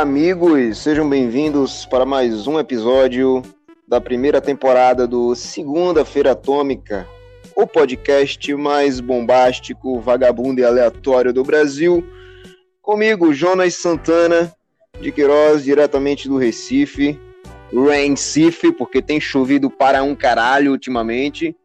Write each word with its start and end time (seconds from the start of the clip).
Amigos, 0.00 0.78
sejam 0.78 1.08
bem-vindos 1.10 1.84
para 1.84 2.06
mais 2.06 2.46
um 2.46 2.56
episódio 2.56 3.42
da 3.86 4.00
primeira 4.00 4.40
temporada 4.40 5.08
do 5.08 5.34
Segunda-feira 5.34 6.30
Atômica, 6.30 7.04
o 7.56 7.66
podcast 7.66 8.54
mais 8.54 9.00
bombástico, 9.00 9.98
vagabundo 9.98 10.60
e 10.60 10.64
aleatório 10.64 11.32
do 11.32 11.42
Brasil. 11.42 12.06
Comigo, 12.80 13.34
Jonas 13.34 13.74
Santana, 13.74 14.54
de 15.00 15.10
Queiroz, 15.10 15.64
diretamente 15.64 16.28
do 16.28 16.36
Recife. 16.36 17.18
Recife, 17.72 18.70
porque 18.70 19.02
tem 19.02 19.20
chovido 19.20 19.68
para 19.68 20.04
um 20.04 20.14
caralho 20.14 20.70
ultimamente. 20.70 21.56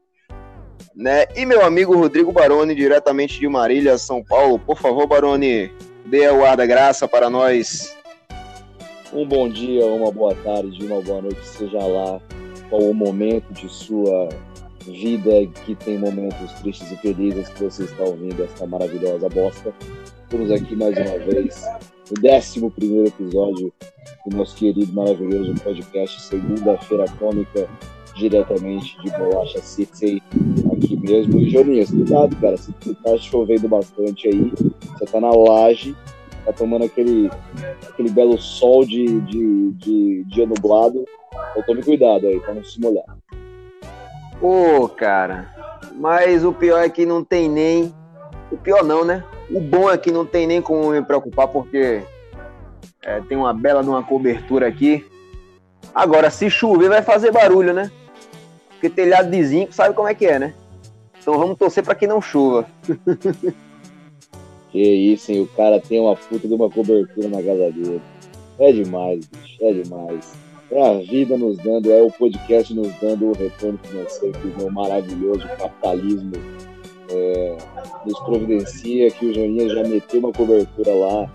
Né? 0.95 1.27
E 1.35 1.45
meu 1.45 1.63
amigo 1.63 1.95
Rodrigo 1.95 2.31
Baroni, 2.31 2.73
diretamente 2.73 3.39
de 3.39 3.47
Marília, 3.47 3.95
São 3.99 4.23
Paulo. 4.23 4.57
Por 4.57 4.79
favor, 4.79 5.05
Baroni, 5.05 5.71
dê 6.07 6.27
o 6.29 6.43
ar 6.43 6.57
da 6.57 6.65
graça 6.65 7.07
para 7.07 7.29
nós. 7.29 7.95
Um 9.15 9.27
bom 9.27 9.47
dia, 9.47 9.85
uma 9.85 10.11
boa 10.11 10.33
tarde, 10.33 10.83
uma 10.83 10.99
boa 10.99 11.21
noite, 11.21 11.45
seja 11.45 11.77
lá 11.77 12.19
qual 12.67 12.81
o 12.81 12.95
momento 12.95 13.53
de 13.53 13.69
sua 13.69 14.27
vida 14.87 15.45
que 15.63 15.75
tem 15.75 15.99
momentos 15.99 16.51
tristes 16.53 16.91
e 16.91 16.97
felizes 16.97 17.47
que 17.49 17.63
você 17.63 17.83
está 17.83 18.03
ouvindo 18.03 18.43
esta 18.43 18.65
maravilhosa 18.65 19.29
bosta. 19.29 19.71
Estamos 20.23 20.49
aqui 20.49 20.75
mais 20.75 20.97
uma 20.97 21.19
vez 21.19 21.63
no 22.09 22.27
11 22.27 22.69
primeiro 22.71 23.07
episódio 23.07 23.71
do 24.25 24.35
nosso 24.35 24.55
querido, 24.55 24.91
maravilhoso 24.91 25.53
podcast 25.63 26.19
Segunda-feira 26.19 27.05
Cômica, 27.19 27.69
diretamente 28.15 28.99
de 29.03 29.11
Bolacha 29.11 29.61
City, 29.61 30.23
aqui 30.75 30.97
mesmo. 30.97 31.39
E 31.39 31.51
Joninhas, 31.51 31.91
cuidado, 31.91 32.35
cara, 32.37 32.57
se 32.57 32.73
tá 33.03 33.15
chovendo 33.19 33.67
bastante 33.67 34.27
aí, 34.27 34.51
você 34.97 35.05
tá 35.05 35.21
na 35.21 35.29
laje, 35.29 35.95
tá 36.45 36.53
tomando 36.53 36.85
aquele, 36.85 37.29
aquele 37.89 38.09
belo 38.09 38.37
sol 38.37 38.85
de, 38.85 39.21
de, 39.21 39.71
de 39.71 40.23
dia 40.25 40.45
nublado, 40.45 41.05
então 41.51 41.63
tome 41.63 41.83
cuidado 41.83 42.27
aí, 42.27 42.39
pra 42.39 42.53
não 42.53 42.63
se 42.63 42.79
molhar. 42.79 43.05
Ô, 44.41 44.89
cara, 44.89 45.47
mas 45.95 46.43
o 46.43 46.51
pior 46.51 46.83
é 46.83 46.89
que 46.89 47.05
não 47.05 47.23
tem 47.23 47.49
nem. 47.49 47.93
O 48.51 48.57
pior 48.57 48.83
não, 48.83 49.05
né? 49.05 49.23
O 49.49 49.59
bom 49.59 49.89
é 49.89 49.97
que 49.97 50.11
não 50.11 50.25
tem 50.25 50.45
nem 50.45 50.61
como 50.61 50.91
me 50.91 51.01
preocupar, 51.01 51.47
porque 51.47 52.03
é, 53.01 53.21
tem 53.21 53.37
uma 53.37 53.53
bela 53.53 53.81
uma 53.81 54.03
cobertura 54.03 54.67
aqui. 54.67 55.05
Agora, 55.93 56.29
se 56.29 56.49
chover, 56.49 56.89
vai 56.89 57.01
fazer 57.01 57.31
barulho, 57.31 57.73
né? 57.73 57.91
Porque 58.69 58.89
telhado 58.89 59.29
de 59.29 59.43
zinco 59.43 59.73
sabe 59.73 59.95
como 59.95 60.07
é 60.07 60.13
que 60.13 60.25
é, 60.25 60.39
né? 60.39 60.53
Então 61.21 61.37
vamos 61.37 61.57
torcer 61.57 61.83
para 61.83 61.95
que 61.95 62.07
não 62.07 62.21
chova. 62.21 62.67
que 64.73 64.81
isso, 64.81 65.31
hein? 65.31 65.41
O 65.41 65.47
cara 65.49 65.79
tem 65.79 65.99
uma 65.99 66.15
puta 66.15 66.47
de 66.47 66.53
uma 66.53 66.67
cobertura 66.67 67.29
na 67.29 67.43
casa 67.43 67.71
dele. 67.71 68.01
É 68.57 68.71
demais, 68.71 69.23
bicho, 69.27 69.57
é 69.61 69.71
demais. 69.71 70.33
É 70.71 70.89
a 70.89 70.97
vida 70.97 71.37
nos 71.37 71.57
dando, 71.57 71.91
é 71.91 72.01
o 72.01 72.11
podcast 72.11 72.73
nos 72.73 72.91
dando 72.99 73.27
o 73.27 73.33
retorno 73.33 73.77
financeiro 73.83 74.35
que 74.39 74.63
o 74.63 74.71
maravilhoso 74.71 75.47
capitalismo 75.59 76.31
é, 77.11 77.55
nos 78.03 78.19
providencia, 78.21 79.11
que 79.11 79.27
o 79.27 79.33
Joninha 79.33 79.69
já 79.69 79.83
meteu 79.83 80.19
uma 80.19 80.31
cobertura 80.31 80.91
lá 80.91 81.29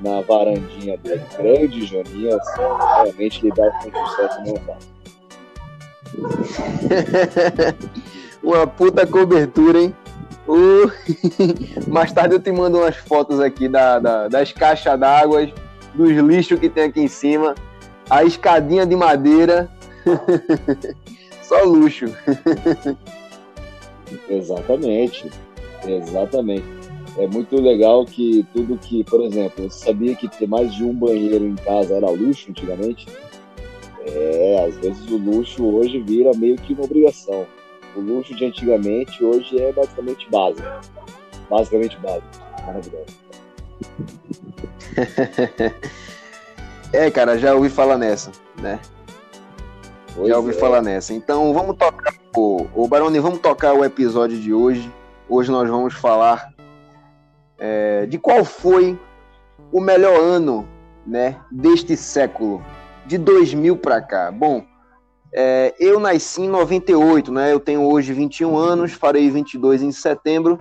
na 0.00 0.20
varandinha 0.20 0.96
dele. 0.98 1.22
Grande 1.36 1.86
Joninha, 1.86 2.38
realmente 3.02 3.42
lidar 3.42 3.72
com 3.82 3.90
sucesso 3.90 4.40
não 4.46 4.54
é 4.54 4.94
uma 8.40 8.68
puta 8.68 9.04
cobertura, 9.04 9.80
hein? 9.80 9.92
Uh, 10.46 10.90
mais 11.88 12.12
tarde 12.12 12.34
eu 12.34 12.40
te 12.40 12.52
mando 12.52 12.78
umas 12.78 12.96
fotos 12.96 13.40
aqui 13.40 13.68
da, 13.68 13.98
da 13.98 14.28
das 14.28 14.52
caixas 14.52 14.98
d'água, 14.98 15.48
dos 15.94 16.10
lixos 16.10 16.58
que 16.58 16.68
tem 16.68 16.84
aqui 16.84 17.00
em 17.00 17.08
cima, 17.08 17.54
a 18.08 18.24
escadinha 18.24 18.84
de 18.84 18.94
madeira. 18.94 19.70
Só 21.42 21.62
luxo. 21.64 22.06
Exatamente. 24.28 25.30
Exatamente. 25.86 26.64
É 27.16 27.26
muito 27.26 27.60
legal 27.60 28.04
que 28.04 28.44
tudo 28.52 28.76
que, 28.76 29.04
por 29.04 29.22
exemplo, 29.22 29.70
você 29.70 29.84
sabia 29.84 30.16
que 30.16 30.28
ter 30.28 30.48
mais 30.48 30.74
de 30.74 30.82
um 30.82 30.92
banheiro 30.92 31.46
em 31.46 31.54
casa 31.54 31.94
era 31.94 32.10
luxo 32.10 32.50
antigamente? 32.50 33.06
É, 34.06 34.66
às 34.66 34.74
vezes 34.76 35.06
o 35.10 35.16
luxo 35.16 35.64
hoje 35.64 36.00
vira 36.00 36.32
meio 36.34 36.56
que 36.56 36.72
uma 36.72 36.84
obrigação. 36.84 37.46
O 37.96 38.00
luxo 38.00 38.34
de 38.34 38.44
antigamente 38.44 39.24
hoje 39.24 39.60
é 39.60 39.72
basicamente 39.72 40.28
básico. 40.30 40.68
Basicamente 41.48 41.96
básico. 41.98 42.28
Maravilhoso. 42.66 43.24
é, 46.92 47.10
cara, 47.10 47.38
já 47.38 47.54
ouvi 47.54 47.68
falar 47.68 47.98
nessa, 47.98 48.32
né? 48.60 48.80
Pois 50.14 50.28
já 50.28 50.36
ouvi 50.36 50.50
é. 50.50 50.54
falar 50.54 50.82
nessa. 50.82 51.12
Então 51.12 51.52
vamos 51.52 51.76
tocar 51.76 52.14
o, 52.36 52.66
o 52.74 52.88
Baroni, 52.88 53.18
vamos 53.18 53.40
tocar 53.40 53.74
o 53.74 53.84
episódio 53.84 54.38
de 54.38 54.52
hoje. 54.52 54.90
Hoje 55.28 55.50
nós 55.50 55.68
vamos 55.68 55.94
falar 55.94 56.52
é, 57.58 58.06
de 58.06 58.18
qual 58.18 58.44
foi 58.44 58.98
o 59.72 59.80
melhor 59.80 60.20
ano, 60.20 60.68
né, 61.06 61.36
deste 61.50 61.96
século, 61.96 62.64
de 63.06 63.18
2000 63.18 63.76
para 63.76 64.00
cá. 64.00 64.30
Bom, 64.30 64.64
é, 65.36 65.74
eu 65.80 65.98
nasci 65.98 66.42
em 66.42 66.48
98, 66.48 67.32
né? 67.32 67.52
Eu 67.52 67.58
tenho 67.58 67.82
hoje 67.82 68.12
21 68.12 68.56
anos, 68.56 68.92
farei 68.92 69.28
22 69.28 69.82
em 69.82 69.90
setembro. 69.90 70.60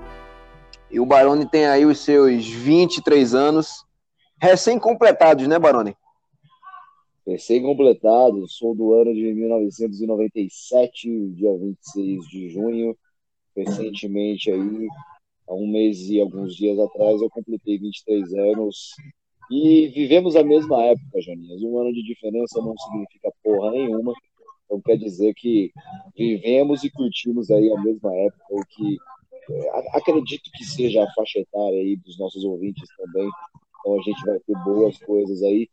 E 0.90 1.00
o 1.00 1.06
Baroni 1.06 1.48
tem 1.48 1.68
aí 1.68 1.86
os 1.86 2.00
seus 2.00 2.46
23 2.48 3.36
anos, 3.36 3.86
recém-completados, 4.42 5.48
né, 5.48 5.60
Baroni? 5.60 5.96
Recém-completado, 7.26 8.48
sou 8.50 8.76
do 8.76 8.94
ano 8.94 9.14
de 9.14 9.34
1997, 9.34 11.08
dia 11.36 11.56
26 11.56 12.28
de 12.28 12.50
junho. 12.50 12.98
Recentemente 13.56 14.52
aí, 14.52 14.88
há 15.48 15.54
um 15.54 15.68
mês 15.68 16.10
e 16.10 16.20
alguns 16.20 16.56
dias 16.56 16.80
atrás, 16.80 17.22
eu 17.22 17.30
completei 17.30 17.78
23 17.78 18.34
anos. 18.34 18.96
E 19.52 19.88
vivemos 19.90 20.36
a 20.36 20.44
mesma 20.44 20.84
época, 20.84 21.22
Janinhas. 21.22 21.62
Um 21.62 21.80
ano 21.80 21.94
de 21.94 22.04
diferença 22.04 22.60
não 22.60 22.76
significa 22.76 23.32
porra 23.44 23.72
nenhuma. 23.72 24.14
Então 24.74 24.82
quer 24.82 24.98
dizer 24.98 25.36
que 25.36 25.72
vivemos 26.18 26.84
e 26.84 26.90
curtimos 26.90 27.52
aí 27.52 27.72
a 27.72 27.80
mesma 27.80 28.12
época, 28.16 28.44
o 28.50 28.66
que 28.66 28.98
é, 29.52 29.98
acredito 29.98 30.50
que 30.52 30.64
seja 30.64 31.04
a 31.04 31.14
faixa 31.14 31.40
etária 31.40 31.78
aí 31.78 31.96
dos 31.96 32.18
nossos 32.18 32.44
ouvintes 32.44 32.90
também. 32.98 33.30
Então 33.80 34.00
a 34.00 34.02
gente 34.02 34.26
vai 34.26 34.40
ter 34.40 34.58
boas 34.64 34.98
coisas 34.98 35.44
aí 35.44 35.70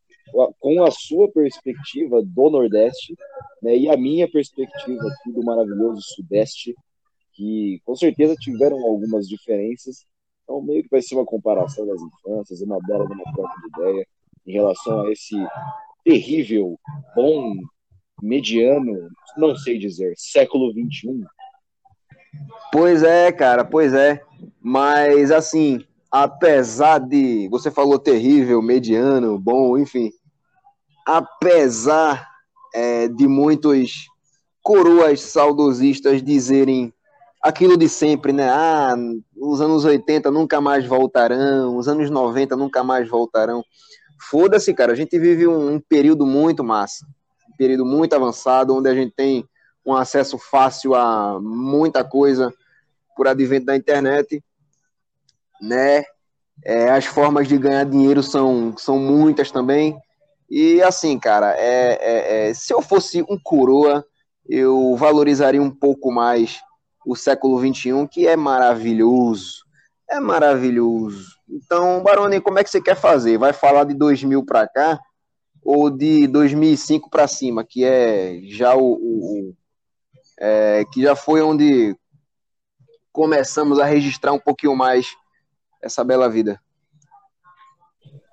com 0.58 0.84
a 0.84 0.90
sua 0.90 1.30
perspectiva 1.30 2.22
do 2.22 2.50
Nordeste 2.50 3.16
né, 3.62 3.74
e 3.74 3.88
a 3.88 3.96
minha 3.96 4.30
perspectiva 4.30 5.02
aqui 5.02 5.32
do 5.32 5.42
maravilhoso 5.42 6.02
Sudeste, 6.02 6.74
que 7.32 7.80
com 7.86 7.96
certeza 7.96 8.34
tiveram 8.34 8.76
algumas 8.84 9.26
diferenças. 9.26 10.04
Então, 10.44 10.60
meio 10.60 10.82
que 10.82 10.90
vai 10.90 11.00
ser 11.00 11.14
uma 11.14 11.24
comparação 11.24 11.86
das 11.86 12.02
infâncias, 12.02 12.60
uma 12.60 12.78
bela 12.86 13.04
uma 13.04 13.32
troca 13.32 13.54
de 13.60 13.80
ideia 13.80 14.06
em 14.46 14.52
relação 14.52 15.02
a 15.02 15.10
esse 15.10 15.36
terrível, 16.04 16.78
bom, 17.14 17.54
mediano, 18.22 19.08
não 19.36 19.54
sei 19.56 19.78
dizer, 19.78 20.14
século 20.16 20.72
XXI. 20.72 21.24
Pois 22.72 23.02
é, 23.02 23.32
cara, 23.32 23.64
pois 23.64 23.92
é. 23.92 24.22
Mas, 24.60 25.30
assim, 25.30 25.84
apesar 26.10 26.98
de. 26.98 27.48
Você 27.50 27.70
falou 27.70 27.98
terrível, 27.98 28.62
mediano, 28.62 29.38
bom, 29.38 29.76
enfim 29.76 30.10
apesar 31.10 32.28
é, 32.72 33.08
de 33.08 33.26
muitos 33.26 34.06
coroas 34.62 35.20
saudosistas 35.20 36.22
dizerem 36.22 36.92
aquilo 37.42 37.76
de 37.76 37.88
sempre, 37.88 38.32
né? 38.32 38.48
Ah, 38.48 38.94
os 39.36 39.60
anos 39.60 39.84
80 39.84 40.30
nunca 40.30 40.60
mais 40.60 40.86
voltarão, 40.86 41.76
os 41.76 41.88
anos 41.88 42.10
90 42.10 42.54
nunca 42.56 42.84
mais 42.84 43.08
voltarão. 43.08 43.64
Foda-se, 44.30 44.72
cara, 44.72 44.92
a 44.92 44.94
gente 44.94 45.18
vive 45.18 45.48
um, 45.48 45.74
um, 45.74 45.80
período 45.80 46.24
muito 46.24 46.62
massa, 46.62 47.04
período 47.60 47.84
muito 47.84 48.14
avançado, 48.14 48.74
onde 48.74 48.88
a 48.88 48.94
gente 48.94 49.12
tem 49.14 49.46
um 49.84 49.94
acesso 49.94 50.38
fácil 50.38 50.94
a 50.94 51.38
muita 51.38 52.02
coisa 52.02 52.50
por 53.14 53.28
advento 53.28 53.66
da 53.66 53.76
internet, 53.76 54.42
né? 55.60 56.02
É, 56.64 56.88
as 56.90 57.04
formas 57.04 57.46
de 57.46 57.58
ganhar 57.58 57.84
dinheiro 57.84 58.22
são, 58.22 58.74
são 58.78 58.98
muitas 58.98 59.50
também. 59.50 59.94
E 60.48 60.80
assim, 60.80 61.18
cara, 61.18 61.54
é, 61.58 61.98
é, 62.00 62.48
é, 62.48 62.54
se 62.54 62.72
eu 62.72 62.80
fosse 62.80 63.20
um 63.28 63.38
coroa, 63.38 64.06
eu 64.48 64.96
valorizaria 64.96 65.60
um 65.60 65.70
pouco 65.70 66.10
mais 66.10 66.60
o 67.04 67.14
século 67.14 67.60
XXI, 67.60 68.08
que 68.10 68.26
é 68.26 68.36
maravilhoso. 68.36 69.66
É 70.10 70.18
maravilhoso. 70.18 71.26
Então, 71.46 72.02
Baroni, 72.02 72.40
como 72.40 72.58
é 72.58 72.64
que 72.64 72.70
você 72.70 72.80
quer 72.80 72.96
fazer? 72.96 73.36
Vai 73.36 73.52
falar 73.52 73.84
de 73.84 73.92
2000 73.92 74.46
para 74.46 74.66
cá 74.66 74.98
ou 75.72 75.88
de 75.88 76.26
2005 76.26 77.08
para 77.08 77.28
cima, 77.28 77.64
que 77.64 77.84
é 77.84 78.40
já 78.42 78.74
o, 78.74 78.94
o 78.94 79.54
é, 80.40 80.84
que 80.92 81.00
já 81.00 81.14
foi 81.14 81.40
onde 81.42 81.94
começamos 83.12 83.78
a 83.78 83.84
registrar 83.84 84.32
um 84.32 84.38
pouquinho 84.40 84.74
mais 84.74 85.06
essa 85.80 86.02
bela 86.02 86.28
vida? 86.28 86.60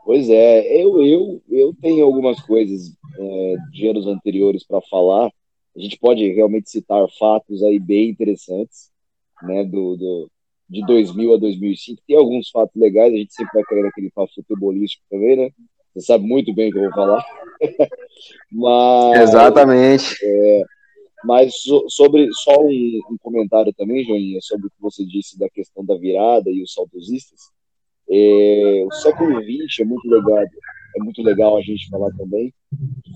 Pois 0.04 0.28
é, 0.32 0.82
eu, 0.82 1.04
eu, 1.06 1.44
eu 1.48 1.76
tenho 1.80 2.04
algumas 2.04 2.42
coisas 2.42 2.92
é, 3.20 3.56
de 3.72 3.88
anos 3.88 4.08
anteriores 4.08 4.66
para 4.66 4.82
falar. 4.82 5.28
A 5.76 5.80
gente 5.80 6.00
pode 6.00 6.28
realmente 6.32 6.72
citar 6.72 7.08
fatos 7.20 7.62
aí 7.62 7.78
bem 7.78 8.10
interessantes, 8.10 8.90
né, 9.44 9.64
do, 9.64 9.96
do, 9.96 10.32
de 10.68 10.84
2000 10.88 11.36
a 11.36 11.38
2005. 11.38 12.02
Tem 12.08 12.18
alguns 12.18 12.50
fatos 12.50 12.76
legais, 12.76 13.14
a 13.14 13.18
gente 13.18 13.32
sempre 13.32 13.54
vai 13.54 13.64
querer 13.64 13.86
aquele 13.86 14.10
papo 14.10 14.34
futebolístico 14.34 15.04
também, 15.08 15.36
né? 15.36 15.52
Você 15.98 16.06
sabe 16.06 16.28
muito 16.28 16.54
bem 16.54 16.70
o 16.70 16.72
que 16.72 16.78
eu 16.78 16.84
vou 16.84 16.92
falar. 16.92 17.26
mas, 18.52 19.22
Exatamente. 19.22 20.16
É, 20.24 20.64
mas 21.24 21.54
sobre 21.90 22.30
só 22.34 22.62
um, 22.62 23.02
um, 23.12 23.18
comentário 23.20 23.74
também, 23.74 24.06
Joinha, 24.06 24.40
sobre 24.42 24.68
o 24.68 24.70
que 24.70 24.80
você 24.80 25.04
disse 25.04 25.40
da 25.40 25.50
questão 25.50 25.84
da 25.84 25.98
virada 25.98 26.52
e 26.52 26.62
os 26.62 26.72
saudosistas. 26.72 27.50
É, 28.10 28.84
o 28.86 28.92
século 28.92 29.42
XX 29.42 29.80
é 29.82 29.84
muito 29.86 30.08
legal, 30.08 30.38
é 30.38 31.04
muito 31.04 31.24
legal 31.24 31.58
a 31.58 31.62
gente 31.62 31.90
falar 31.90 32.12
também. 32.12 32.54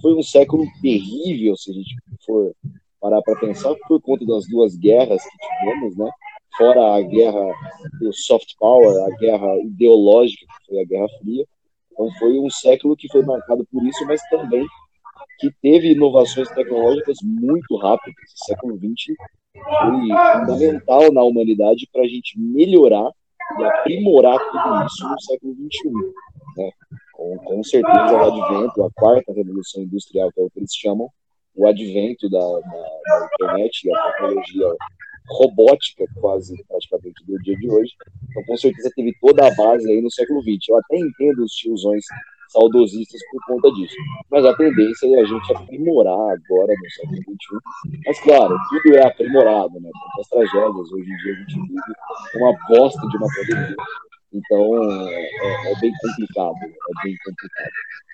Foi 0.01 0.15
um 0.15 0.23
século 0.23 0.65
terrível, 0.81 1.55
se 1.55 1.69
a 1.69 1.73
gente 1.75 1.95
for 2.25 2.51
parar 2.99 3.21
para 3.21 3.39
pensar, 3.39 3.75
por 3.87 4.01
conta 4.01 4.25
das 4.25 4.47
duas 4.47 4.75
guerras 4.75 5.21
que 5.23 5.37
tivemos, 5.37 5.95
né? 5.95 6.09
Fora 6.57 6.95
a 6.95 7.01
guerra 7.01 7.45
do 7.99 8.11
soft 8.11 8.55
power, 8.59 9.05
a 9.05 9.17
guerra 9.17 9.55
ideológica, 9.59 10.45
que 10.47 10.73
foi 10.73 10.81
a 10.81 10.85
Guerra 10.85 11.07
Fria. 11.19 11.45
Então 11.91 12.09
foi 12.19 12.39
um 12.39 12.49
século 12.49 12.95
que 12.95 13.07
foi 13.09 13.23
marcado 13.23 13.65
por 13.71 13.83
isso, 13.85 14.05
mas 14.05 14.21
também 14.29 14.65
que 15.39 15.51
teve 15.61 15.91
inovações 15.91 16.49
tecnológicas 16.49 17.17
muito 17.23 17.75
rápidas. 17.77 18.31
O 18.41 18.45
século 18.45 18.77
XX 18.77 19.15
foi 19.53 20.39
fundamental 20.39 21.11
na 21.11 21.23
humanidade 21.23 21.89
para 21.91 22.03
a 22.03 22.07
gente 22.07 22.39
melhorar 22.39 23.09
e 23.59 23.63
aprimorar 23.63 24.39
tudo 24.39 24.85
isso 24.85 25.09
no 25.09 25.21
século 25.21 25.53
XXI. 25.55 25.91
Né? 26.57 26.71
Com, 27.13 27.37
com 27.37 27.63
certeza, 27.63 28.13
o 28.13 28.23
advento, 28.23 28.83
a 28.83 28.89
quarta 28.91 29.33
revolução 29.33 29.83
industrial, 29.83 30.31
que 30.31 30.39
é 30.39 30.43
o 30.43 30.49
que 30.49 30.59
eles 30.59 30.75
chamam, 30.75 31.09
o 31.55 31.67
advento 31.67 32.29
da, 32.29 32.39
da, 32.39 33.19
da 33.19 33.29
internet 33.33 33.87
e 33.87 33.93
a 33.93 34.03
tecnologia 34.03 34.75
robótica, 35.29 36.05
quase 36.19 36.63
praticamente 36.67 37.25
do 37.25 37.37
dia 37.39 37.55
de 37.57 37.69
hoje. 37.69 37.91
Então, 38.29 38.43
com 38.43 38.57
certeza, 38.57 38.91
teve 38.95 39.15
toda 39.21 39.47
a 39.47 39.55
base 39.55 39.89
aí 39.89 40.01
no 40.01 40.11
século 40.11 40.41
XX. 40.41 40.69
Eu 40.69 40.77
até 40.77 40.97
entendo 40.97 41.43
os 41.43 41.51
tiozões 41.53 42.03
saudosistas 42.51 43.21
por 43.31 43.45
conta 43.45 43.71
disso. 43.73 43.95
Mas 44.29 44.45
a 44.45 44.53
tendência 44.55 45.07
é 45.07 45.21
a 45.21 45.25
gente 45.25 45.53
aprimorar 45.53 46.13
agora 46.13 46.73
no 46.73 46.89
século 46.91 47.21
XXI. 47.21 48.01
Mas, 48.05 48.19
claro, 48.21 48.57
tudo 48.69 48.95
é 48.95 49.07
aprimorado, 49.07 49.79
né? 49.79 49.89
Tantas 50.15 50.29
tragédias. 50.29 50.91
Hoje 50.91 51.09
em 51.11 51.17
dia 51.17 51.33
a 51.33 51.35
gente 51.37 51.61
vive 51.61 52.35
uma 52.35 52.53
bosta 52.69 53.07
de 53.07 53.17
uma 53.17 53.27
pandemia. 53.27 53.75
Então, 54.33 55.09
é, 55.09 55.71
é 55.71 55.79
bem 55.79 55.91
complicado. 56.01 56.55
É 56.63 57.03
bem 57.03 57.15
complicado. 57.25 57.71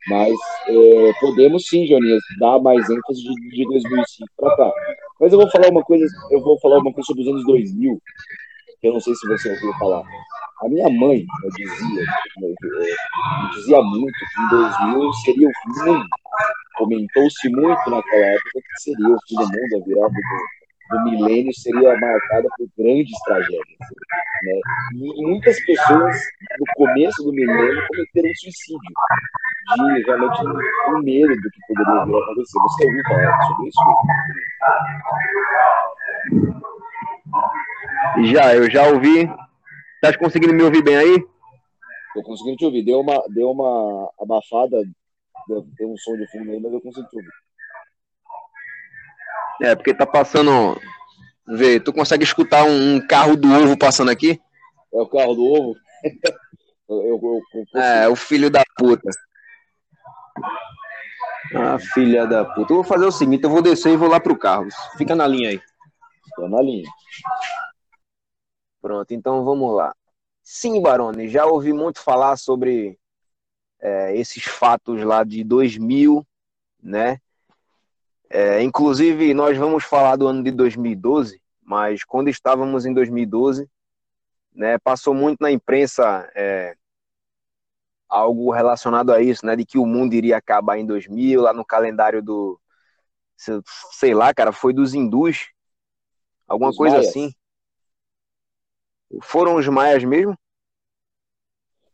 Mas 0.09 0.33
é, 0.67 1.13
podemos 1.19 1.67
sim, 1.67 1.85
Joninhas, 1.85 2.23
dar 2.39 2.59
mais 2.59 2.89
ênfase 2.89 3.21
de, 3.21 3.49
de 3.49 3.65
2005 3.65 4.29
para 4.37 4.55
cá. 4.55 4.73
Mas 5.19 5.33
eu 5.33 5.39
vou 5.39 5.49
falar 5.49 5.69
uma 5.69 5.83
coisa, 5.83 6.05
eu 6.31 6.41
vou 6.41 6.59
falar 6.59 6.77
uma 6.79 6.93
coisa 6.93 7.05
sobre 7.07 7.23
os 7.23 7.27
anos 7.27 7.45
2000, 7.45 8.01
que 8.79 8.87
eu 8.87 8.93
não 8.93 8.99
sei 8.99 9.15
se 9.15 9.27
você 9.27 9.49
ouviu 9.49 9.73
falar. 9.79 10.03
A 10.61 10.69
minha 10.69 10.89
mãe 10.89 11.25
eu 11.43 11.49
dizia, 11.51 12.03
eu 12.41 13.49
dizia 13.51 13.81
muito 13.81 14.13
que 14.13 14.41
em 14.41 14.49
2000 14.49 15.13
seria 15.13 15.47
o 15.47 15.51
fim 15.51 15.79
do 15.79 15.85
mundo. 15.91 16.07
Comentou-se 16.77 17.49
muito 17.49 17.89
naquela 17.89 18.25
época 18.25 18.51
que 18.53 18.81
seria 18.81 19.09
o 19.09 19.17
fim 19.27 19.35
do 19.35 19.41
mundo, 19.41 19.81
a 19.81 19.85
virada 19.85 20.09
do, 20.09 20.56
do 20.89 21.03
milênio 21.03 21.53
seria 21.53 21.99
marcada 21.99 22.47
por 22.57 22.67
grandes 22.77 23.19
tragédias. 23.25 23.79
Né? 24.43 24.59
E 24.95 25.25
muitas 25.25 25.59
pessoas, 25.65 26.15
no 26.59 26.65
começo 26.75 27.23
do 27.23 27.31
milênio, 27.33 27.87
cometeram 27.87 28.29
suicídio, 28.35 28.79
de 29.75 30.03
realmente 30.03 30.41
um 30.89 31.01
medo 31.03 31.35
do 31.35 31.49
que 31.51 31.59
poderia 31.67 32.05
vir 32.05 32.15
a 32.15 32.19
acontecer. 32.19 32.59
Você 32.59 32.85
ouviu 32.85 33.03
falar 33.03 33.41
sobre 33.43 33.67
isso? 33.67 33.83
Já, 38.33 38.55
eu 38.55 38.69
já 38.69 38.87
ouvi 38.87 39.29
Tá 39.99 40.15
conseguindo 40.15 40.53
me 40.53 40.61
ouvir 40.61 40.83
bem 40.83 40.95
aí? 40.95 41.25
Tô 42.13 42.21
conseguindo 42.21 42.57
te 42.57 42.65
ouvir. 42.65 42.83
Deu 42.83 42.99
uma, 42.99 43.23
deu 43.29 43.49
uma 43.49 44.11
abafada, 44.19 44.83
deu, 45.47 45.65
tem 45.75 45.87
um 45.87 45.97
som 45.97 46.15
de 46.15 46.27
fundo 46.31 46.51
aí, 46.51 46.59
mas 46.59 46.71
eu 46.71 46.81
consigo 46.81 47.07
te 47.07 47.15
ouvir. 47.15 47.31
É, 49.61 49.75
porque 49.75 49.93
tá 49.93 50.05
passando. 50.05 50.79
Vê, 51.47 51.79
tu 51.79 51.93
consegue 51.93 52.23
escutar 52.23 52.63
um, 52.65 52.99
carro 53.07 53.35
do 53.35 53.51
ovo 53.51 53.77
passando 53.77 54.11
aqui? 54.11 54.39
É 54.93 55.01
o 55.01 55.07
carro 55.07 55.33
do 55.33 55.45
ovo? 55.45 55.75
eu, 56.89 57.01
eu, 57.03 57.41
eu, 57.73 57.81
é, 57.81 58.07
o 58.07 58.15
filho 58.15 58.49
da 58.49 58.63
puta. 58.77 59.09
Ah, 61.55 61.79
filha 61.79 62.25
da 62.27 62.43
puta. 62.43 62.73
Eu 62.73 62.77
vou 62.77 62.83
fazer 62.83 63.05
o 63.05 63.11
seguinte, 63.11 63.43
eu 63.43 63.49
vou 63.49 63.61
descer 63.61 63.93
e 63.93 63.97
vou 63.97 64.09
lá 64.09 64.19
pro 64.19 64.37
carro. 64.37 64.67
Fica 64.97 65.15
na 65.15 65.25
linha 65.25 65.49
aí. 65.49 65.61
Tô 66.35 66.47
na 66.47 66.61
linha. 66.61 66.87
Pronto, 68.81 69.11
então 69.13 69.43
vamos 69.43 69.75
lá. 69.75 69.93
Sim, 70.43 70.81
Barone, 70.81 71.27
já 71.27 71.45
ouvi 71.45 71.73
muito 71.73 71.99
falar 71.99 72.37
sobre 72.37 72.97
é, 73.81 74.15
esses 74.15 74.43
fatos 74.43 75.03
lá 75.03 75.23
de 75.23 75.43
2000, 75.43 76.25
né? 76.81 77.19
É, 78.29 78.61
inclusive, 78.61 79.33
nós 79.33 79.57
vamos 79.57 79.83
falar 79.83 80.15
do 80.15 80.27
ano 80.27 80.43
de 80.43 80.51
2012, 80.51 81.41
mas 81.61 82.03
quando 82.03 82.29
estávamos 82.29 82.85
em 82.85 82.93
2012, 82.93 83.69
né, 84.53 84.77
passou 84.79 85.13
muito 85.13 85.39
na 85.39 85.51
imprensa 85.51 86.29
é, 86.35 86.75
algo 88.09 88.51
relacionado 88.51 89.13
a 89.13 89.21
isso, 89.21 89.45
né, 89.45 89.55
de 89.55 89.65
que 89.65 89.77
o 89.77 89.85
mundo 89.85 90.13
iria 90.13 90.37
acabar 90.37 90.77
em 90.77 90.85
2000, 90.85 91.41
lá 91.41 91.53
no 91.53 91.65
calendário 91.65 92.21
do, 92.21 92.59
sei 93.91 94.13
lá, 94.13 94.33
cara, 94.33 94.51
foi 94.51 94.73
dos 94.73 94.93
hindus, 94.93 95.49
alguma 96.47 96.71
Os 96.71 96.77
coisa 96.77 96.97
maias. 96.97 97.09
assim. 97.09 97.31
Foram 99.21 99.55
os 99.55 99.67
maias 99.67 100.03
mesmo? 100.03 100.37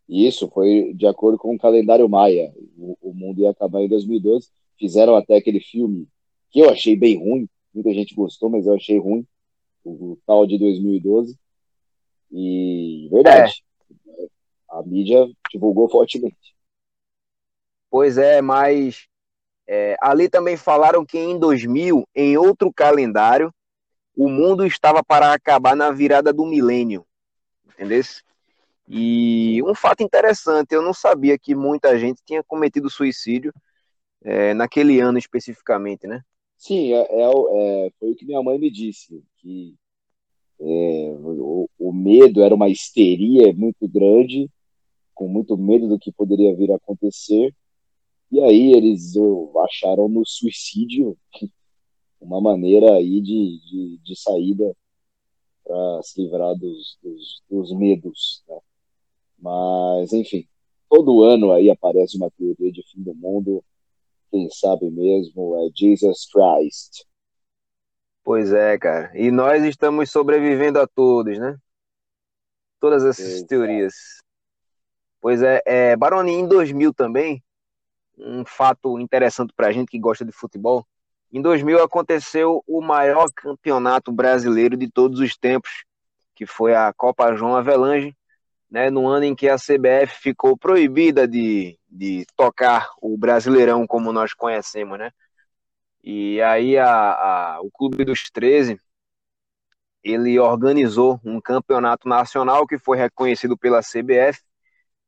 Isso, 0.08 0.50
foi 0.50 0.94
de 0.94 1.08
acordo 1.08 1.38
com 1.38 1.56
o 1.56 1.60
calendário 1.60 2.08
maia. 2.10 2.54
O, 2.78 2.98
o, 3.02 3.14
mundo 3.14 3.42
ia 3.42 3.50
acabar 3.50 3.82
em 3.82 3.88
2012. 3.88 4.50
Fizeram 4.78 5.16
até 5.16 5.38
aquele 5.38 5.60
filme 5.60 6.08
que 6.54 6.60
eu 6.60 6.70
achei 6.70 6.96
bem 6.96 7.18
ruim. 7.18 7.50
Muita 7.74 7.92
gente 7.92 8.14
gostou, 8.14 8.50
mas 8.50 8.68
eu 8.68 8.76
achei 8.76 9.00
ruim. 9.00 9.26
O, 9.84 10.12
o 10.12 10.18
tal 10.26 10.46
de 10.46 10.60
2012. 10.60 11.36
E, 12.32 13.10
verdade, 13.12 13.64
é. 14.08 14.28
a 14.70 14.84
mídia 14.84 15.28
divulgou 15.52 15.90
fortemente. 15.90 16.56
Pois 17.90 18.18
é, 18.18 18.42
mas 18.42 19.08
é, 19.68 19.96
ali 20.00 20.30
também 20.30 20.56
falaram 20.56 21.06
que 21.06 21.18
em 21.18 21.38
2000, 21.38 22.08
em 22.16 22.38
outro 22.38 22.72
calendário, 22.72 23.54
o 24.16 24.30
mundo 24.30 24.66
estava 24.66 25.04
para 25.04 25.34
acabar 25.34 25.76
na 25.76 25.92
virada 25.92 26.32
do 26.32 26.46
milênio, 26.46 27.06
entendeu? 27.68 28.02
E 28.88 29.62
um 29.64 29.74
fato 29.74 30.04
interessante, 30.04 30.74
eu 30.74 30.82
não 30.82 30.94
sabia 30.94 31.38
que 31.38 31.56
muita 31.56 31.98
gente 31.98 32.22
tinha 32.24 32.44
cometido 32.44 32.90
suicídio 32.90 33.54
é, 34.24 34.54
naquele 34.54 35.00
ano 35.00 35.18
especificamente, 35.18 36.06
né? 36.06 36.24
Sim, 36.64 36.94
é, 36.94 37.02
é, 37.02 37.88
é, 37.88 37.92
foi 38.00 38.12
o 38.12 38.16
que 38.16 38.26
minha 38.26 38.42
mãe 38.42 38.58
me 38.58 38.72
disse, 38.72 39.22
que 39.40 39.76
é, 40.62 41.12
o, 41.12 41.70
o, 41.78 41.92
medo 41.92 42.42
era 42.42 42.56
uma 42.56 42.70
histeria 42.70 43.52
muito 43.54 43.86
grande, 43.86 44.50
com 45.14 45.28
muito 45.28 45.58
medo 45.58 45.90
do 45.90 46.00
que 46.00 46.10
poderia 46.10 46.56
vir 46.56 46.72
a 46.72 46.78
acontecer, 46.78 47.54
e 48.32 48.40
aí 48.42 48.72
eles 48.72 49.14
acharam 49.66 50.08
no 50.08 50.26
suicídio 50.26 51.18
uma 52.22 52.40
maneira 52.40 52.94
aí 52.94 53.20
de, 53.20 53.60
de, 53.60 53.98
de 53.98 54.16
saída 54.16 54.74
para 55.66 56.02
se 56.04 56.22
livrar 56.22 56.56
dos, 56.56 56.98
dos, 57.04 57.44
dos 57.50 57.74
medos. 57.78 58.42
Né? 58.48 58.58
Mas, 59.38 60.14
enfim, 60.14 60.48
todo 60.90 61.24
ano 61.24 61.52
aí 61.52 61.70
aparece 61.70 62.16
uma 62.16 62.32
teoria 62.32 62.72
de 62.72 62.84
fim 62.84 63.04
do 63.04 63.14
mundo. 63.14 63.62
Quem 64.34 64.50
sabe 64.50 64.90
mesmo 64.90 65.56
é 65.58 65.70
Jesus 65.76 66.26
Christ. 66.26 67.06
Pois 68.24 68.52
é, 68.52 68.76
cara. 68.80 69.12
E 69.14 69.30
nós 69.30 69.64
estamos 69.64 70.10
sobrevivendo 70.10 70.80
a 70.80 70.88
todos, 70.88 71.38
né? 71.38 71.56
Todas 72.80 73.04
essas 73.04 73.28
Exato. 73.28 73.48
teorias. 73.48 73.94
Pois 75.22 75.44
é, 75.44 75.62
é 75.68 75.96
Baroni, 75.96 76.32
em 76.32 76.48
2000 76.48 76.96
também, 76.96 77.44
um 78.18 78.44
fato 78.44 78.98
interessante 78.98 79.54
para 79.56 79.68
a 79.68 79.72
gente 79.72 79.92
que 79.92 80.00
gosta 80.00 80.26
de 80.26 80.32
futebol, 80.32 80.84
em 81.32 81.40
2000 81.40 81.84
aconteceu 81.84 82.64
o 82.66 82.82
maior 82.82 83.32
campeonato 83.36 84.12
brasileiro 84.12 84.76
de 84.76 84.90
todos 84.90 85.20
os 85.20 85.38
tempos, 85.38 85.86
que 86.34 86.48
foi 86.48 86.74
a 86.74 86.92
Copa 86.92 87.36
João 87.36 87.56
Avelange, 87.56 88.18
né, 88.74 88.90
no 88.90 89.08
ano 89.08 89.24
em 89.24 89.36
que 89.36 89.48
a 89.48 89.56
CBF 89.56 90.20
ficou 90.20 90.58
proibida 90.58 91.28
de, 91.28 91.78
de 91.88 92.26
tocar 92.36 92.90
o 93.00 93.16
Brasileirão 93.16 93.86
como 93.86 94.12
nós 94.12 94.34
conhecemos, 94.34 94.98
né? 94.98 95.12
E 96.04 96.42
aí 96.42 96.76
a, 96.76 96.88
a, 96.88 97.62
o 97.62 97.70
Clube 97.70 98.04
dos 98.04 98.24
13 98.32 98.80
ele 100.04 100.40
organizou 100.40 101.22
um 101.24 101.40
campeonato 101.40 102.10
nacional 102.10 102.66
que 102.66 102.80
foi 102.80 102.98
reconhecido 102.98 103.56
pela 103.56 103.80
CBF 103.82 104.42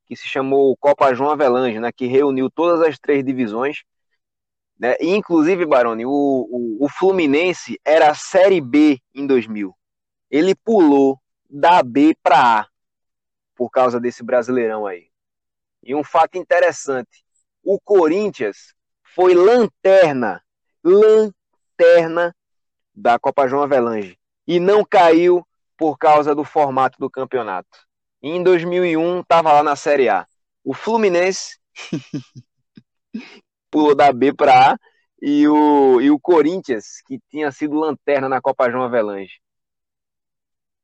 que 0.06 0.16
se 0.16 0.28
chamou 0.28 0.78
Copa 0.78 1.16
João 1.16 1.32
Avelange, 1.32 1.80
né, 1.80 1.92
que 1.92 2.06
reuniu 2.06 2.52
todas 2.52 2.88
as 2.88 3.00
três 3.00 3.26
divisões. 3.26 3.80
Né, 4.78 4.96
inclusive, 5.02 5.66
Baroni, 5.66 6.06
o, 6.06 6.12
o, 6.12 6.86
o 6.86 6.88
Fluminense 6.88 7.80
era 7.84 8.12
a 8.12 8.14
Série 8.14 8.62
B 8.62 9.00
em 9.12 9.26
2000. 9.26 9.76
Ele 10.30 10.54
pulou 10.54 11.20
da 11.50 11.82
B 11.82 12.16
para 12.22 12.60
A 12.60 12.75
por 13.56 13.70
causa 13.70 14.00
desse 14.00 14.24
brasileirão 14.24 14.86
aí. 14.86 15.08
E 15.84 15.96
um 15.96 16.04
fato 16.04 16.38
interessante: 16.38 17.24
o 17.64 17.80
Corinthians 17.80 18.74
foi 19.16 19.34
lanterna, 19.34 20.42
lanterna 20.84 22.36
da 22.94 23.18
Copa 23.18 23.48
João 23.48 23.64
Avelange 23.64 24.18
e 24.48 24.60
não 24.60 24.84
caiu 24.84 25.46
por 25.78 25.98
causa 25.98 26.34
do 26.34 26.44
formato 26.44 26.98
do 27.00 27.10
campeonato. 27.10 27.86
E 28.22 28.30
em 28.30 28.44
2001 28.44 29.22
estava 29.22 29.52
lá 29.52 29.64
na 29.64 29.76
Série 29.76 30.10
A. 30.10 30.26
O 30.64 30.74
Fluminense 30.74 31.60
pulou 33.70 33.94
da 33.96 34.12
B 34.12 34.34
para 34.34 34.72
A 34.72 34.78
e 35.22 35.48
o, 35.48 36.02
e 36.02 36.10
o 36.10 36.20
Corinthians, 36.20 37.02
que 37.06 37.20
tinha 37.30 37.52
sido 37.52 37.76
lanterna 37.76 38.30
na 38.30 38.42
Copa 38.42 38.70
João 38.70 38.84
Avelange. 38.84 39.40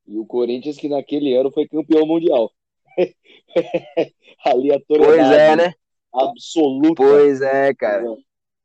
E 0.06 0.18
o 0.18 0.26
Corinthians 0.26 0.76
que 0.76 0.88
naquele 0.88 1.34
ano 1.36 1.50
foi 1.50 1.66
campeão 1.66 2.06
mundial. 2.06 2.50
Aleatoriedade. 4.44 5.18
Pois 5.18 5.30
é, 5.30 5.56
né? 5.56 5.74
Absoluta. 6.12 6.94
Pois 7.02 7.40
é, 7.40 7.74
cara. 7.74 8.04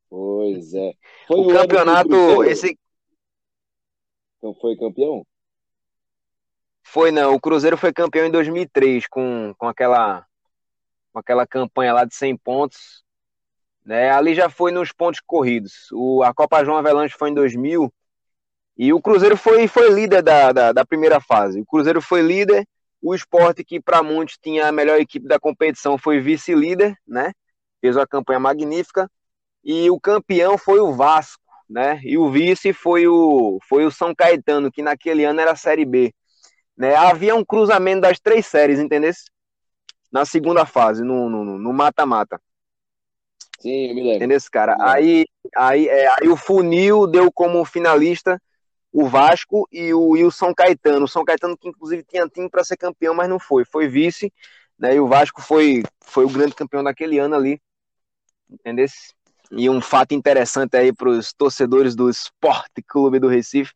Pois 0.09 0.73
é. 0.73 0.93
Foi 1.27 1.37
o, 1.37 1.47
o 1.47 1.53
campeonato, 1.53 2.43
esse. 2.43 2.77
Então 4.37 4.53
foi 4.55 4.75
campeão? 4.75 5.25
Foi 6.83 7.11
não, 7.11 7.35
o 7.35 7.39
Cruzeiro 7.39 7.75
foi 7.77 7.91
campeão 7.91 8.25
em 8.25 8.31
2003 8.31 9.07
com, 9.07 9.53
com 9.57 9.67
aquela 9.67 10.25
com 11.11 11.19
aquela 11.19 11.45
campanha 11.45 11.93
lá 11.93 12.05
de 12.05 12.15
100 12.15 12.37
pontos, 12.37 13.03
né? 13.83 14.11
Ali 14.11 14.33
já 14.33 14.49
foi 14.49 14.71
nos 14.71 14.91
pontos 14.93 15.19
corridos. 15.19 15.91
O 15.91 16.23
a 16.23 16.33
Copa 16.33 16.63
João 16.63 16.77
Avelanche 16.77 17.15
foi 17.17 17.29
em 17.29 17.33
2000 17.33 17.91
e 18.77 18.93
o 18.93 19.01
Cruzeiro 19.01 19.35
foi 19.35 19.67
foi 19.67 19.89
líder 19.89 20.21
da, 20.21 20.51
da, 20.53 20.71
da 20.71 20.85
primeira 20.85 21.19
fase. 21.19 21.59
O 21.59 21.65
Cruzeiro 21.65 22.01
foi 22.01 22.21
líder, 22.21 22.65
o 23.01 23.13
esporte 23.13 23.63
que 23.63 23.79
para 23.79 24.01
muitos 24.03 24.37
tinha 24.41 24.67
a 24.67 24.71
melhor 24.71 24.99
equipe 24.99 25.27
da 25.27 25.39
competição 25.39 25.97
foi 25.97 26.19
vice-líder, 26.19 26.95
né? 27.07 27.31
Fez 27.79 27.95
uma 27.95 28.07
campanha 28.07 28.39
magnífica 28.39 29.09
e 29.63 29.89
o 29.89 29.99
campeão 29.99 30.57
foi 30.57 30.79
o 30.79 30.93
Vasco, 30.93 31.43
né? 31.69 31.99
E 32.03 32.17
o 32.17 32.29
vice 32.29 32.73
foi 32.73 33.07
o 33.07 33.59
foi 33.67 33.85
o 33.85 33.91
São 33.91 34.13
Caetano, 34.15 34.71
que 34.71 34.81
naquele 34.81 35.23
ano 35.23 35.39
era 35.39 35.51
a 35.51 35.55
Série 35.55 35.85
B. 35.85 36.13
Né? 36.75 36.95
Havia 36.95 37.35
um 37.35 37.43
cruzamento 37.43 38.01
das 38.01 38.19
três 38.19 38.45
séries, 38.45 38.79
entendeu? 38.79 39.11
Na 40.11 40.25
segunda 40.25 40.65
fase, 40.65 41.03
no 41.03 41.73
mata-mata. 41.73 42.39
Sim, 43.59 43.89
eu 43.89 43.95
me 43.95 44.03
lembro. 44.03 44.17
Entendeu, 44.17 44.39
cara? 44.51 44.77
Aí, 44.79 45.25
aí, 45.55 45.87
é, 45.87 46.07
aí 46.07 46.29
o 46.29 46.37
Funil 46.37 47.07
deu 47.07 47.31
como 47.31 47.65
finalista 47.65 48.39
o 48.99 49.05
Vasco 49.05 49.67
e 49.71 49.93
o, 49.93 50.17
e 50.17 50.23
o 50.23 50.31
São 50.31 50.51
Caetano. 50.51 51.05
O 51.05 51.07
São 51.07 51.23
Caetano 51.23 51.55
que 51.55 51.69
inclusive 51.69 52.03
tinha 52.03 52.27
time 52.27 52.49
para 52.49 52.63
ser 52.63 52.77
campeão, 52.77 53.13
mas 53.13 53.29
não 53.29 53.37
foi. 53.37 53.63
Foi 53.63 53.87
vice, 53.87 54.33
né? 54.77 54.95
E 54.95 54.99
o 54.99 55.07
Vasco 55.07 55.39
foi, 55.39 55.83
foi 56.03 56.25
o 56.25 56.29
grande 56.29 56.55
campeão 56.55 56.83
daquele 56.83 57.19
ano 57.19 57.35
ali. 57.35 57.61
Entendeu? 58.49 58.87
E 59.51 59.69
um 59.69 59.79
fato 59.79 60.15
interessante 60.15 60.75
aí 60.75 60.91
para 60.91 61.09
os 61.09 61.31
torcedores 61.31 61.95
do 61.95 62.09
Esporte 62.09 62.81
Clube 62.81 63.19
do 63.19 63.27
Recife 63.27 63.71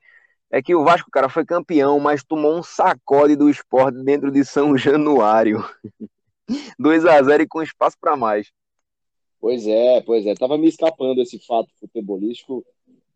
é 0.50 0.60
que 0.60 0.74
o 0.74 0.84
Vasco, 0.84 1.12
cara, 1.12 1.30
foi 1.30 1.46
campeão, 1.46 2.00
mas 2.00 2.24
tomou 2.24 2.58
um 2.58 2.64
sacode 2.64 3.36
do 3.36 3.48
esporte 3.48 4.04
dentro 4.04 4.32
de 4.32 4.44
São 4.44 4.76
Januário. 4.76 5.64
2 6.80 7.06
a 7.06 7.22
0 7.22 7.44
e 7.44 7.48
com 7.48 7.62
espaço 7.62 7.96
para 8.02 8.18
mais. 8.18 8.52
Pois 9.40 9.68
é, 9.68 10.02
pois 10.02 10.26
é. 10.26 10.34
Tava 10.34 10.58
me 10.58 10.68
escapando 10.68 11.22
esse 11.22 11.38
fato 11.46 11.70
futebolístico. 11.80 12.66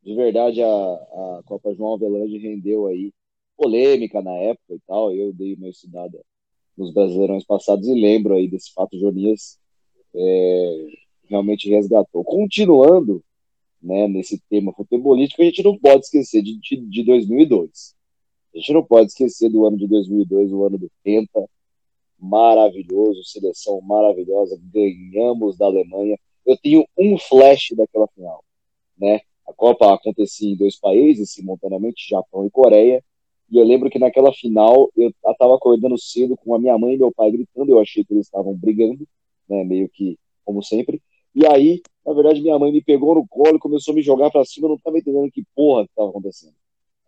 De 0.05 0.13
verdade, 0.13 0.61
a, 0.61 0.67
a 0.67 1.41
Copa 1.45 1.73
João 1.73 1.95
Avelange 1.95 2.37
rendeu 2.37 2.85
aí 2.85 3.11
polêmica 3.57 4.21
na 4.21 4.33
época 4.33 4.75
e 4.75 4.79
tal. 4.85 5.11
Eu 5.11 5.33
dei 5.33 5.55
uma 5.55 5.67
estudada 5.67 6.23
nos 6.77 6.93
Brasileirões 6.93 7.43
passados 7.43 7.87
e 7.87 7.99
lembro 7.99 8.35
aí 8.35 8.47
desse 8.47 8.71
fato. 8.71 8.99
Jonias 8.99 9.57
é, 10.13 10.87
realmente 11.27 11.67
resgatou. 11.69 12.23
Continuando 12.23 13.23
né, 13.81 14.07
nesse 14.07 14.39
tema 14.47 14.71
futebolístico, 14.73 15.41
a 15.41 15.45
gente 15.45 15.63
não 15.63 15.75
pode 15.75 16.05
esquecer 16.05 16.43
de, 16.43 16.59
de, 16.59 16.77
de 16.77 17.03
2002. 17.03 17.95
A 18.53 18.57
gente 18.59 18.73
não 18.73 18.83
pode 18.83 19.07
esquecer 19.07 19.49
do 19.49 19.65
ano 19.65 19.75
de 19.75 19.87
2002, 19.87 20.51
o 20.51 20.65
ano 20.65 20.77
do 20.77 20.91
Penta, 21.03 21.49
maravilhoso, 22.19 23.23
seleção 23.23 23.81
maravilhosa, 23.81 24.59
ganhamos 24.71 25.57
da 25.57 25.65
Alemanha. 25.65 26.17
Eu 26.45 26.55
tenho 26.57 26.85
um 26.95 27.17
flash 27.17 27.69
daquela 27.75 28.07
final, 28.07 28.43
né? 28.97 29.21
A 29.47 29.53
Copa 29.53 29.93
acontecia 29.93 30.49
em 30.49 30.55
dois 30.55 30.77
países, 30.77 31.31
simultaneamente, 31.31 32.07
Japão 32.09 32.45
e 32.45 32.51
Coreia, 32.51 33.03
e 33.49 33.57
eu 33.57 33.63
lembro 33.63 33.89
que 33.89 33.99
naquela 33.99 34.33
final 34.33 34.89
eu 34.95 35.09
estava 35.09 35.55
acordando 35.55 35.97
cedo 35.99 36.35
com 36.35 36.55
a 36.55 36.59
minha 36.59 36.77
mãe 36.77 36.95
e 36.95 36.97
meu 36.97 37.11
pai 37.11 37.31
gritando, 37.31 37.71
eu 37.71 37.79
achei 37.79 38.03
que 38.03 38.13
eles 38.13 38.25
estavam 38.25 38.55
brigando, 38.55 39.07
né, 39.47 39.63
meio 39.63 39.87
que 39.89 40.17
como 40.43 40.63
sempre, 40.63 41.01
e 41.33 41.45
aí, 41.45 41.81
na 42.05 42.13
verdade, 42.13 42.41
minha 42.41 42.57
mãe 42.57 42.71
me 42.71 42.81
pegou 42.83 43.15
no 43.15 43.27
colo 43.27 43.57
e 43.57 43.59
começou 43.59 43.91
a 43.91 43.95
me 43.95 44.01
jogar 44.01 44.31
para 44.31 44.45
cima, 44.45 44.65
eu 44.65 44.69
não 44.69 44.77
estava 44.77 44.97
entendendo 44.97 45.29
que 45.31 45.43
porra 45.55 45.83
que 45.83 45.91
estava 45.91 46.09
acontecendo. 46.09 46.55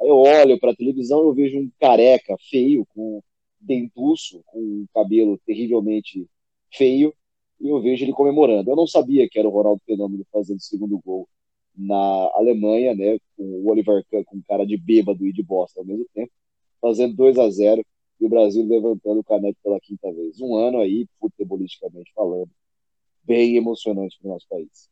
Aí 0.01 0.07
eu 0.07 0.17
olho 0.17 0.59
para 0.59 0.71
a 0.71 0.75
televisão 0.75 1.21
eu 1.21 1.33
vejo 1.33 1.57
um 1.57 1.71
careca 1.79 2.35
feio, 2.49 2.85
com 2.93 3.21
dentuço, 3.59 4.41
com 4.45 4.59
um 4.59 4.85
cabelo 4.93 5.39
terrivelmente 5.45 6.27
feio, 6.71 7.13
e 7.59 7.69
eu 7.69 7.81
vejo 7.81 8.03
ele 8.05 8.13
comemorando. 8.13 8.69
Eu 8.69 8.75
não 8.75 8.85
sabia 8.85 9.27
que 9.29 9.39
era 9.39 9.47
o 9.47 9.51
Ronaldo 9.51 9.81
Fenômeno 9.85 10.25
fazendo 10.31 10.57
o 10.57 10.61
segundo 10.61 10.99
gol 10.99 11.27
na 11.77 12.31
Alemanha, 12.33 12.95
né, 12.95 13.19
com 13.35 13.43
o 13.43 13.69
Oliver 13.69 14.03
Kahn 14.09 14.23
com 14.23 14.41
cara 14.47 14.65
de 14.65 14.77
bêbado 14.77 15.25
e 15.25 15.31
de 15.31 15.43
bosta 15.43 15.79
ao 15.79 15.85
mesmo 15.85 16.05
tempo, 16.13 16.31
fazendo 16.81 17.15
2 17.15 17.37
a 17.37 17.49
0 17.49 17.85
e 18.19 18.25
o 18.25 18.29
Brasil 18.29 18.65
levantando 18.65 19.19
o 19.19 19.23
caneco 19.23 19.59
pela 19.63 19.79
quinta 19.79 20.11
vez. 20.11 20.41
Um 20.41 20.55
ano 20.55 20.79
aí, 20.79 21.07
futebolisticamente 21.19 22.11
falando, 22.15 22.49
bem 23.23 23.55
emocionante 23.55 24.17
para 24.19 24.29
o 24.29 24.33
nosso 24.33 24.47
país. 24.49 24.89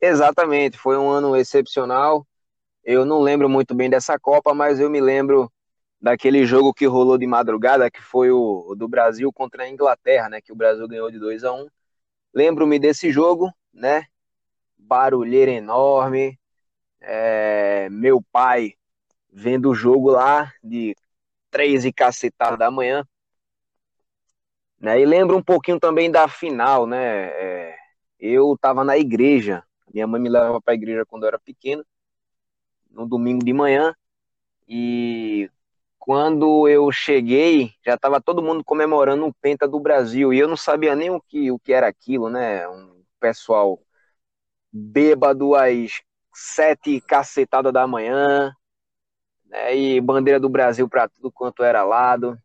Exatamente, 0.00 0.78
foi 0.78 0.96
um 0.96 1.08
ano 1.08 1.36
excepcional. 1.36 2.26
Eu 2.82 3.04
não 3.04 3.20
lembro 3.20 3.48
muito 3.48 3.74
bem 3.74 3.88
dessa 3.88 4.18
Copa, 4.18 4.52
mas 4.54 4.80
eu 4.80 4.90
me 4.90 5.00
lembro 5.00 5.52
daquele 6.00 6.44
jogo 6.44 6.74
que 6.74 6.84
rolou 6.84 7.16
de 7.16 7.26
madrugada, 7.26 7.90
que 7.90 8.02
foi 8.02 8.30
o, 8.32 8.74
do 8.74 8.88
Brasil 8.88 9.32
contra 9.32 9.62
a 9.62 9.68
Inglaterra, 9.68 10.28
né? 10.28 10.40
Que 10.40 10.52
o 10.52 10.56
Brasil 10.56 10.88
ganhou 10.88 11.10
de 11.10 11.18
2 11.18 11.44
a 11.44 11.52
1 11.52 11.62
um. 11.62 11.68
Lembro-me 12.34 12.78
desse 12.78 13.12
jogo, 13.12 13.52
né? 13.72 14.06
Barulheira 14.82 15.50
enorme. 15.50 16.38
É, 17.00 17.88
meu 17.90 18.22
pai 18.30 18.74
vendo 19.32 19.70
o 19.70 19.74
jogo 19.74 20.10
lá 20.10 20.52
de 20.62 20.94
três 21.50 21.84
e 21.84 21.92
cacetada 21.92 22.56
da 22.56 22.70
manhã. 22.70 23.06
Né? 24.78 25.00
E 25.00 25.06
lembra 25.06 25.36
um 25.36 25.42
pouquinho 25.42 25.78
também 25.78 26.10
da 26.10 26.26
final, 26.28 26.86
né? 26.86 27.26
É, 27.28 27.76
eu 28.18 28.54
estava 28.54 28.84
na 28.84 28.98
igreja, 28.98 29.64
minha 29.92 30.06
mãe 30.06 30.20
me 30.20 30.28
levava 30.28 30.60
para 30.60 30.74
a 30.74 30.76
igreja 30.76 31.06
quando 31.06 31.22
eu 31.22 31.28
era 31.28 31.38
pequeno, 31.38 31.84
no 32.90 33.06
domingo 33.06 33.44
de 33.44 33.52
manhã, 33.52 33.94
e 34.68 35.50
quando 35.98 36.68
eu 36.68 36.90
cheguei, 36.90 37.72
já 37.84 37.94
estava 37.94 38.20
todo 38.20 38.42
mundo 38.42 38.64
comemorando 38.64 39.24
um 39.24 39.32
penta 39.32 39.68
do 39.68 39.78
Brasil, 39.78 40.32
e 40.32 40.38
eu 40.38 40.48
não 40.48 40.56
sabia 40.56 40.96
nem 40.96 41.10
o 41.10 41.20
que, 41.20 41.50
o 41.50 41.58
que 41.58 41.72
era 41.72 41.86
aquilo, 41.86 42.28
né? 42.28 42.68
Um 42.68 43.04
pessoal 43.20 43.80
bêbado 44.72 45.54
às 45.54 46.00
sete 46.32 47.00
cacetadas 47.00 47.72
da 47.72 47.86
manhã, 47.86 48.52
né? 49.46 49.76
e 49.76 50.00
bandeira 50.00 50.40
do 50.40 50.48
Brasil 50.48 50.88
para 50.88 51.08
tudo 51.08 51.30
quanto 51.30 51.62
era 51.62 51.84
lado. 51.84 52.38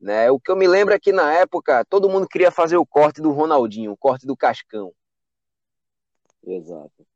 Né? 0.00 0.30
O 0.30 0.38
que 0.38 0.50
eu 0.50 0.56
me 0.56 0.66
lembro 0.66 0.92
é 0.92 0.98
que 0.98 1.12
na 1.12 1.32
época 1.32 1.84
todo 1.84 2.08
mundo 2.10 2.28
queria 2.28 2.50
fazer 2.50 2.76
o 2.76 2.84
corte 2.84 3.22
do 3.22 3.30
Ronaldinho, 3.30 3.92
o 3.92 3.96
corte 3.96 4.26
do 4.26 4.36
Cascão. 4.36 4.92
Exato. 6.42 7.06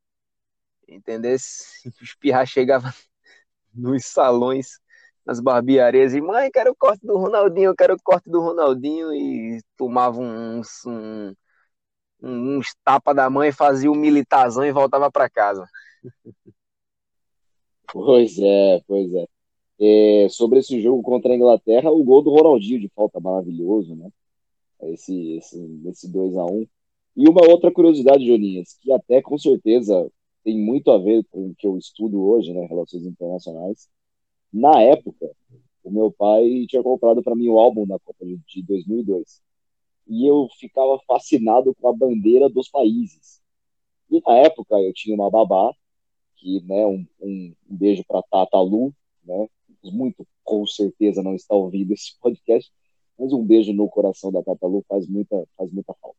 Entendeu? 0.88 1.35
Os 1.35 1.83
pirra 2.19 2.47
chegavam 2.47 2.91
nos 3.75 4.07
salões, 4.07 4.81
nas 5.27 5.41
barbearias 5.41 6.15
e 6.15 6.21
mãe, 6.23 6.50
quero 6.50 6.71
o 6.71 6.77
corte 6.77 7.07
do 7.07 7.19
Ronaldinho, 7.19 7.77
quero 7.77 7.95
o 7.95 8.03
corte 8.03 8.31
do 8.31 8.41
Ronaldinho 8.41 9.12
e 9.12 9.61
tomavam 9.77 10.25
uns, 10.25 10.87
um, 10.87 11.35
uns 12.23 12.75
tapa 12.85 13.13
da 13.13 13.31
mãe, 13.31 13.53
fazia 13.53 13.91
o 13.91 13.95
militarzão 13.95 14.65
e 14.65 14.73
voltava 14.73 15.11
para 15.11 15.31
casa. 15.31 15.67
Pois 17.91 18.39
é, 18.39 18.83
pois 18.87 19.13
é. 19.15 19.27
É, 19.81 20.29
sobre 20.29 20.59
esse 20.59 20.81
jogo 20.81 21.03
contra 21.03 21.33
a 21.33 21.37
Inglaterra, 21.37 21.91
o 21.91 22.03
gol 22.03 22.23
do 22.23 22.31
Ronaldinho 22.31 22.81
de 22.81 22.89
falta 22.89 23.21
maravilhoso, 23.21 23.95
né? 23.95 24.11
Esse, 24.83 25.37
esse, 25.37 25.81
esse 25.87 26.09
2 26.09 26.37
a 26.37 26.45
1 26.45 26.67
E 27.17 27.29
uma 27.29 27.49
outra 27.49 27.73
curiosidade, 27.73 28.27
Joninhas, 28.27 28.77
que 28.81 28.93
até 28.93 29.23
com 29.23 29.39
certeza 29.39 30.11
tem 30.45 30.59
muito 30.59 30.91
a 30.91 30.99
ver 30.99 31.25
com 31.31 31.49
o 31.49 31.55
que 31.55 31.67
eu 31.67 31.79
estudo 31.79 32.21
hoje, 32.21 32.53
né? 32.53 32.67
Relações 32.67 33.05
internacionais. 33.05 33.89
Na 34.53 34.81
época, 34.83 35.31
o 35.85 35.91
meu 35.91 36.11
pai 36.11 36.67
tinha 36.69 36.83
comprado 36.83 37.23
para 37.23 37.35
mim 37.35 37.49
o 37.49 37.59
álbum 37.59 37.87
da 37.87 37.99
Copa 37.99 38.25
de 38.25 38.63
2002. 38.63 39.41
E 40.09 40.27
eu 40.27 40.49
ficava 40.59 40.99
fascinado 41.07 41.75
com 41.75 41.88
a 41.88 41.93
bandeira 41.93 42.49
dos 42.49 42.69
países. 42.69 43.41
E 44.11 44.23
na 44.27 44.38
época 44.38 44.77
eu 44.77 44.93
tinha 44.93 45.15
uma 45.15 45.31
babá, 45.31 45.73
que, 46.37 46.62
né, 46.62 46.87
um, 46.87 47.07
um, 47.21 47.55
um 47.69 47.77
beijo 47.77 48.05
para 48.07 48.23
Tata 48.23 48.61
Lu, 48.61 48.95
né, 49.25 49.49
muito 49.85 50.27
com 50.45 50.67
certeza 50.67 51.23
não 51.23 51.35
está 51.35 51.55
ouvindo 51.55 51.93
esse 51.93 52.19
podcast, 52.21 52.73
mas 53.19 53.33
um 53.33 53.45
beijo 53.45 53.73
no 53.73 53.88
coração 53.88 54.33
da 54.33 54.43
Tata 54.43 54.67
Lu 54.67 54.85
faz 54.88 55.07
muita, 55.07 55.47
faz 55.57 55.71
muita 55.73 55.93
falta. 56.00 56.17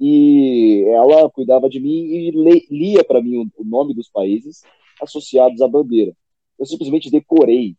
E 0.00 0.84
ela 0.88 1.30
cuidava 1.30 1.68
de 1.68 1.78
mim 1.78 2.06
e 2.06 2.30
lia 2.70 3.04
para 3.04 3.22
mim 3.22 3.50
o 3.56 3.64
nome 3.64 3.94
dos 3.94 4.08
países 4.08 4.62
associados 5.00 5.60
à 5.60 5.68
bandeira. 5.68 6.16
Eu 6.58 6.66
simplesmente 6.66 7.10
decorei 7.10 7.76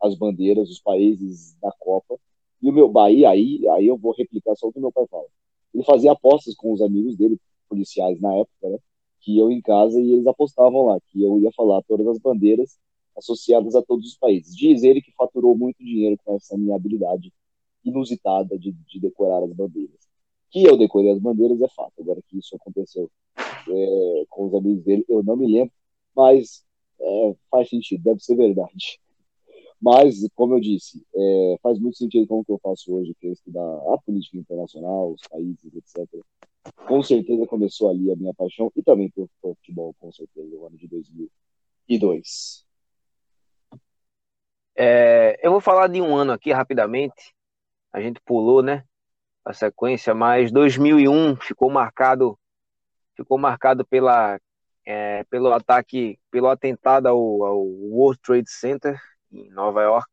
as 0.00 0.14
bandeiras, 0.14 0.70
os 0.70 0.80
países 0.80 1.56
da 1.60 1.72
Copa. 1.72 2.18
E 2.62 2.68
o 2.68 2.72
meu 2.72 2.88
Bahia, 2.88 3.30
aí, 3.30 3.66
aí 3.70 3.86
eu 3.86 3.96
vou 3.96 4.12
replicar 4.12 4.54
só 4.56 4.68
o 4.68 4.72
que 4.72 4.80
meu 4.80 4.92
pai 4.92 5.06
fala. 5.08 5.26
Ele 5.74 5.84
fazia 5.84 6.12
apostas 6.12 6.54
com 6.54 6.72
os 6.72 6.82
amigos 6.82 7.16
dele, 7.16 7.38
policiais 7.68 8.20
na 8.20 8.34
época, 8.34 8.68
né? 8.68 8.78
Que 9.20 9.38
eu 9.38 9.50
em 9.50 9.60
casa 9.60 10.00
e 10.00 10.12
eles 10.12 10.26
apostavam 10.26 10.86
lá, 10.86 11.00
que 11.00 11.22
eu 11.22 11.38
ia 11.40 11.52
falar 11.52 11.82
todas 11.82 12.06
as 12.06 12.18
bandeiras 12.18 12.78
associadas 13.16 13.74
a 13.74 13.82
todos 13.82 14.06
os 14.06 14.16
países. 14.16 14.56
Diz 14.56 14.82
ele 14.82 15.00
que 15.00 15.12
faturou 15.12 15.56
muito 15.56 15.78
dinheiro 15.78 16.16
com 16.24 16.34
essa 16.34 16.56
minha 16.56 16.74
habilidade 16.74 17.32
inusitada 17.84 18.58
de, 18.58 18.72
de 18.72 19.00
decorar 19.00 19.42
as 19.44 19.52
bandeiras. 19.52 19.98
Que 20.50 20.64
eu 20.64 20.76
decorei 20.76 21.10
as 21.10 21.18
bandeiras 21.18 21.60
é 21.60 21.68
fato. 21.68 21.92
Agora 22.00 22.20
que 22.26 22.38
isso 22.38 22.56
aconteceu 22.56 23.10
é, 23.36 24.24
com 24.28 24.46
os 24.46 24.54
amigos 24.54 24.82
dele, 24.82 25.04
eu 25.08 25.22
não 25.22 25.36
me 25.36 25.46
lembro, 25.46 25.72
mas 26.14 26.64
é, 27.00 27.34
faz 27.50 27.68
sentido, 27.68 28.02
deve 28.02 28.20
ser 28.20 28.34
verdade. 28.36 29.00
Mas, 29.80 30.16
como 30.34 30.54
eu 30.54 30.60
disse, 30.60 31.02
é, 31.14 31.56
faz 31.62 31.78
muito 31.78 31.96
sentido 31.96 32.26
com 32.26 32.40
o 32.40 32.44
que 32.44 32.52
eu 32.52 32.60
faço 32.62 32.94
hoje, 32.94 33.14
que 33.18 33.28
é 33.28 33.30
estudar 33.30 33.62
a 33.62 33.98
política 34.04 34.36
internacional, 34.36 35.12
os 35.12 35.22
países, 35.22 35.74
etc. 35.74 36.06
Com 36.86 37.02
certeza 37.02 37.46
começou 37.46 37.88
ali 37.88 38.12
a 38.12 38.16
minha 38.16 38.34
paixão 38.34 38.70
e 38.76 38.82
também 38.82 39.10
pelo 39.10 39.30
futebol, 39.40 39.94
com 39.98 40.12
certeza, 40.12 40.54
no 40.54 40.66
ano 40.66 40.76
de 40.76 40.86
2002. 40.86 42.66
É, 44.76 45.40
eu 45.42 45.50
vou 45.50 45.60
falar 45.62 45.88
de 45.88 46.02
um 46.02 46.14
ano 46.14 46.32
aqui 46.32 46.52
rapidamente. 46.52 47.34
A 47.90 48.02
gente 48.02 48.20
pulou, 48.20 48.62
né? 48.62 48.84
A 49.42 49.54
sequência, 49.54 50.14
mas 50.14 50.52
2001 50.52 51.36
ficou 51.36 51.70
marcado, 51.70 52.38
ficou 53.16 53.38
marcado 53.38 53.86
pela, 53.86 54.38
é, 54.84 55.24
pelo 55.24 55.50
ataque, 55.54 56.18
pelo 56.30 56.48
atentado 56.48 57.06
ao, 57.08 57.44
ao 57.44 57.64
World 57.64 58.20
Trade 58.22 58.50
Center 58.50 59.00
em 59.32 59.50
Nova 59.50 59.82
York. 59.82 60.10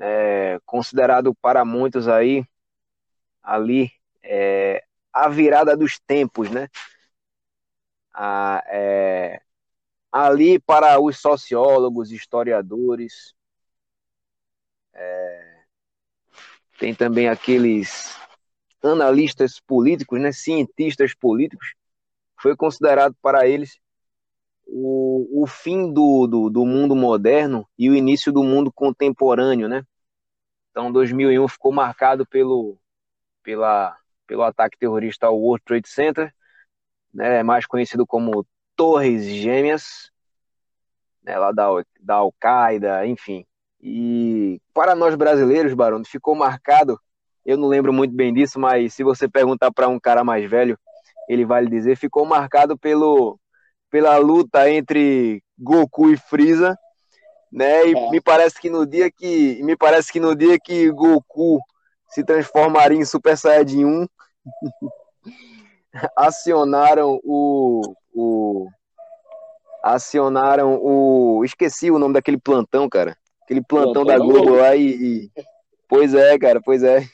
É, 0.00 0.58
considerado 0.64 1.34
para 1.34 1.64
muitos 1.64 2.08
aí 2.08 2.44
ali 3.42 3.90
é, 4.22 4.82
a 5.12 5.28
virada 5.28 5.76
dos 5.76 5.98
tempos, 5.98 6.50
né? 6.50 6.68
A, 8.14 8.62
é, 8.66 9.40
ali 10.12 10.58
para 10.60 11.00
os 11.00 11.18
sociólogos, 11.20 12.12
historiadores, 12.12 13.34
é, 14.94 15.62
tem 16.78 16.94
também 16.94 17.28
aqueles 17.28 18.16
analistas 18.82 19.60
políticos, 19.60 20.20
né, 20.20 20.32
cientistas 20.32 21.14
políticos, 21.14 21.74
foi 22.40 22.56
considerado 22.56 23.14
para 23.22 23.46
eles 23.46 23.78
o, 24.74 25.42
o 25.42 25.46
fim 25.46 25.92
do, 25.92 26.26
do, 26.26 26.48
do, 26.48 26.64
mundo 26.64 26.96
moderno 26.96 27.68
e 27.78 27.90
o 27.90 27.94
início 27.94 28.32
do 28.32 28.42
mundo 28.42 28.72
contemporâneo, 28.72 29.68
né? 29.68 29.84
Então, 30.70 30.90
2001 30.90 31.46
ficou 31.46 31.70
marcado 31.70 32.26
pelo, 32.26 32.78
pela, 33.42 33.94
pelo 34.26 34.42
ataque 34.42 34.78
terrorista 34.78 35.26
ao 35.26 35.38
World 35.38 35.62
Trade 35.66 35.88
Center, 35.88 36.34
né? 37.12 37.42
Mais 37.42 37.66
conhecido 37.66 38.06
como 38.06 38.46
Torres 38.74 39.26
Gêmeas, 39.26 40.10
né? 41.22 41.38
Lá 41.38 41.52
da, 41.52 41.68
da 42.00 42.14
Al-Qaeda, 42.14 43.06
enfim. 43.06 43.44
E 43.78 44.58
para 44.72 44.94
nós 44.94 45.14
brasileiros, 45.14 45.74
Barão, 45.74 46.02
ficou 46.02 46.34
marcado. 46.34 46.98
Eu 47.44 47.58
não 47.58 47.68
lembro 47.68 47.92
muito 47.92 48.14
bem 48.14 48.32
disso, 48.32 48.58
mas 48.58 48.94
se 48.94 49.04
você 49.04 49.28
perguntar 49.28 49.70
para 49.70 49.88
um 49.88 50.00
cara 50.00 50.24
mais 50.24 50.48
velho, 50.48 50.78
ele 51.28 51.44
vai 51.44 51.62
lhe 51.62 51.70
dizer, 51.70 51.96
ficou 51.96 52.24
marcado 52.24 52.78
pelo 52.78 53.38
pela 53.92 54.16
luta 54.16 54.70
entre 54.70 55.44
Goku 55.58 56.10
e 56.10 56.16
Freeza, 56.16 56.78
né? 57.52 57.86
E 57.86 57.94
é. 57.94 58.10
me 58.10 58.22
parece 58.22 58.58
que 58.58 58.70
no 58.70 58.86
dia 58.86 59.10
que 59.10 59.62
me 59.62 59.76
parece 59.76 60.10
que 60.10 60.18
no 60.18 60.34
dia 60.34 60.58
que 60.58 60.90
Goku 60.90 61.60
se 62.08 62.24
transformaria 62.24 62.98
em 62.98 63.04
Super 63.04 63.36
Saiyajin 63.36 63.84
1, 63.84 64.06
acionaram 66.16 67.20
o, 67.22 67.94
o 68.14 68.66
acionaram 69.84 70.80
o 70.82 71.44
esqueci 71.44 71.90
o 71.90 71.98
nome 71.98 72.14
daquele 72.14 72.38
plantão, 72.38 72.88
cara. 72.88 73.14
Aquele 73.42 73.62
plantão, 73.62 74.04
plantão 74.04 74.06
da 74.06 74.16
Globo 74.16 74.56
lá 74.56 74.74
e, 74.74 74.86
e, 74.86 75.30
pois 75.86 76.14
é, 76.14 76.38
cara, 76.38 76.62
pois 76.64 76.82
é. 76.82 77.04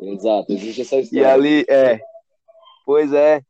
Exato, 0.00 0.52
existe 0.52 0.80
essa 0.80 0.96
história. 0.98 1.22
E 1.22 1.24
ali 1.24 1.64
é. 1.68 2.00
Pois 2.84 3.12
é. 3.12 3.42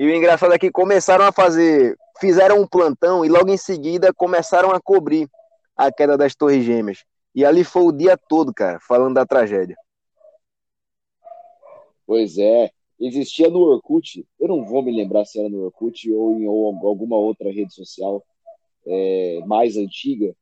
E 0.00 0.06
o 0.06 0.16
engraçado 0.16 0.54
é 0.54 0.58
que 0.58 0.70
começaram 0.70 1.26
a 1.26 1.30
fazer, 1.30 1.94
fizeram 2.18 2.58
um 2.58 2.66
plantão 2.66 3.22
e 3.22 3.28
logo 3.28 3.50
em 3.50 3.58
seguida 3.58 4.14
começaram 4.14 4.70
a 4.70 4.80
cobrir 4.80 5.28
a 5.76 5.92
queda 5.92 6.16
das 6.16 6.34
Torres 6.34 6.64
Gêmeas. 6.64 7.04
E 7.34 7.44
ali 7.44 7.62
foi 7.62 7.82
o 7.82 7.92
dia 7.92 8.16
todo, 8.16 8.50
cara, 8.54 8.80
falando 8.80 9.16
da 9.16 9.26
tragédia. 9.26 9.76
Pois 12.06 12.38
é. 12.38 12.70
Existia 12.98 13.50
no 13.50 13.60
Orkut, 13.60 14.26
eu 14.38 14.48
não 14.48 14.64
vou 14.64 14.82
me 14.82 14.90
lembrar 14.90 15.26
se 15.26 15.38
era 15.38 15.50
no 15.50 15.64
Orkut 15.64 16.10
ou 16.10 16.32
em 16.38 16.48
ou 16.48 16.74
alguma 16.82 17.18
outra 17.18 17.52
rede 17.52 17.74
social 17.74 18.24
é, 18.86 19.40
mais 19.46 19.76
antiga, 19.76 20.34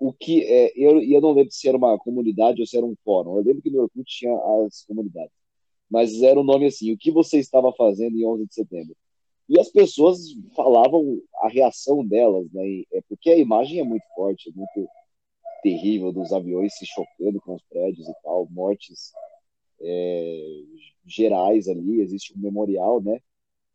o 0.00 0.12
que 0.12 0.44
é, 0.44 0.72
eu, 0.76 1.02
eu 1.02 1.20
não 1.20 1.32
lembro 1.32 1.50
se 1.50 1.68
era 1.68 1.76
uma 1.76 1.98
comunidade 1.98 2.60
ou 2.60 2.66
se 2.68 2.76
era 2.76 2.86
um 2.86 2.94
fórum. 3.04 3.36
Eu 3.36 3.42
lembro 3.42 3.62
que 3.62 3.70
no 3.70 3.82
Orkut 3.82 4.04
tinha 4.04 4.32
as 4.32 4.84
comunidades 4.84 5.41
mas 5.92 6.22
era 6.22 6.38
o 6.38 6.42
um 6.42 6.46
nome 6.46 6.64
assim, 6.64 6.90
o 6.90 6.96
que 6.96 7.10
você 7.10 7.38
estava 7.38 7.70
fazendo 7.74 8.16
em 8.16 8.24
11 8.24 8.46
de 8.46 8.54
setembro? 8.54 8.96
E 9.46 9.60
as 9.60 9.68
pessoas 9.68 10.20
falavam 10.56 11.20
a 11.42 11.48
reação 11.48 12.02
delas, 12.02 12.50
né? 12.50 12.62
É 12.90 13.02
porque 13.06 13.28
a 13.30 13.36
imagem 13.36 13.78
é 13.78 13.84
muito 13.84 14.06
forte, 14.14 14.48
é 14.48 14.52
muito 14.54 14.88
terrível 15.62 16.10
dos 16.10 16.32
aviões 16.32 16.72
se 16.78 16.86
chocando 16.86 17.38
com 17.42 17.56
os 17.56 17.62
prédios 17.64 18.08
e 18.08 18.14
tal, 18.22 18.48
mortes 18.50 19.12
é, 19.82 20.62
gerais 21.04 21.68
ali, 21.68 22.00
existe 22.00 22.32
um 22.34 22.40
memorial, 22.40 23.02
né? 23.02 23.20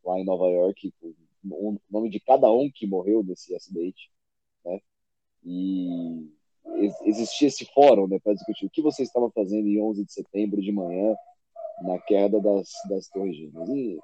Lá 0.04 0.20
em 0.20 0.26
Nova 0.26 0.48
York, 0.48 0.92
com 1.00 1.14
o 1.52 1.78
nome 1.88 2.10
de 2.10 2.20
cada 2.20 2.52
um 2.52 2.68
que 2.74 2.88
morreu 2.88 3.24
nesse 3.24 3.54
acidente, 3.54 4.10
né? 4.66 4.82
E 5.46 6.32
existia 7.06 7.48
esse 7.48 7.66
fórum, 7.66 8.08
né, 8.08 8.18
para 8.20 8.34
discutir 8.34 8.66
o 8.66 8.70
que 8.72 8.82
você 8.82 9.04
estava 9.04 9.30
fazendo 9.30 9.68
em 9.68 9.80
11 9.80 10.04
de 10.04 10.12
setembro 10.12 10.60
de 10.60 10.72
manhã, 10.72 11.16
na 11.82 12.00
queda 12.00 12.40
das, 12.40 12.70
das 12.90 13.08
torres 13.08 13.36
gêmeas. 13.36 13.70
E, 13.70 14.00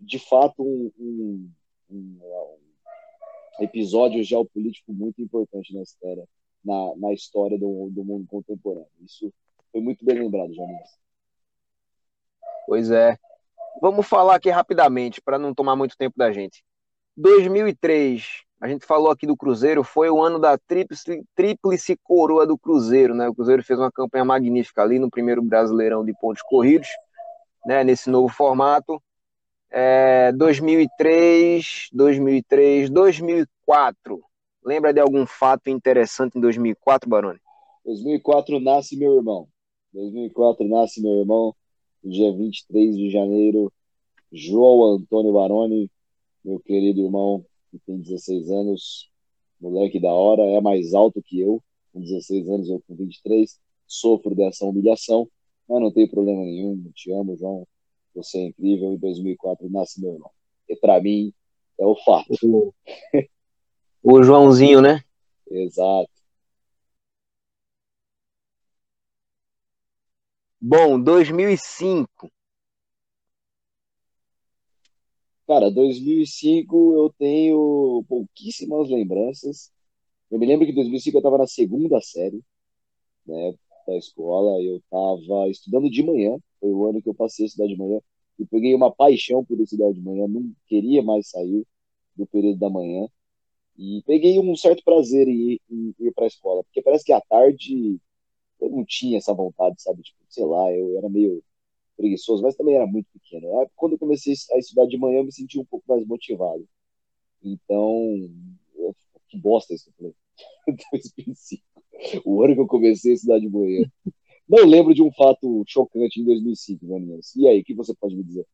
de 0.00 0.18
fato, 0.18 0.62
um, 0.62 0.90
um, 0.98 1.50
um, 1.90 2.18
um, 2.22 3.64
episódio 3.64 4.22
geopolítico 4.22 4.92
muito 4.92 5.20
importante 5.22 5.74
na 5.74 5.82
história, 5.82 6.26
na, 6.64 6.96
na 6.96 7.12
história 7.12 7.58
do, 7.58 7.90
do 7.90 8.04
mundo 8.04 8.26
contemporâneo. 8.26 8.88
Isso 9.00 9.32
foi 9.72 9.80
muito 9.80 10.04
bem 10.04 10.18
lembrado, 10.20 10.54
Jonas. 10.54 10.98
Pois 12.66 12.90
é. 12.90 13.16
Vamos 13.80 14.06
falar 14.06 14.34
aqui 14.34 14.50
rapidamente, 14.50 15.20
para 15.20 15.38
não 15.38 15.54
tomar 15.54 15.76
muito 15.76 15.96
tempo 15.96 16.14
da 16.16 16.32
gente. 16.32 16.64
2003, 17.16 18.44
a 18.60 18.66
gente 18.66 18.84
falou 18.84 19.10
aqui 19.10 19.26
do 19.26 19.36
Cruzeiro, 19.36 19.84
foi 19.84 20.10
o 20.10 20.20
ano 20.20 20.38
da 20.38 20.58
tríplice, 20.58 21.24
tríplice 21.34 21.96
coroa 22.02 22.44
do 22.44 22.58
Cruzeiro, 22.58 23.14
né? 23.14 23.28
O 23.28 23.34
Cruzeiro 23.34 23.62
fez 23.62 23.78
uma 23.78 23.90
campanha 23.90 24.24
magnífica 24.24 24.82
ali 24.82 24.98
no 24.98 25.08
primeiro 25.08 25.40
Brasileirão 25.40 26.04
de 26.04 26.12
pontos 26.20 26.42
corridos, 26.42 26.88
né? 27.64 27.84
Nesse 27.84 28.10
novo 28.10 28.28
formato. 28.28 29.00
É, 29.70 30.32
2003, 30.32 31.90
2003, 31.92 32.90
2004. 32.90 34.20
Lembra 34.64 34.92
de 34.92 35.00
algum 35.00 35.24
fato 35.24 35.70
interessante 35.70 36.36
em 36.36 36.40
2004, 36.40 37.08
Baroni? 37.08 37.38
2004 37.84 38.58
nasce 38.58 38.96
meu 38.96 39.16
irmão. 39.16 39.46
2004 39.92 40.66
nasce 40.68 41.00
meu 41.00 41.20
irmão, 41.20 41.54
dia 42.02 42.32
23 42.32 42.96
de 42.96 43.08
janeiro. 43.08 43.72
João 44.32 44.96
Antônio 44.96 45.32
Baroni, 45.32 45.88
meu 46.44 46.58
querido 46.58 47.00
irmão, 47.00 47.44
que 47.70 47.78
tem 47.80 47.98
16 47.98 48.50
anos, 48.50 49.10
moleque 49.60 50.00
da 50.00 50.12
hora, 50.12 50.42
é 50.42 50.60
mais 50.60 50.94
alto 50.94 51.22
que 51.22 51.40
eu, 51.40 51.62
com 51.92 52.00
16 52.00 52.48
anos, 52.48 52.68
eu 52.68 52.82
com 52.86 52.94
23, 52.94 53.58
sofro 53.86 54.34
dessa 54.34 54.64
humilhação, 54.64 55.28
mas 55.68 55.80
não 55.80 55.92
tem 55.92 56.08
problema 56.08 56.42
nenhum, 56.42 56.90
te 56.94 57.12
amo, 57.12 57.36
João, 57.36 57.66
você 58.14 58.38
é 58.38 58.46
incrível, 58.46 58.92
em 58.92 58.98
2004 58.98 59.68
nasce 59.70 60.00
meu 60.00 60.12
irmão. 60.12 60.30
E 60.68 60.76
para 60.76 61.00
mim, 61.00 61.32
é 61.78 61.86
o 61.86 61.96
fato. 61.96 62.34
O, 62.42 62.72
o 64.02 64.22
Joãozinho, 64.22 64.80
né? 64.80 65.02
Exato. 65.50 66.10
Bom, 70.60 71.00
2005. 71.00 72.30
Cara, 75.48 75.70
2005 75.70 76.94
eu 76.94 77.14
tenho 77.18 78.04
pouquíssimas 78.08 78.88
lembranças. 78.90 79.72
Eu 80.30 80.38
me 80.38 80.46
lembro 80.46 80.66
que 80.66 80.72
em 80.72 80.74
2005 80.74 81.16
eu 81.16 81.20
estava 81.20 81.38
na 81.38 81.46
segunda 81.46 82.00
série 82.02 82.42
né, 83.26 83.54
da 83.86 83.96
escola. 83.96 84.62
Eu 84.62 84.78
estava 84.78 85.48
estudando 85.50 85.90
de 85.90 86.02
manhã. 86.02 86.38
Foi 86.60 86.70
o 86.72 86.86
ano 86.88 87.02
que 87.02 87.08
eu 87.08 87.14
passei 87.14 87.46
a 87.46 87.48
estudar 87.48 87.68
de 87.68 87.76
manhã. 87.76 88.00
E 88.38 88.46
peguei 88.46 88.74
uma 88.74 88.92
paixão 88.94 89.44
por 89.44 89.60
estudar 89.60 89.92
de 89.92 90.00
manhã. 90.00 90.28
Não 90.28 90.52
queria 90.66 91.02
mais 91.02 91.30
sair 91.30 91.66
do 92.16 92.26
período 92.26 92.58
da 92.58 92.70
manhã. 92.70 93.08
E 93.78 94.02
peguei 94.06 94.38
um 94.40 94.56
certo 94.56 94.84
prazer 94.84 95.28
em 95.28 95.52
ir, 95.54 95.62
em 95.70 95.94
ir 96.00 96.12
para 96.14 96.24
a 96.24 96.28
escola. 96.28 96.64
Porque 96.64 96.82
parece 96.82 97.04
que 97.04 97.12
à 97.12 97.20
tarde 97.22 98.00
eu 98.60 98.70
não 98.70 98.84
tinha 98.84 99.18
essa 99.18 99.34
vontade, 99.34 99.82
sabe? 99.82 100.02
Tipo, 100.02 100.18
sei 100.28 100.44
lá, 100.46 100.72
eu 100.72 100.98
era 100.98 101.08
meio 101.08 101.42
preguiçoso, 101.98 102.42
mas 102.42 102.56
também 102.56 102.76
era 102.76 102.86
muito 102.86 103.08
pequeno. 103.12 103.48
Quando 103.76 103.92
eu 103.92 103.98
comecei 103.98 104.32
a 104.52 104.58
estudar 104.58 104.86
de 104.86 104.96
manhã, 104.96 105.18
eu 105.18 105.24
me 105.24 105.32
senti 105.32 105.58
um 105.58 105.64
pouco 105.64 105.84
mais 105.88 106.06
motivado. 106.06 106.66
Então, 107.42 108.30
que 109.28 109.36
bosta 109.38 109.74
isso, 109.74 109.92
eu 110.00 110.14
o 112.24 112.42
ano 112.44 112.54
que 112.54 112.60
eu 112.60 112.66
comecei 112.66 113.12
a 113.12 113.14
estudar 113.14 113.40
de 113.40 113.48
manhã. 113.48 113.84
Não 114.48 114.64
lembro 114.64 114.94
de 114.94 115.02
um 115.02 115.12
fato 115.12 115.64
chocante 115.66 116.20
em 116.20 116.24
2005, 116.24 116.86
Vaninhas. 116.86 117.34
E 117.36 117.46
aí, 117.46 117.60
o 117.60 117.64
que 117.64 117.74
você 117.74 117.94
pode 117.94 118.16
me 118.16 118.24
dizer? 118.24 118.46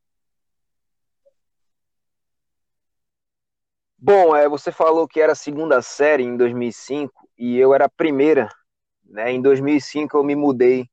Bom, 3.97 4.35
é, 4.37 4.49
você 4.49 4.71
falou 4.73 5.09
que 5.09 5.21
era 5.21 5.33
a 5.33 5.37
segunda 5.37 5.81
série 5.81 6.25
em 6.25 6.37
2005 6.37 7.27
e 7.39 7.57
eu 7.57 7.73
era 7.73 7.87
a 7.87 7.89
primeira. 7.89 8.49
Né? 9.05 9.33
Em 9.33 9.41
2005 9.41 10.17
eu 10.17 10.25
me 10.25 10.35
mudei 10.35 10.87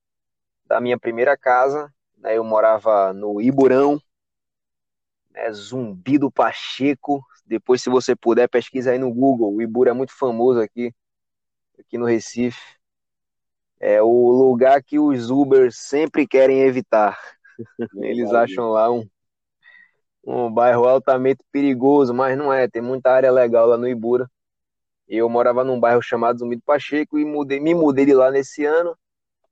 da 0.66 0.80
minha 0.80 0.98
primeira 0.98 1.36
casa. 1.36 1.92
Né? 2.22 2.38
Eu 2.38 2.44
morava 2.44 3.12
no 3.12 3.42
Iburão, 3.42 4.00
né? 5.32 5.52
Zumbi 5.52 6.18
do 6.18 6.32
Pacheco. 6.32 7.24
Depois, 7.46 7.82
se 7.82 7.90
você 7.90 8.16
puder, 8.16 8.48
pesquisa 8.48 8.92
aí 8.92 8.98
no 8.98 9.14
Google. 9.14 9.54
O 9.56 9.62
Ibura 9.62 9.90
é 9.90 9.94
muito 9.94 10.14
famoso 10.18 10.60
aqui 10.60 10.94
aqui 11.80 11.98
no 11.98 12.06
Recife. 12.06 12.80
É 13.80 14.02
o 14.02 14.30
lugar 14.30 14.84
que 14.84 15.00
os 15.00 15.32
Ubers 15.32 15.76
sempre 15.76 16.28
querem 16.28 16.62
evitar. 16.62 17.20
Eles 17.98 18.32
acham 18.32 18.70
lá 18.70 18.92
um, 18.92 19.04
um 20.24 20.52
bairro 20.54 20.88
altamente 20.88 21.44
perigoso, 21.52 22.14
mas 22.14 22.38
não 22.38 22.54
é. 22.54 22.68
Tem 22.68 22.82
muita 22.82 23.12
área 23.12 23.32
legal 23.32 23.68
lá 23.68 23.78
no 23.78 23.88
Ibura. 23.88 24.30
Eu 25.08 25.28
morava 25.28 25.64
num 25.64 25.80
bairro 25.80 26.02
chamado 26.02 26.40
Zumbi 26.40 26.56
do 26.58 26.62
Pacheco 26.62 27.18
e 27.18 27.26
mudei, 27.26 27.60
me 27.60 27.74
mudei 27.74 28.06
de 28.06 28.14
lá 28.14 28.30
nesse 28.32 28.64
ano 28.64 28.96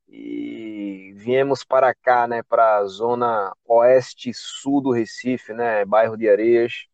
e 0.09 1.13
viemos 1.15 1.63
para 1.63 1.93
cá, 1.93 2.27
né, 2.27 2.43
para 2.43 2.77
a 2.77 2.85
zona 2.85 3.53
oeste 3.65 4.31
sul 4.33 4.81
do 4.81 4.91
Recife, 4.91 5.53
né, 5.53 5.85
bairro 5.85 6.17
de 6.17 6.29
Areias. 6.29 6.87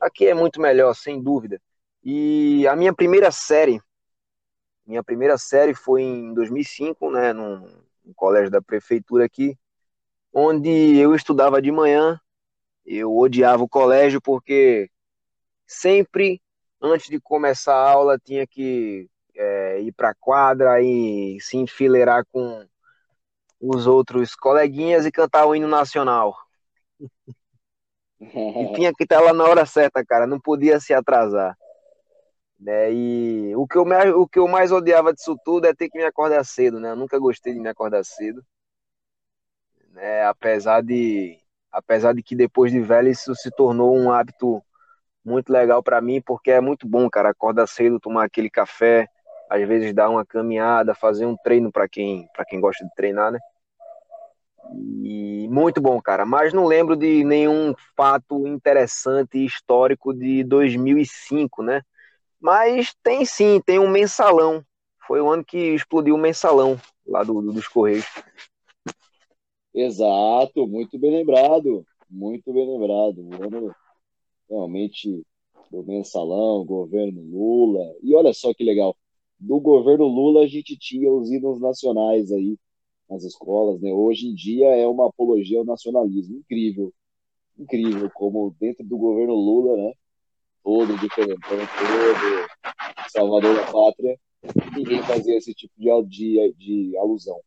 Aqui 0.00 0.26
é 0.26 0.34
muito 0.34 0.60
melhor, 0.60 0.94
sem 0.94 1.22
dúvida. 1.22 1.60
E 2.02 2.66
a 2.68 2.76
minha 2.76 2.94
primeira 2.94 3.30
série 3.30 3.80
minha 4.86 5.02
primeira 5.02 5.36
série 5.36 5.74
foi 5.74 6.02
em 6.02 6.32
2005, 6.32 7.10
né, 7.10 7.32
num, 7.32 7.58
num 8.04 8.14
colégio 8.14 8.50
da 8.50 8.62
prefeitura 8.62 9.24
aqui, 9.24 9.58
onde 10.32 10.70
eu 10.96 11.14
estudava 11.14 11.60
de 11.60 11.72
manhã. 11.72 12.20
Eu 12.84 13.16
odiava 13.16 13.64
o 13.64 13.68
colégio 13.68 14.20
porque 14.20 14.88
sempre 15.66 16.40
antes 16.80 17.08
de 17.08 17.20
começar 17.20 17.74
a 17.74 17.90
aula 17.90 18.16
tinha 18.16 18.46
que 18.46 19.10
é, 19.36 19.80
ir 19.80 19.92
para 19.92 20.10
a 20.10 20.14
quadra 20.14 20.80
e 20.82 21.38
se 21.40 21.56
enfileirar 21.56 22.24
com 22.32 22.66
os 23.60 23.86
outros 23.86 24.34
coleguinhas 24.34 25.06
e 25.06 25.12
cantar 25.12 25.46
o 25.46 25.54
hino 25.54 25.68
nacional. 25.68 26.36
e 28.20 28.20
tinha 28.74 28.92
que 28.92 29.04
estar 29.04 29.20
lá 29.20 29.32
na 29.32 29.44
hora 29.44 29.66
certa, 29.66 30.04
cara, 30.04 30.26
não 30.26 30.40
podia 30.40 30.80
se 30.80 30.94
atrasar. 30.94 31.56
Né? 32.58 32.92
E 32.92 33.56
o 33.56 33.66
que, 33.66 33.76
eu 33.76 33.84
mais, 33.84 34.14
o 34.14 34.26
que 34.26 34.38
eu 34.38 34.48
mais 34.48 34.72
odiava 34.72 35.12
disso 35.12 35.36
tudo 35.44 35.66
é 35.66 35.74
ter 35.74 35.90
que 35.90 35.98
me 35.98 36.04
acordar 36.04 36.42
cedo, 36.44 36.80
né? 36.80 36.90
Eu 36.90 36.96
nunca 36.96 37.18
gostei 37.18 37.52
de 37.52 37.60
me 37.60 37.68
acordar 37.68 38.02
cedo. 38.04 38.42
Né? 39.90 40.24
Apesar 40.24 40.82
de 40.82 41.38
apesar 41.70 42.14
de 42.14 42.22
que 42.22 42.34
depois 42.34 42.72
de 42.72 42.80
velho 42.80 43.08
isso 43.10 43.34
se 43.34 43.50
tornou 43.50 43.94
um 43.94 44.10
hábito 44.10 44.62
muito 45.22 45.52
legal 45.52 45.82
para 45.82 46.00
mim, 46.00 46.22
porque 46.22 46.50
é 46.50 46.60
muito 46.60 46.88
bom, 46.88 47.10
cara, 47.10 47.30
acordar 47.30 47.66
cedo, 47.66 48.00
tomar 48.00 48.24
aquele 48.24 48.48
café, 48.48 49.06
às 49.50 49.66
vezes 49.66 49.94
dar 49.94 50.10
uma 50.10 50.24
caminhada, 50.24 50.94
fazer 50.94 51.26
um 51.26 51.36
treino 51.36 51.70
para 51.70 51.88
quem 51.88 52.26
quem 52.48 52.60
gosta 52.60 52.84
de 52.84 52.94
treinar, 52.94 53.32
né? 53.32 53.38
E 55.02 55.48
muito 55.48 55.80
bom, 55.80 56.00
cara. 56.00 56.26
Mas 56.26 56.52
não 56.52 56.64
lembro 56.64 56.96
de 56.96 57.24
nenhum 57.24 57.74
fato 57.96 58.46
interessante 58.46 59.44
histórico 59.44 60.12
de 60.12 60.42
2005, 60.44 61.62
né? 61.62 61.82
Mas 62.40 62.94
tem 63.02 63.24
sim, 63.24 63.60
tem 63.64 63.78
um 63.78 63.88
mensalão. 63.88 64.64
Foi 65.06 65.20
o 65.20 65.30
ano 65.30 65.44
que 65.44 65.56
explodiu 65.74 66.16
o 66.16 66.18
mensalão 66.18 66.76
lá 67.06 67.22
do, 67.22 67.40
do, 67.40 67.52
dos 67.52 67.68
Correios. 67.68 68.06
Exato, 69.72 70.66
muito 70.66 70.98
bem 70.98 71.12
lembrado. 71.12 71.86
Muito 72.10 72.52
bem 72.52 72.66
lembrado. 72.66 73.18
O 73.18 73.34
ano 73.44 73.74
realmente 74.48 75.24
do 75.70 75.82
mensalão, 75.84 76.64
governo 76.64 77.20
Lula. 77.22 77.94
E 78.02 78.14
olha 78.14 78.32
só 78.32 78.52
que 78.54 78.64
legal. 78.64 78.96
Do 79.38 79.60
governo 79.60 80.06
Lula 80.06 80.44
a 80.44 80.46
gente 80.46 80.76
tinha 80.76 81.10
os 81.12 81.30
hinos 81.30 81.60
nacionais 81.60 82.32
aí 82.32 82.58
nas 83.08 83.22
escolas, 83.24 83.80
né? 83.80 83.92
Hoje 83.92 84.26
em 84.28 84.34
dia 84.34 84.66
é 84.68 84.86
uma 84.86 85.08
apologia 85.08 85.58
ao 85.58 85.64
nacionalismo. 85.64 86.38
Incrível. 86.38 86.92
Incrível 87.58 88.10
como 88.14 88.54
dentro 88.58 88.84
do 88.84 88.98
governo 88.98 89.34
Lula, 89.34 89.76
né? 89.76 89.92
todo, 90.66 90.98
diferentão 90.98 91.38
todo, 91.48 93.08
salvador 93.08 93.54
da 93.54 93.70
pátria, 93.70 94.18
ninguém 94.76 95.00
fazia 95.04 95.36
esse 95.36 95.54
tipo 95.54 95.72
de, 95.78 95.88
de, 96.08 96.54
de 96.54 96.98
alusão. 96.98 97.40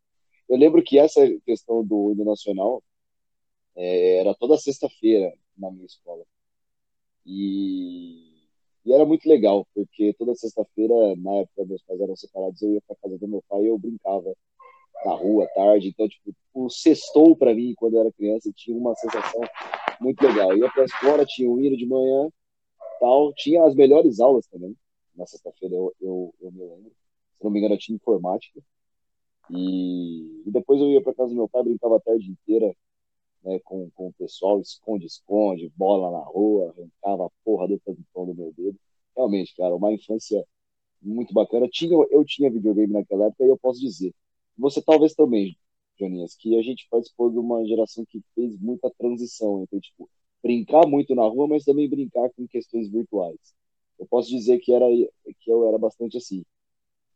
Eu 0.48 0.56
lembro 0.56 0.82
que 0.82 0.98
essa 0.98 1.20
questão 1.44 1.84
do 1.84 2.12
hino 2.12 2.24
nacional 2.24 2.82
é, 3.76 4.16
era 4.20 4.34
toda 4.34 4.56
sexta-feira 4.56 5.34
na 5.54 5.70
minha 5.70 5.84
escola. 5.84 6.24
E, 7.26 8.29
e, 8.84 8.92
era 8.92 9.04
muito 9.04 9.28
legal, 9.28 9.66
porque 9.74 10.14
toda 10.18 10.34
sexta-feira, 10.34 10.94
na 11.16 11.36
época 11.36 11.64
meus 11.66 11.82
pais 11.82 12.00
eram 12.00 12.16
separados, 12.16 12.62
eu 12.62 12.74
ia 12.74 12.82
para 12.86 12.96
casa 12.96 13.18
do 13.18 13.28
meu 13.28 13.44
pai 13.48 13.62
e 13.62 13.66
eu 13.66 13.78
brincava 13.78 14.34
na 15.04 15.12
rua 15.12 15.44
à 15.44 15.48
tarde. 15.48 15.88
Então, 15.88 16.08
tipo, 16.08 16.34
o 16.54 16.68
sextou 16.68 17.36
para 17.36 17.54
mim, 17.54 17.74
quando 17.76 17.94
eu 17.94 18.00
era 18.00 18.12
criança, 18.12 18.50
tinha 18.54 18.76
uma 18.76 18.94
sensação 18.94 19.40
muito 20.00 20.22
legal. 20.26 20.52
Eu 20.52 20.58
ia 20.58 20.70
para 20.70 20.82
a 20.82 20.86
escola, 20.86 21.24
tinha 21.26 21.50
um 21.50 21.60
hino 21.60 21.76
de 21.76 21.86
manhã, 21.86 22.28
tal. 22.98 23.32
Tinha 23.34 23.64
as 23.64 23.74
melhores 23.74 24.20
aulas 24.20 24.46
também. 24.46 24.76
Na 25.14 25.26
sexta-feira 25.26 25.74
eu, 25.74 25.94
eu, 26.00 26.34
eu, 26.40 26.52
me 26.52 26.60
lembro. 26.60 26.92
Se 27.38 27.44
não 27.44 27.50
me 27.50 27.58
engano, 27.58 27.74
eu 27.74 27.78
tinha 27.78 27.96
informática. 27.96 28.60
E, 29.50 30.42
e 30.46 30.50
depois 30.50 30.80
eu 30.80 30.90
ia 30.90 31.02
para 31.02 31.14
casa 31.14 31.30
do 31.30 31.36
meu 31.36 31.48
pai, 31.48 31.62
brincava 31.62 31.96
a 31.96 32.00
tarde 32.00 32.30
inteira 32.30 32.74
né, 33.42 33.58
com, 33.64 33.90
com 33.90 34.08
o 34.08 34.12
pessoal, 34.12 34.60
esconde-esconde, 34.60 35.72
bola 35.76 36.10
na 36.10 36.24
rua, 36.24 36.74
arrancava 36.76 37.26
a 37.26 37.30
porra 37.44 37.68
do 37.68 37.78
tampão 37.80 38.26
do 38.26 38.34
meu 38.34 38.52
dedo. 38.56 38.78
Realmente, 39.16 39.54
cara, 39.56 39.74
uma 39.74 39.92
infância 39.92 40.44
muito 41.02 41.32
bacana. 41.34 41.68
Tinha, 41.68 41.92
eu 42.10 42.24
tinha 42.24 42.50
videogame 42.50 42.92
naquela 42.92 43.26
época 43.26 43.44
e 43.44 43.48
eu 43.48 43.58
posso 43.58 43.80
dizer, 43.80 44.14
você 44.56 44.82
talvez 44.82 45.14
também, 45.14 45.56
Joninhas, 45.98 46.34
que 46.36 46.56
a 46.58 46.62
gente 46.62 46.86
participou 46.90 47.30
de 47.30 47.38
uma 47.38 47.64
geração 47.66 48.04
que 48.06 48.22
fez 48.34 48.58
muita 48.58 48.90
transição 48.98 49.62
entre, 49.62 49.80
tipo, 49.80 50.08
brincar 50.42 50.86
muito 50.86 51.14
na 51.14 51.24
rua, 51.24 51.48
mas 51.48 51.64
também 51.64 51.88
brincar 51.88 52.30
com 52.30 52.46
questões 52.46 52.90
virtuais. 52.90 53.38
Eu 53.98 54.06
posso 54.06 54.28
dizer 54.30 54.58
que 54.60 54.72
era 54.72 54.86
que 55.40 55.50
eu 55.50 55.66
era 55.68 55.78
bastante 55.78 56.16
assim. 56.16 56.44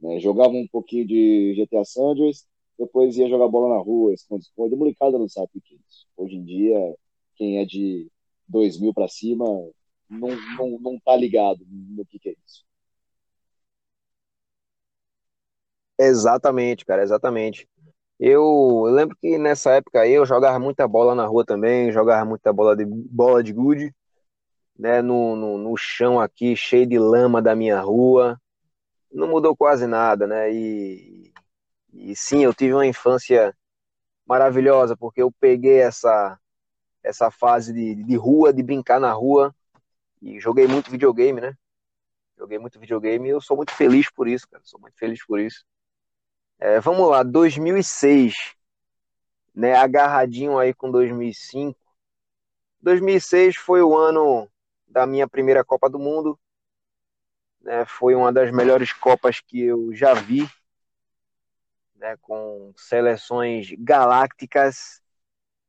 Né? 0.00 0.20
Jogava 0.20 0.52
um 0.52 0.66
pouquinho 0.68 1.06
de 1.06 1.54
GTA 1.56 1.84
San 1.84 2.10
Andreas, 2.10 2.46
depois 2.78 3.16
ia 3.16 3.28
jogar 3.28 3.48
bola 3.48 3.76
na 3.76 3.82
rua, 3.82 4.12
esconde-esconde. 4.12 4.76
Molecada 4.76 5.18
não 5.18 5.28
sabe 5.28 5.48
o 5.54 5.60
que 5.60 5.74
é 5.74 5.78
isso. 5.88 6.06
Hoje 6.16 6.36
em 6.36 6.44
dia, 6.44 6.96
quem 7.36 7.58
é 7.58 7.64
de 7.64 8.08
2000 8.48 8.92
para 8.92 9.08
cima 9.08 9.44
não, 10.08 10.28
não, 10.56 10.78
não 10.80 11.00
tá 11.00 11.16
ligado 11.16 11.64
no 11.68 12.04
que, 12.04 12.18
que 12.18 12.30
é 12.30 12.34
isso. 12.44 12.64
Exatamente, 15.98 16.84
cara, 16.84 17.02
exatamente. 17.02 17.68
Eu, 18.18 18.84
eu, 18.86 18.92
lembro 18.92 19.16
que 19.20 19.38
nessa 19.38 19.72
época 19.72 20.06
eu 20.06 20.24
jogava 20.26 20.58
muita 20.58 20.86
bola 20.86 21.14
na 21.14 21.26
rua 21.26 21.44
também, 21.44 21.92
jogava 21.92 22.24
muita 22.24 22.52
bola 22.52 22.76
de 22.76 22.84
bola 22.84 23.42
de 23.42 23.52
gude, 23.52 23.94
né, 24.78 25.02
no, 25.02 25.36
no, 25.36 25.58
no, 25.58 25.76
chão 25.76 26.20
aqui, 26.20 26.56
cheio 26.56 26.86
de 26.86 26.98
lama 26.98 27.42
da 27.42 27.54
minha 27.54 27.80
rua. 27.80 28.40
Não 29.12 29.28
mudou 29.28 29.56
quase 29.56 29.86
nada, 29.86 30.26
né? 30.26 30.52
E, 30.52 31.32
e 31.94 32.16
sim, 32.16 32.44
eu 32.44 32.52
tive 32.52 32.74
uma 32.74 32.86
infância 32.86 33.56
maravilhosa, 34.26 34.96
porque 34.96 35.22
eu 35.22 35.30
peguei 35.32 35.80
essa, 35.80 36.38
essa 37.02 37.30
fase 37.30 37.72
de, 37.72 37.94
de 37.94 38.16
rua, 38.16 38.52
de 38.52 38.62
brincar 38.62 39.00
na 39.00 39.12
rua, 39.12 39.54
e 40.20 40.40
joguei 40.40 40.66
muito 40.66 40.90
videogame, 40.90 41.40
né? 41.40 41.56
Joguei 42.36 42.58
muito 42.58 42.80
videogame 42.80 43.28
e 43.28 43.32
eu 43.32 43.40
sou 43.40 43.56
muito 43.56 43.72
feliz 43.72 44.10
por 44.10 44.26
isso, 44.26 44.48
cara. 44.48 44.62
Sou 44.64 44.80
muito 44.80 44.96
feliz 44.98 45.24
por 45.24 45.38
isso. 45.38 45.64
É, 46.58 46.80
vamos 46.80 47.08
lá, 47.08 47.22
2006, 47.22 48.54
né? 49.54 49.74
Agarradinho 49.74 50.58
aí 50.58 50.74
com 50.74 50.90
2005. 50.90 51.78
2006 52.80 53.56
foi 53.56 53.82
o 53.82 53.96
ano 53.96 54.48
da 54.86 55.06
minha 55.06 55.28
primeira 55.28 55.64
Copa 55.64 55.88
do 55.88 55.98
Mundo. 55.98 56.38
Né, 57.60 57.84
foi 57.86 58.14
uma 58.14 58.30
das 58.30 58.50
melhores 58.52 58.92
Copas 58.92 59.40
que 59.40 59.60
eu 59.62 59.94
já 59.94 60.12
vi, 60.12 60.46
né, 62.04 62.18
com 62.20 62.70
seleções 62.76 63.68
galácticas, 63.78 65.00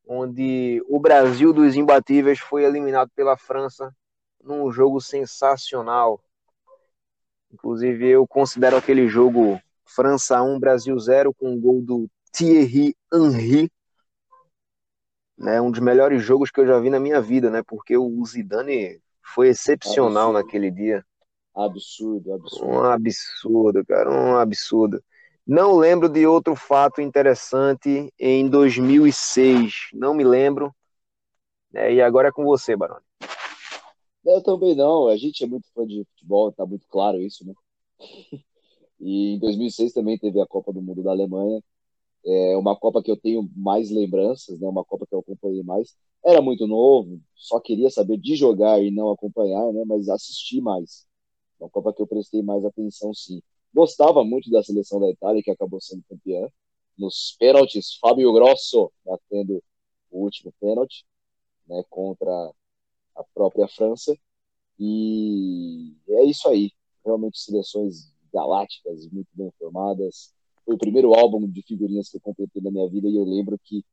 onde 0.06 0.84
o 0.90 1.00
Brasil 1.00 1.54
dos 1.54 1.78
imbatíveis 1.78 2.40
foi 2.40 2.66
eliminado 2.66 3.10
pela 3.16 3.38
França 3.38 3.96
num 4.44 4.70
jogo 4.70 5.00
sensacional. 5.00 6.22
Inclusive, 7.54 8.06
eu 8.10 8.28
considero 8.28 8.76
aquele 8.76 9.08
jogo 9.08 9.58
França 9.86 10.44
1, 10.44 10.60
Brasil 10.60 11.00
0, 11.00 11.34
com 11.34 11.54
o 11.54 11.60
gol 11.60 11.82
do 11.82 12.10
Thierry 12.34 12.94
Henry, 13.14 13.72
né, 15.38 15.62
um 15.62 15.72
dos 15.72 15.80
melhores 15.80 16.22
jogos 16.22 16.52
que 16.52 16.60
eu 16.60 16.68
já 16.68 16.78
vi 16.80 16.90
na 16.90 17.00
minha 17.00 17.22
vida, 17.22 17.50
né? 17.50 17.64
Porque 17.66 17.96
o 17.98 18.26
Zidane 18.26 19.02
foi 19.22 19.50
excepcional 19.50 20.30
absurdo. 20.30 20.34
naquele 20.34 20.70
dia. 20.70 21.06
Absurdo, 21.56 22.34
absurdo. 22.34 22.68
Um 22.68 22.84
absurdo, 22.84 23.86
cara, 23.86 24.12
um 24.12 24.38
absurdo. 24.38 25.02
Não 25.48 25.76
lembro 25.76 26.10
de 26.10 26.26
outro 26.26 26.56
fato 26.56 27.02
interessante 27.02 28.12
em 28.20 28.50
2006. 28.50 29.90
Não 29.94 30.14
me 30.14 30.24
lembro. 30.24 30.74
É, 31.74 31.94
e 31.94 32.02
agora 32.02 32.30
é 32.30 32.32
com 32.32 32.44
você, 32.44 32.76
Baroni. 32.76 33.04
Eu 34.26 34.42
também 34.42 34.76
não. 34.76 35.08
A 35.08 35.18
gente 35.18 35.44
é 35.44 35.48
muito 35.48 35.68
fã 35.74 35.86
de 35.86 36.04
futebol, 36.06 36.52
tá 36.52 36.66
muito 36.66 36.88
claro 36.88 37.22
isso, 37.22 37.46
né? 37.46 37.54
E 38.98 39.36
em 39.36 39.40
2006 39.40 39.92
também 39.94 40.18
teve 40.18 40.40
a 40.42 40.48
Copa 40.48 40.72
do 40.72 40.82
Mundo 40.82 41.04
da 41.04 41.12
Alemanha, 41.12 41.62
é 42.26 42.58
uma 42.58 42.76
Copa 42.76 43.04
que 43.04 43.12
eu 43.12 43.18
tenho 43.18 43.50
mais 43.56 43.92
lembranças, 43.92 44.60
né? 44.60 44.68
Uma 44.68 44.86
Copa 44.86 45.06
que 45.08 45.16
eu 45.16 45.20
acompanhei 45.20 45.64
mais. 45.64 45.96
Era 46.26 46.42
muito 46.42 46.68
novo, 46.68 47.22
só 47.36 47.60
queria 47.60 47.90
saber 47.90 48.18
de 48.18 48.36
jogar 48.36 48.82
e 48.82 48.92
não 48.92 49.12
acompanhar, 49.12 49.72
né? 49.74 49.84
Mas 49.86 50.10
assisti 50.10 50.62
mais. 50.62 51.06
Uma 51.60 51.70
Copa 51.70 51.94
que 51.94 52.02
eu 52.02 52.08
prestei 52.08 52.42
mais 52.44 52.66
atenção, 52.66 53.14
sim. 53.14 53.42
Gostava 53.76 54.24
muito 54.24 54.50
da 54.50 54.64
seleção 54.64 55.00
da 55.00 55.10
Itália, 55.10 55.44
que 55.44 55.52
acabou 55.52 55.82
sendo 55.82 56.04
campeã. 56.10 56.48
Nos 56.98 57.36
pênaltis, 57.38 57.98
Fábio 58.00 58.32
Grosso 58.34 58.92
batendo 59.06 59.62
o 60.10 60.24
último 60.24 60.54
pênalti, 60.62 61.06
né? 61.68 61.84
Contra 61.90 62.32
a 63.16 63.24
própria 63.34 63.68
França. 63.68 64.18
E 64.80 65.94
é 66.10 66.24
isso 66.24 66.48
aí. 66.48 66.72
Realmente 67.06 67.40
seleções 67.40 68.14
galácticas, 68.34 69.08
muito 69.12 69.30
bem 69.34 69.52
formadas 69.60 70.34
foi 70.66 70.76
o 70.76 70.78
primeiro 70.78 71.14
álbum 71.14 71.48
de 71.48 71.62
figurinhas 71.62 72.10
que 72.10 72.18
eu 72.18 72.22
completei 72.22 72.62
na 72.62 72.72
minha 72.72 72.90
vida 72.90 73.08
e 73.08 73.16
eu 73.16 73.24
lembro 73.24 73.58
que 73.64 73.86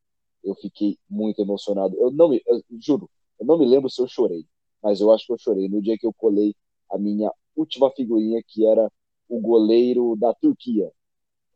eu 0.43 0.55
fiquei 0.55 0.99
muito 1.09 1.41
emocionado. 1.41 1.95
Eu 1.99 2.11
não 2.11 2.31
me, 2.31 2.43
eu, 2.47 2.63
juro, 2.81 3.09
eu 3.39 3.47
não 3.47 3.59
me 3.59 3.67
lembro 3.67 3.91
se 3.91 4.01
eu 4.01 4.09
chorei, 4.09 4.47
mas 4.83 5.01
eu 5.01 5.13
acho 5.13 5.27
que 5.27 5.33
eu 5.33 5.39
chorei 5.39 5.69
no 5.69 5.83
dia 5.83 5.99
que 5.99 6.07
eu 6.07 6.13
colei 6.13 6.55
a 6.91 6.99
minha 6.99 7.31
última 7.55 7.91
figurinha, 7.91 8.43
que 8.47 8.67
era 8.67 8.91
o 9.33 9.41
goleiro 9.41 10.15
da 10.15 10.35
Turquia. 10.35 10.93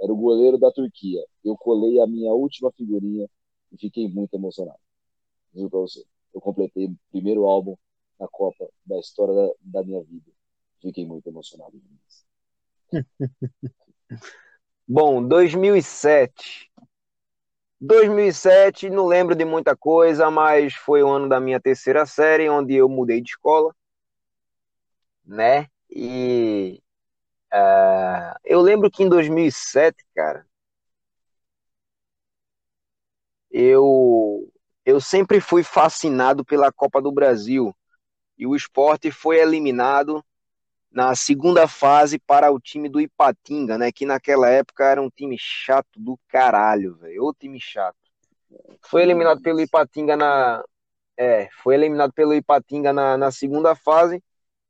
Era 0.01 0.11
o 0.11 0.17
goleiro 0.17 0.57
da 0.57 0.73
Turquia. 0.73 1.23
Eu 1.45 1.55
colei 1.59 2.01
a 2.01 2.07
minha 2.07 2.33
última 2.33 2.73
figurinha 2.73 3.29
e 3.71 3.77
fiquei 3.77 4.09
muito 4.09 4.35
emocionado. 4.35 4.79
Juro 5.55 5.69
pra 5.69 5.81
você. 5.81 6.03
Eu 6.33 6.41
completei 6.41 6.87
o 6.87 6.97
primeiro 7.11 7.45
álbum 7.45 7.77
na 8.19 8.27
Copa 8.29 8.67
da 8.85 8.99
história 8.99 9.35
da, 9.35 9.81
da 9.81 9.83
minha 9.87 10.03
vida. 10.03 10.25
Fiquei 10.81 11.05
muito 11.05 11.29
emocionado. 11.29 11.79
Bom, 14.89 15.23
2007. 15.23 16.73
2007, 17.79 18.89
não 18.89 19.07
lembro 19.07 19.35
de 19.35 19.45
muita 19.45 19.77
coisa, 19.77 20.31
mas 20.31 20.73
foi 20.73 21.03
o 21.03 21.11
ano 21.11 21.29
da 21.29 21.39
minha 21.39 21.61
terceira 21.61 22.07
série, 22.07 22.49
onde 22.49 22.75
eu 22.75 22.89
mudei 22.89 23.21
de 23.21 23.33
escola, 23.33 23.75
né? 25.27 25.69
E 25.91 26.83
uh, 27.57 28.39
eu 28.45 28.61
lembro 28.61 28.91
que 28.91 29.03
em 29.03 29.09
2007, 29.09 30.05
cara, 30.15 30.47
eu 33.51 34.53
eu 34.85 35.01
sempre 35.01 35.41
fui 35.41 35.63
fascinado 35.65 36.45
pela 36.45 36.73
Copa 36.73 37.03
do 37.03 37.11
Brasil 37.11 37.75
e 38.39 38.47
o 38.47 38.55
esporte 38.55 39.11
foi 39.11 39.39
eliminado 39.39 40.25
na 40.91 41.15
segunda 41.15 41.67
fase 41.69 42.19
para 42.19 42.51
o 42.51 42.61
time 42.61 42.89
do 42.89 43.01
Ipatinga, 43.01 43.77
né? 43.77 43.91
Que 43.93 44.07
naquela 44.07 44.49
época 44.49 44.85
era 44.85 45.03
um 45.03 45.11
time 45.11 45.37
chato 45.39 45.99
do 45.99 46.19
caralho, 46.29 46.97
velho. 46.97 47.25
O 47.25 47.35
time 47.35 47.61
chato. 47.61 47.97
Foi 48.83 49.03
eliminado 49.03 49.43
pelo 49.43 49.61
Ipatinga 49.61 50.17
na. 50.17 50.65
É, 51.19 51.49
foi 51.63 51.75
eliminado 51.75 52.13
pelo 52.13 52.35
Ipatinga 52.35 52.93
na, 52.93 53.17
na 53.17 53.31
segunda 53.31 53.75
fase. 53.75 54.23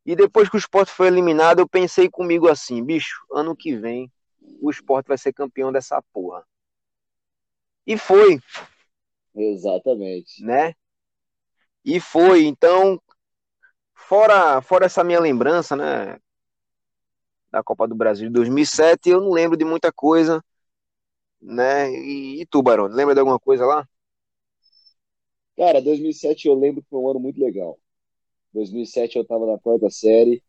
E 0.06 0.16
depois 0.16 0.48
que 0.48 0.56
o 0.56 0.58
esporte 0.58 0.90
foi 0.92 1.08
eliminado, 1.08 1.58
eu 1.58 1.68
pensei 1.68 2.08
comigo 2.08 2.48
assim, 2.48 2.82
bicho, 2.82 3.26
ano 3.30 3.54
que 3.54 3.76
vem 3.76 4.10
o 4.60 4.70
esporte 4.70 5.08
vai 5.08 5.18
ser 5.18 5.32
campeão 5.32 5.70
dessa 5.72 6.00
porra. 6.12 6.42
E 7.84 7.98
foi. 7.98 8.40
Exatamente. 9.34 10.42
Né? 10.42 10.72
E 11.84 12.00
foi. 12.00 12.46
Então, 12.46 13.00
Fora, 14.08 14.62
fora 14.62 14.86
essa 14.86 15.02
minha 15.02 15.18
lembrança, 15.18 15.74
né? 15.74 16.20
Da 17.50 17.60
Copa 17.60 17.88
do 17.88 17.94
Brasil 17.94 18.28
de 18.28 18.34
2007, 18.34 19.10
eu 19.10 19.20
não 19.20 19.30
lembro 19.30 19.56
de 19.56 19.64
muita 19.64 19.92
coisa, 19.92 20.44
né? 21.40 21.90
E, 21.90 22.42
e 22.42 22.46
tu, 22.46 22.62
Barão, 22.62 22.86
lembra 22.86 23.14
de 23.14 23.20
alguma 23.20 23.40
coisa 23.40 23.66
lá? 23.66 23.88
Cara, 25.56 25.82
2007 25.82 26.46
eu 26.46 26.54
lembro 26.54 26.82
que 26.82 26.88
foi 26.88 27.00
um 27.00 27.10
ano 27.10 27.18
muito 27.18 27.40
legal. 27.40 27.76
2007 28.56 29.16
eu 29.16 29.22
estava 29.22 29.46
na 29.46 29.58
quarta 29.58 29.90
série, 29.90 30.42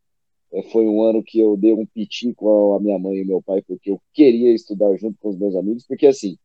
é, 0.52 0.62
foi 0.62 0.86
um 0.86 1.02
ano 1.02 1.22
que 1.22 1.38
eu 1.38 1.56
dei 1.56 1.72
um 1.72 1.84
piti 1.84 2.32
com 2.34 2.74
a 2.74 2.80
minha 2.80 2.98
mãe 2.98 3.18
e 3.18 3.24
meu 3.24 3.42
pai, 3.42 3.62
porque 3.62 3.90
eu 3.90 4.00
queria 4.12 4.52
estudar 4.54 4.96
junto 4.96 5.18
com 5.20 5.28
os 5.28 5.38
meus 5.38 5.54
amigos, 5.54 5.86
porque 5.86 6.06
assim, 6.06 6.38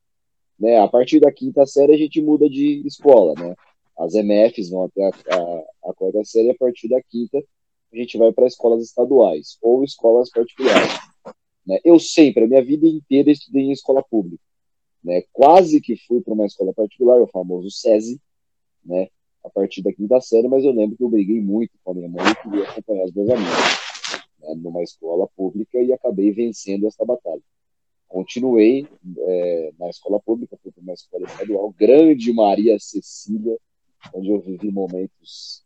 né, 0.59 0.77
a 0.79 0.87
partir 0.87 1.19
da 1.19 1.31
quinta 1.31 1.65
série 1.65 1.93
a 1.93 1.97
gente 1.97 2.21
muda 2.21 2.49
de 2.49 2.85
escola, 2.85 3.33
né? 3.33 3.55
As 3.97 4.13
MFs 4.13 4.69
vão 4.69 4.85
até 4.85 5.05
a, 5.05 5.09
a, 5.09 5.89
a 5.89 5.93
quarta 5.93 6.23
série, 6.25 6.51
a 6.51 6.55
partir 6.55 6.89
da 6.89 7.01
quinta 7.01 7.43
a 7.93 7.95
gente 7.95 8.17
vai 8.17 8.33
para 8.33 8.47
escolas 8.47 8.83
estaduais 8.83 9.57
ou 9.61 9.83
escolas 9.83 10.29
particulares. 10.31 10.93
Né? 11.65 11.79
Eu 11.85 11.99
sempre, 11.99 12.43
a 12.43 12.47
minha 12.47 12.63
vida 12.63 12.87
inteira, 12.87 13.31
estudei 13.31 13.63
em 13.63 13.71
escola 13.71 14.03
pública. 14.03 14.43
Né? 15.03 15.23
Quase 15.31 15.79
que 15.79 15.95
fui 15.95 16.19
para 16.21 16.33
uma 16.33 16.47
escola 16.47 16.73
particular, 16.73 17.21
o 17.21 17.27
famoso 17.27 17.69
SESI, 17.69 18.19
né? 18.83 19.09
A 19.43 19.49
partir 19.49 19.81
da 19.81 19.91
quinta 19.91 20.19
série, 20.21 20.47
mas 20.47 20.63
eu 20.63 20.71
lembro 20.71 20.95
que 20.95 21.03
eu 21.03 21.09
briguei 21.09 21.41
muito 21.41 21.71
com 21.83 21.91
a 21.91 21.93
minha 21.93 22.09
mãe 22.09 22.23
e 22.25 22.35
queria 22.35 22.69
acompanhar 22.69 23.05
os 23.05 23.13
meus 23.13 23.29
amigos 23.29 23.83
né? 24.39 24.55
numa 24.55 24.83
escola 24.83 25.27
pública 25.35 25.81
e 25.81 25.91
acabei 25.91 26.31
vencendo 26.31 26.87
essa 26.87 27.03
batalha. 27.05 27.41
Continuei 28.07 28.87
é, 29.17 29.73
na 29.79 29.89
escola 29.89 30.19
pública, 30.19 30.57
fui 30.61 30.71
para 30.71 30.83
uma 30.83 30.93
escola 30.93 31.25
estadual, 31.25 31.73
grande 31.77 32.31
Maria 32.31 32.77
Cecília, 32.79 33.57
onde 34.13 34.29
eu 34.29 34.39
vivi 34.39 34.71
momentos 34.71 35.63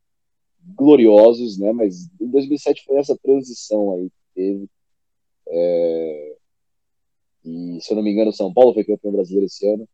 gloriosos, 0.75 1.57
né? 1.57 1.71
Mas 1.71 2.09
em 2.19 2.27
2007 2.27 2.83
foi 2.85 2.97
essa 2.97 3.17
transição 3.17 3.93
aí 3.93 4.09
que 4.09 4.21
teve. 4.33 4.69
É... 5.47 6.35
E, 7.45 7.79
se 7.81 7.91
eu 7.91 7.95
não 7.95 8.03
me 8.03 8.11
engano, 8.11 8.33
São 8.33 8.53
Paulo 8.53 8.73
foi 8.73 8.83
campeão 8.83 9.11
brasileiro 9.11 9.45
esse 9.45 9.67
ano. 9.67 9.87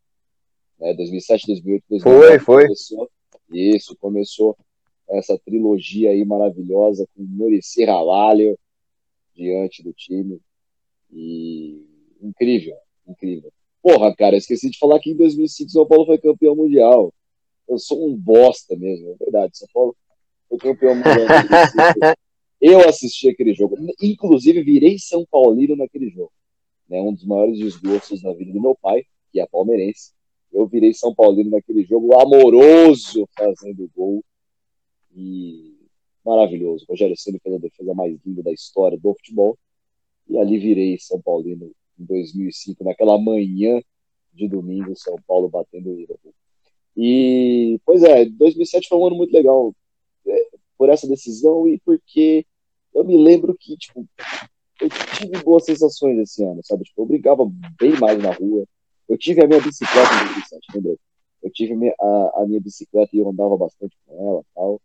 Né? 0.79 0.93
2007, 0.93 1.47
2008, 1.47 1.83
2009. 1.89 2.27
Foi, 2.27 2.39
foi. 2.39 2.63
Começou, 2.63 3.09
isso, 3.49 3.95
começou 3.97 4.57
essa 5.09 5.37
trilogia 5.37 6.11
aí 6.11 6.23
maravilhosa 6.25 7.07
com 7.15 7.23
Muricy 7.23 7.85
Ramalho 7.85 8.57
diante 9.35 9.83
do 9.83 9.93
time. 9.93 10.39
E 11.11 11.85
incrível, 12.21 12.75
incrível. 13.07 13.51
Porra, 13.81 14.15
cara, 14.15 14.37
esqueci 14.37 14.69
de 14.69 14.79
falar 14.79 14.99
que 14.99 15.11
em 15.11 15.15
2005 15.15 15.69
São 15.69 15.85
Paulo 15.85 16.05
foi 16.05 16.17
campeão 16.17 16.55
mundial 16.55 17.13
eu 17.67 17.79
sou 17.79 18.07
um 18.07 18.15
bosta 18.15 18.75
mesmo, 18.75 19.11
é 19.11 19.15
verdade. 19.15 19.57
São 19.57 19.67
Paulo 19.73 19.95
foi 20.49 20.57
campeão 20.57 20.95
mundial. 20.95 21.15
eu 22.61 22.87
assisti 22.87 23.29
aquele 23.29 23.53
jogo, 23.53 23.77
inclusive 24.01 24.63
virei 24.63 24.97
São 24.99 25.25
Paulino 25.25 25.75
naquele 25.75 26.09
jogo. 26.09 26.31
Né, 26.89 27.01
um 27.01 27.13
dos 27.13 27.25
maiores 27.25 27.57
desgostos 27.57 28.21
da 28.21 28.33
vida 28.33 28.51
do 28.51 28.61
meu 28.61 28.77
pai, 28.79 29.05
que 29.31 29.39
é 29.39 29.47
palmeirense. 29.47 30.11
Eu 30.53 30.67
virei 30.67 30.93
São 30.93 31.13
Paulino 31.13 31.51
naquele 31.51 31.83
jogo 31.83 32.13
amoroso, 32.19 33.27
fazendo 33.35 33.89
gol. 33.95 34.23
E 35.15 35.73
maravilhoso. 36.23 36.85
Rogério 36.87 37.17
Ceni 37.17 37.39
fez 37.39 37.55
a 37.55 37.59
defesa 37.59 37.93
mais 37.93 38.17
linda 38.25 38.43
da 38.43 38.51
história 38.51 38.97
do 38.97 39.13
futebol. 39.13 39.57
E 40.27 40.37
ali 40.37 40.57
virei 40.57 40.97
São 40.99 41.21
Paulino 41.21 41.71
em 41.99 42.05
2005, 42.05 42.83
naquela 42.83 43.17
manhã 43.17 43.81
de 44.33 44.47
domingo, 44.47 44.95
São 44.95 45.15
Paulo 45.27 45.49
batendo 45.49 45.91
o 45.91 45.95
Liverpool. 45.95 46.33
E, 46.95 47.79
pois 47.85 48.03
é, 48.03 48.25
2007 48.25 48.87
foi 48.87 48.97
um 48.97 49.07
ano 49.07 49.15
muito 49.15 49.33
legal 49.33 49.73
é, 50.27 50.47
por 50.77 50.89
essa 50.89 51.07
decisão 51.07 51.67
e 51.67 51.79
porque 51.79 52.45
eu 52.93 53.03
me 53.03 53.17
lembro 53.17 53.55
que, 53.59 53.75
tipo, 53.75 54.07
eu 54.79 54.89
tive 55.17 55.43
boas 55.43 55.65
sensações 55.65 56.19
esse 56.19 56.43
ano, 56.43 56.61
sabe? 56.63 56.83
Tipo, 56.83 57.01
eu 57.01 57.05
brincava 57.05 57.45
bem 57.79 57.97
mais 57.99 58.21
na 58.21 58.31
rua. 58.31 58.67
Eu 59.13 59.17
tive 59.19 59.43
a 59.43 59.47
minha 59.47 59.61
bicicleta 59.61 60.11
em 60.11 60.25
2007, 60.25 60.67
lembra? 60.73 60.97
Eu 61.43 61.51
tive 61.51 61.95
a, 62.01 62.41
a 62.41 62.45
minha 62.47 62.59
bicicleta 62.59 63.15
e 63.15 63.19
eu 63.19 63.29
andava 63.29 63.55
bastante 63.55 63.95
com 64.07 64.27
ela 64.27 64.43
tal. 64.55 64.81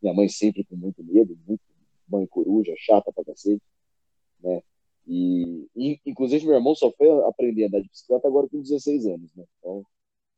Minha 0.00 0.14
mãe 0.14 0.28
sempre 0.28 0.62
com 0.62 0.76
muito 0.76 1.02
medo, 1.02 1.36
muito 1.48 1.60
mãe 2.08 2.24
coruja, 2.28 2.72
chata 2.78 3.12
pra 3.12 3.24
cacete, 3.24 3.60
né? 4.40 4.62
E, 5.04 5.66
e, 5.74 6.00
inclusive, 6.06 6.46
meu 6.46 6.54
irmão 6.54 6.76
só 6.76 6.92
foi 6.92 7.08
aprender 7.24 7.64
a 7.64 7.66
andar 7.66 7.80
de 7.80 7.88
bicicleta 7.88 8.28
agora 8.28 8.48
com 8.48 8.62
16 8.62 9.04
anos, 9.06 9.34
né? 9.34 9.44
Então, 9.58 9.84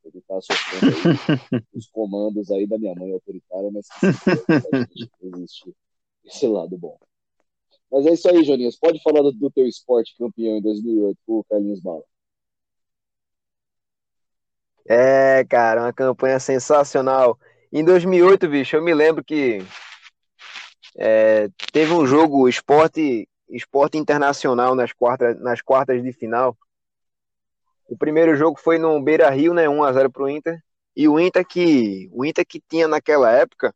ele 0.05 0.23
tá 0.27 0.41
sofrendo 0.41 0.87
os 1.71 1.85
comandos 1.91 2.49
aí 2.49 2.65
da 2.65 2.79
minha 2.79 2.95
mãe 2.95 3.11
autoritária, 3.11 3.69
mas 3.69 3.87
que 4.89 5.07
existe 5.21 5.71
esse 6.23 6.47
lado 6.47 6.75
bom. 6.79 6.97
Mas 7.91 8.07
é 8.07 8.13
isso 8.13 8.27
aí, 8.27 8.43
Joninhas. 8.43 8.75
Pode 8.75 8.99
falar 9.03 9.21
do, 9.21 9.31
do 9.31 9.51
teu 9.51 9.67
esporte 9.67 10.17
campeão 10.17 10.57
em 10.57 10.61
2008 10.63 11.19
com 11.27 11.39
o 11.39 11.43
Carlinhos 11.43 11.79
Bala. 11.79 12.03
É, 14.87 15.43
cara, 15.45 15.83
uma 15.83 15.93
campanha 15.93 16.39
sensacional. 16.39 17.39
Em 17.71 17.83
2008, 17.83 18.47
bicho, 18.47 18.75
eu 18.75 18.83
me 18.83 18.93
lembro 18.93 19.23
que 19.23 19.65
é, 20.97 21.49
teve 21.71 21.91
um 21.93 22.05
jogo 22.05 22.47
esporte, 22.47 23.27
esporte 23.49 23.97
internacional 23.97 24.75
nas 24.75 24.93
quartas, 24.93 25.39
nas 25.41 25.61
quartas 25.61 26.01
de 26.03 26.13
final. 26.13 26.57
O 27.87 27.97
primeiro 27.97 28.35
jogo 28.35 28.59
foi 28.59 28.77
no 28.77 29.01
Beira 29.01 29.29
Rio, 29.29 29.53
né? 29.53 29.67
1x0 29.67 30.11
pro 30.11 30.29
Inter. 30.29 30.59
E 30.95 31.07
o 31.07 31.19
Inter 31.19 31.45
que. 31.45 32.09
O 32.11 32.25
Inter 32.25 32.45
que 32.47 32.61
tinha 32.61 32.87
naquela 32.87 33.31
época 33.31 33.73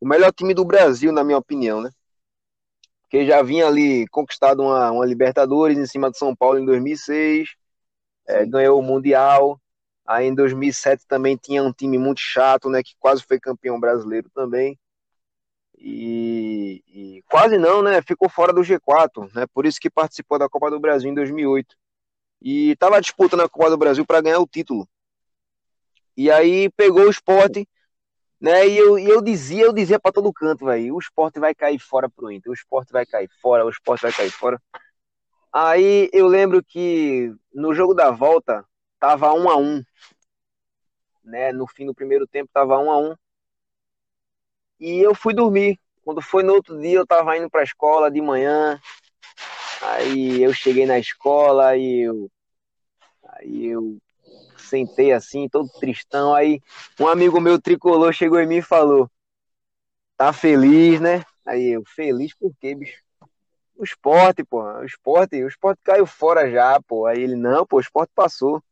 o 0.00 0.06
melhor 0.06 0.32
time 0.32 0.54
do 0.54 0.64
Brasil, 0.64 1.12
na 1.12 1.24
minha 1.24 1.38
opinião, 1.38 1.80
né? 1.80 1.90
Porque 3.02 3.26
já 3.26 3.42
vinha 3.42 3.66
ali 3.66 4.06
conquistado 4.08 4.62
uma, 4.62 4.90
uma 4.90 5.06
Libertadores 5.06 5.78
em 5.78 5.86
cima 5.86 6.10
do 6.10 6.16
São 6.16 6.34
Paulo 6.34 6.58
em 6.58 6.64
2006, 6.64 7.48
é, 8.26 8.46
ganhou 8.46 8.78
o 8.78 8.82
Mundial. 8.82 9.60
Aí 10.06 10.26
em 10.26 10.34
2007 10.34 11.06
também 11.06 11.36
tinha 11.36 11.62
um 11.62 11.72
time 11.72 11.98
muito 11.98 12.20
chato, 12.20 12.70
né? 12.70 12.82
Que 12.82 12.94
quase 12.98 13.22
foi 13.22 13.40
campeão 13.40 13.80
brasileiro 13.80 14.30
também. 14.30 14.78
E, 15.78 16.82
e, 16.88 17.22
quase 17.28 17.58
não, 17.58 17.82
né? 17.82 18.00
Ficou 18.02 18.28
fora 18.28 18.52
do 18.52 18.62
G4, 18.62 19.34
né? 19.34 19.46
Por 19.52 19.66
isso 19.66 19.80
que 19.80 19.90
participou 19.90 20.38
da 20.38 20.48
Copa 20.48 20.70
do 20.70 20.80
Brasil 20.80 21.10
em 21.10 21.14
2008. 21.14 21.76
E 22.40 22.70
estava 22.70 23.00
disputando 23.00 23.40
a 23.40 23.48
Copa 23.48 23.70
do 23.70 23.76
Brasil 23.76 24.06
para 24.06 24.20
ganhar 24.20 24.38
o 24.38 24.46
título. 24.46 24.88
E 26.16 26.30
aí 26.30 26.70
pegou 26.70 27.04
o 27.04 27.10
esporte, 27.10 27.68
né? 28.40 28.66
E 28.66 28.76
eu, 28.78 28.98
e 28.98 29.08
eu 29.08 29.20
dizia, 29.20 29.64
eu 29.64 29.72
dizia 29.72 29.98
para 29.98 30.12
todo 30.12 30.32
canto, 30.32 30.64
velho, 30.66 30.94
o 30.94 30.98
esporte 30.98 31.40
vai 31.40 31.54
cair 31.54 31.78
fora 31.78 32.08
pro 32.08 32.30
Inter, 32.30 32.50
o 32.50 32.54
esporte 32.54 32.92
vai 32.92 33.04
cair 33.04 33.28
fora, 33.42 33.64
o 33.64 33.70
esporte 33.70 34.02
vai 34.02 34.12
cair 34.12 34.30
fora. 34.30 34.60
Aí 35.52 36.08
eu 36.12 36.26
lembro 36.26 36.62
que 36.62 37.34
no 37.52 37.74
jogo 37.74 37.94
da 37.94 38.10
volta 38.10 38.64
tava 38.98 39.32
um 39.34 39.48
a 39.48 39.56
um, 39.56 39.82
né? 41.24 41.52
No 41.52 41.66
fim 41.66 41.86
do 41.86 41.94
primeiro 41.94 42.26
tempo 42.26 42.50
tava 42.52 42.78
um 42.78 42.90
a 42.90 42.98
um. 42.98 43.14
E 44.78 44.98
eu 44.98 45.14
fui 45.14 45.34
dormir. 45.34 45.78
Quando 46.04 46.22
foi 46.22 46.42
no 46.42 46.52
outro 46.52 46.78
dia, 46.78 46.98
eu 46.98 47.06
tava 47.06 47.36
indo 47.36 47.50
pra 47.50 47.64
escola 47.64 48.10
de 48.10 48.20
manhã. 48.20 48.80
Aí 49.82 50.42
eu 50.42 50.52
cheguei 50.52 50.86
na 50.86 50.98
escola 50.98 51.76
e 51.76 52.02
eu. 52.02 52.30
Aí 53.24 53.66
eu 53.66 53.98
sentei 54.56 55.12
assim, 55.12 55.48
todo 55.48 55.68
tristão. 55.80 56.34
Aí 56.34 56.60
um 57.00 57.08
amigo 57.08 57.40
meu 57.40 57.60
tricolor 57.60 58.12
chegou 58.12 58.40
em 58.40 58.46
mim 58.46 58.56
e 58.58 58.62
falou: 58.62 59.10
Tá 60.16 60.32
feliz, 60.32 61.00
né? 61.00 61.22
Aí 61.44 61.72
eu, 61.72 61.82
feliz 61.84 62.34
por 62.34 62.52
quê, 62.60 62.74
bicho? 62.74 63.02
O 63.76 63.84
esporte, 63.84 64.42
pô, 64.42 64.62
o 64.62 64.84
esporte, 64.84 65.42
o 65.42 65.48
esporte 65.48 65.80
caiu 65.84 66.06
fora 66.06 66.50
já, 66.50 66.80
pô. 66.82 67.06
Aí 67.06 67.20
ele, 67.20 67.36
não, 67.36 67.66
pô, 67.66 67.76
o 67.76 67.80
esporte 67.80 68.10
passou. 68.14 68.62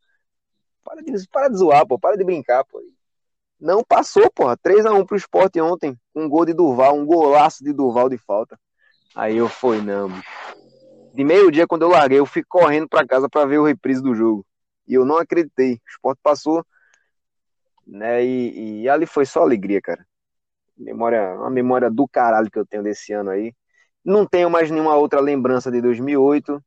Para 0.84 1.02
de, 1.02 1.28
para 1.28 1.48
de 1.48 1.56
zoar, 1.56 1.86
pô, 1.86 1.98
para 1.98 2.16
de 2.16 2.24
brincar, 2.24 2.64
pô. 2.64 2.80
Não 3.58 3.82
passou, 3.82 4.30
porra. 4.30 4.56
3x1 4.58 5.06
pro 5.06 5.16
esporte 5.16 5.60
ontem. 5.60 5.98
Um 6.14 6.28
gol 6.28 6.44
de 6.44 6.52
Durval, 6.52 6.96
um 6.96 7.06
golaço 7.06 7.64
de 7.64 7.72
Durval 7.72 8.08
de 8.08 8.18
falta. 8.18 8.58
Aí 9.14 9.36
eu 9.36 9.48
fui, 9.48 9.80
não. 9.80 10.10
De 11.14 11.24
meio-dia, 11.24 11.66
quando 11.66 11.82
eu 11.82 11.88
larguei, 11.88 12.18
eu 12.18 12.26
fui 12.26 12.42
correndo 12.42 12.88
para 12.88 13.06
casa 13.06 13.28
para 13.28 13.46
ver 13.46 13.58
o 13.58 13.64
reprise 13.64 14.02
do 14.02 14.14
jogo. 14.14 14.44
E 14.86 14.94
eu 14.94 15.04
não 15.04 15.16
acreditei. 15.16 15.74
O 15.74 15.88
esporte 15.88 16.20
passou, 16.22 16.64
né? 17.86 18.24
E, 18.24 18.82
e, 18.82 18.88
ali 18.88 19.06
foi 19.06 19.24
só 19.24 19.42
alegria, 19.42 19.80
cara. 19.80 20.04
Memória, 20.76 21.34
uma 21.36 21.50
memória 21.50 21.90
do 21.90 22.06
caralho 22.08 22.50
que 22.50 22.58
eu 22.58 22.66
tenho 22.66 22.82
desse 22.82 23.12
ano 23.12 23.30
aí. 23.30 23.54
Não 24.04 24.26
tenho 24.26 24.50
mais 24.50 24.70
nenhuma 24.70 24.96
outra 24.96 25.20
lembrança 25.20 25.70
de 25.70 25.80
2008. 25.80 26.62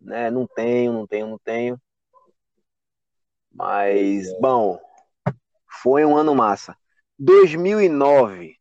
Né? 0.00 0.30
Não 0.30 0.46
tenho, 0.46 0.92
não 0.92 1.06
tenho, 1.06 1.26
não 1.26 1.38
tenho. 1.38 1.80
Mas, 3.58 4.32
bom, 4.38 4.78
foi 5.82 6.04
um 6.04 6.16
ano 6.16 6.32
massa. 6.32 6.76
2009. 7.18 8.54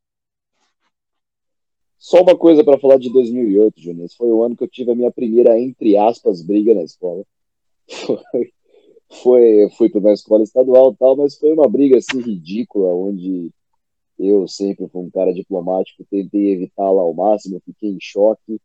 Só 2.00 2.24
uma 2.24 2.36
coisa 2.36 2.64
para 2.64 2.80
falar 2.80 2.98
de 2.98 3.14
2008, 3.14 3.80
Júnior. 3.80 4.10
Foi 4.18 4.28
o 4.28 4.42
ano 4.42 4.58
que 4.58 4.64
eu 4.64 4.68
tive 4.68 4.92
a 4.92 4.96
minha 4.96 5.12
primeira, 5.12 5.60
entre 5.60 5.96
aspas, 5.96 6.42
briga 6.42 6.74
na 6.74 6.82
escola. 6.82 7.24
Foi, 8.28 8.52
foi 9.24 9.70
fui 9.78 9.90
para 9.90 10.02
uma 10.02 10.12
escola 10.12 10.44
estadual 10.44 10.94
tal, 10.94 11.16
mas 11.16 11.38
foi 11.38 11.54
uma 11.54 11.70
briga 11.70 11.98
assim 11.98 12.20
ridícula, 12.20 12.94
onde 12.94 13.50
eu 14.20 14.46
sempre 14.50 14.86
fui 14.90 15.02
um 15.02 15.10
cara 15.10 15.34
diplomático, 15.34 16.04
tentei 16.12 16.52
evitá-la 16.52 17.04
ao 17.04 17.14
máximo, 17.14 17.62
fiquei 17.64 17.92
em 17.92 18.00
choque, 18.02 18.60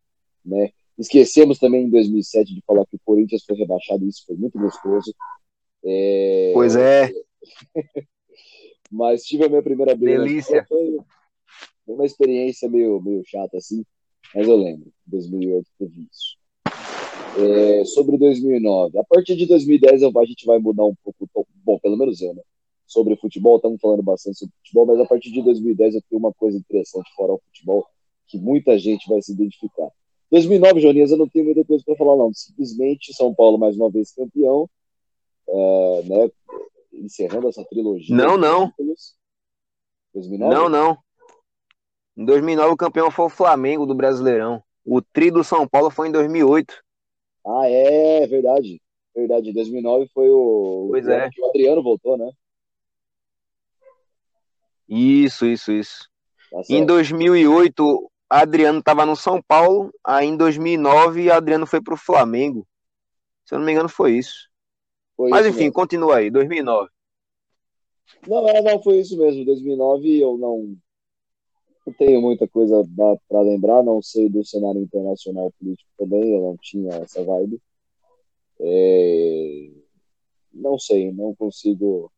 né? 0.44 0.72
Esquecemos 0.98 1.60
também 1.60 1.84
em 1.84 1.90
2007 1.90 2.52
de 2.52 2.60
falar 2.66 2.84
que 2.86 2.96
o 2.96 3.00
Corinthians 3.04 3.44
foi 3.44 3.56
rebaixado, 3.56 4.04
isso 4.04 4.24
foi 4.26 4.34
muito 4.34 4.58
gostoso. 4.58 5.14
É... 5.84 6.50
Pois 6.54 6.76
é. 6.76 7.10
Mas 8.90 9.22
tive 9.24 9.44
a 9.44 9.48
minha 9.48 9.62
primeira 9.62 9.94
briga. 9.94 10.18
Delícia. 10.18 10.64
Foi 10.68 10.98
uma 11.86 12.04
experiência 12.04 12.68
meio, 12.68 13.00
meio 13.00 13.22
chata, 13.26 13.56
assim. 13.56 13.84
Mas 14.34 14.46
eu 14.46 14.56
lembro, 14.56 14.92
2008 15.06 15.68
teve 15.78 16.08
isso. 16.10 16.36
É, 17.38 17.84
sobre 17.86 18.18
2009. 18.18 18.98
A 18.98 19.04
partir 19.04 19.36
de 19.36 19.46
2010 19.46 20.02
a 20.02 20.24
gente 20.24 20.44
vai 20.44 20.58
mudar 20.58 20.84
um 20.84 20.94
pouco. 21.02 21.28
Bom, 21.64 21.78
pelo 21.78 21.96
menos 21.96 22.20
eu, 22.20 22.34
né? 22.34 22.42
Sobre 22.86 23.16
futebol, 23.16 23.56
estamos 23.56 23.80
falando 23.80 24.02
bastante 24.02 24.38
sobre 24.38 24.54
futebol, 24.58 24.86
mas 24.86 25.00
a 25.00 25.06
partir 25.06 25.32
de 25.32 25.42
2010 25.42 25.94
eu 25.94 26.02
tenho 26.08 26.18
uma 26.18 26.32
coisa 26.32 26.58
interessante 26.58 27.10
fora 27.16 27.32
o 27.32 27.40
futebol 27.46 27.86
que 28.26 28.38
muita 28.38 28.78
gente 28.78 29.08
vai 29.08 29.20
se 29.22 29.32
identificar. 29.32 29.88
2009, 30.30 30.80
Jonias, 30.80 31.10
eu 31.10 31.16
não 31.16 31.28
tenho 31.28 31.46
muita 31.46 31.64
coisa 31.64 31.82
para 31.84 31.96
falar, 31.96 32.16
não. 32.16 32.32
Simplesmente 32.32 33.14
São 33.14 33.34
Paulo 33.34 33.58
mais 33.58 33.76
uma 33.76 33.90
vez 33.90 34.12
campeão, 34.12 34.68
uh, 35.52 36.02
né? 36.08 36.30
encerrando 36.92 37.48
essa 37.48 37.64
trilogia. 37.64 38.14
Não, 38.14 38.36
não. 38.36 38.72
2009? 40.14 40.54
Não, 40.54 40.68
não. 40.68 40.98
Em 42.16 42.24
2009 42.24 42.72
o 42.72 42.76
campeão 42.76 43.10
foi 43.10 43.26
o 43.26 43.30
Flamengo 43.30 43.86
do 43.86 43.94
Brasileirão. 43.94 44.62
O 44.84 45.00
tri 45.00 45.30
do 45.30 45.44
São 45.44 45.66
Paulo 45.66 45.90
foi 45.90 46.08
em 46.08 46.12
2008. 46.12 46.82
Ah, 47.46 47.68
é, 47.68 48.26
verdade. 48.26 48.80
Verdade, 49.14 49.50
em 49.50 49.52
2009 49.52 50.08
foi 50.12 50.30
o. 50.30 50.88
Pois 50.90 51.06
é. 51.06 51.28
o 51.38 51.46
Adriano 51.48 51.82
voltou, 51.82 52.16
né? 52.16 52.30
Isso, 54.88 55.46
isso, 55.46 55.72
isso. 55.72 56.08
Tá 56.50 56.62
em 56.68 56.84
2008, 56.84 58.10
Adriano 58.28 58.78
estava 58.78 59.06
no 59.06 59.16
São 59.16 59.40
Paulo. 59.42 59.92
Aí 60.04 60.26
em 60.26 60.36
2009, 60.36 61.30
Adriano 61.30 61.66
foi 61.66 61.80
para 61.82 61.94
o 61.94 61.98
Flamengo. 61.98 62.66
Se 63.44 63.54
eu 63.54 63.58
não 63.58 63.66
me 63.66 63.72
engano, 63.72 63.88
foi 63.88 64.12
isso. 64.12 64.51
Foi 65.22 65.30
Mas 65.30 65.46
enfim, 65.46 65.58
mesmo. 65.58 65.72
continua 65.74 66.16
aí, 66.16 66.32
2009. 66.32 66.90
Não, 68.26 68.48
é, 68.48 68.60
não, 68.60 68.82
foi 68.82 68.98
isso 68.98 69.16
mesmo. 69.16 69.44
2009 69.44 70.18
eu 70.18 70.36
não, 70.36 70.76
não 71.86 71.94
tenho 71.94 72.20
muita 72.20 72.48
coisa 72.48 72.82
para 73.28 73.40
lembrar, 73.40 73.84
não 73.84 74.02
sei 74.02 74.28
do 74.28 74.44
cenário 74.44 74.80
internacional 74.82 75.52
político 75.60 75.88
também, 75.96 76.34
eu 76.34 76.40
não 76.40 76.56
tinha 76.60 76.90
essa 76.94 77.22
vibe. 77.22 77.62
É... 78.58 79.70
Não 80.52 80.76
sei, 80.76 81.12
não 81.12 81.36
consigo 81.36 82.10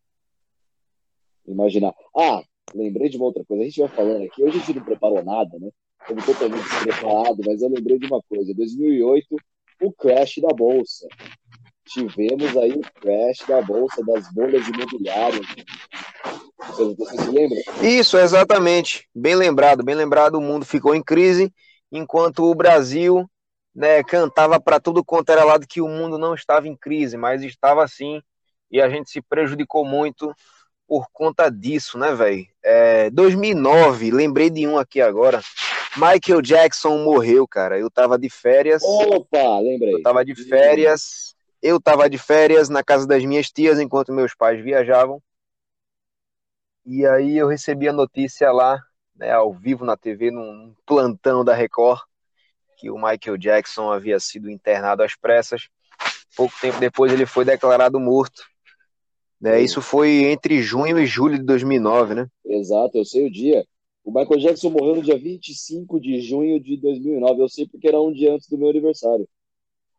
imaginar. 1.46 1.94
Ah, 2.16 2.42
lembrei 2.74 3.10
de 3.10 3.18
uma 3.18 3.26
outra 3.26 3.44
coisa. 3.44 3.62
A 3.62 3.66
gente 3.66 3.80
vai 3.80 3.88
falando 3.88 4.24
aqui, 4.24 4.42
hoje 4.42 4.56
a 4.56 4.60
gente 4.60 4.78
não 4.78 4.84
preparou 4.86 5.22
nada, 5.22 5.58
né? 5.58 5.68
Estamos 6.00 6.24
totalmente 6.24 6.62
despreparado, 6.62 7.42
mas 7.44 7.60
eu 7.60 7.68
lembrei 7.68 7.98
de 7.98 8.06
uma 8.06 8.22
coisa. 8.22 8.54
2008, 8.54 9.36
o 9.82 9.92
crash 9.92 10.36
da 10.40 10.54
Bolsa 10.54 11.06
tivemos 11.84 12.56
aí 12.56 12.72
o 12.72 12.82
crash 13.00 13.46
da 13.46 13.60
bolsa, 13.62 14.04
das 14.04 14.32
bolhas 14.32 14.66
imobiliárias. 14.68 15.46
Você, 16.58 16.94
você 16.94 17.16
se 17.16 17.30
lembra? 17.30 17.58
Isso, 17.82 18.18
exatamente. 18.18 19.08
Bem 19.14 19.34
lembrado, 19.34 19.84
bem 19.84 19.94
lembrado. 19.94 20.36
O 20.36 20.40
mundo 20.40 20.64
ficou 20.64 20.94
em 20.94 21.02
crise, 21.02 21.52
enquanto 21.92 22.44
o 22.44 22.54
Brasil 22.54 23.28
né, 23.74 24.02
cantava 24.04 24.60
para 24.60 24.80
tudo 24.80 25.04
quanto 25.04 25.30
era 25.30 25.44
lado 25.44 25.66
que 25.66 25.80
o 25.80 25.88
mundo 25.88 26.16
não 26.16 26.34
estava 26.34 26.68
em 26.68 26.76
crise, 26.76 27.16
mas 27.16 27.42
estava 27.42 27.86
sim, 27.88 28.22
e 28.70 28.80
a 28.80 28.88
gente 28.88 29.10
se 29.10 29.20
prejudicou 29.20 29.84
muito 29.84 30.32
por 30.86 31.06
conta 31.12 31.50
disso, 31.50 31.98
né, 31.98 32.14
velho? 32.14 32.46
É, 32.62 33.10
2009, 33.10 34.10
lembrei 34.10 34.50
de 34.50 34.66
um 34.66 34.78
aqui 34.78 35.00
agora. 35.00 35.40
Michael 35.96 36.42
Jackson 36.42 36.98
morreu, 36.98 37.46
cara. 37.46 37.78
Eu 37.78 37.90
tava 37.90 38.18
de 38.18 38.28
férias. 38.28 38.82
Opa, 38.82 39.60
lembrei. 39.60 39.94
Eu 39.94 40.02
tava 40.02 40.24
de 40.24 40.34
férias. 40.34 41.34
Eu 41.66 41.80
tava 41.80 42.10
de 42.10 42.18
férias 42.18 42.68
na 42.68 42.84
casa 42.84 43.06
das 43.06 43.24
minhas 43.24 43.50
tias 43.50 43.80
enquanto 43.80 44.12
meus 44.12 44.34
pais 44.34 44.62
viajavam. 44.62 45.18
E 46.84 47.06
aí 47.06 47.38
eu 47.38 47.48
recebi 47.48 47.88
a 47.88 47.92
notícia 47.92 48.52
lá, 48.52 48.78
né, 49.16 49.30
ao 49.30 49.50
vivo 49.50 49.82
na 49.82 49.96
TV, 49.96 50.30
num 50.30 50.74
plantão 50.84 51.42
da 51.42 51.54
Record, 51.54 52.02
que 52.76 52.90
o 52.90 52.96
Michael 52.96 53.38
Jackson 53.38 53.90
havia 53.90 54.20
sido 54.20 54.50
internado 54.50 55.02
às 55.02 55.16
pressas. 55.16 55.70
Pouco 56.36 56.54
tempo 56.60 56.78
depois 56.78 57.10
ele 57.10 57.24
foi 57.24 57.46
declarado 57.46 57.98
morto. 57.98 58.42
Né? 59.40 59.62
Isso 59.62 59.80
foi 59.80 60.24
entre 60.26 60.60
junho 60.60 60.98
e 60.98 61.06
julho 61.06 61.38
de 61.38 61.44
2009, 61.44 62.14
né? 62.14 62.28
Exato, 62.44 62.98
eu 62.98 63.06
sei 63.06 63.26
o 63.26 63.32
dia. 63.32 63.64
O 64.04 64.12
Michael 64.12 64.38
Jackson 64.38 64.68
morreu 64.68 64.96
no 64.96 65.02
dia 65.02 65.16
25 65.16 65.98
de 65.98 66.20
junho 66.20 66.60
de 66.60 66.76
2009. 66.76 67.40
Eu 67.40 67.48
sei 67.48 67.66
porque 67.66 67.88
era 67.88 67.98
um 67.98 68.12
dia 68.12 68.34
antes 68.34 68.50
do 68.50 68.58
meu 68.58 68.68
aniversário. 68.68 69.26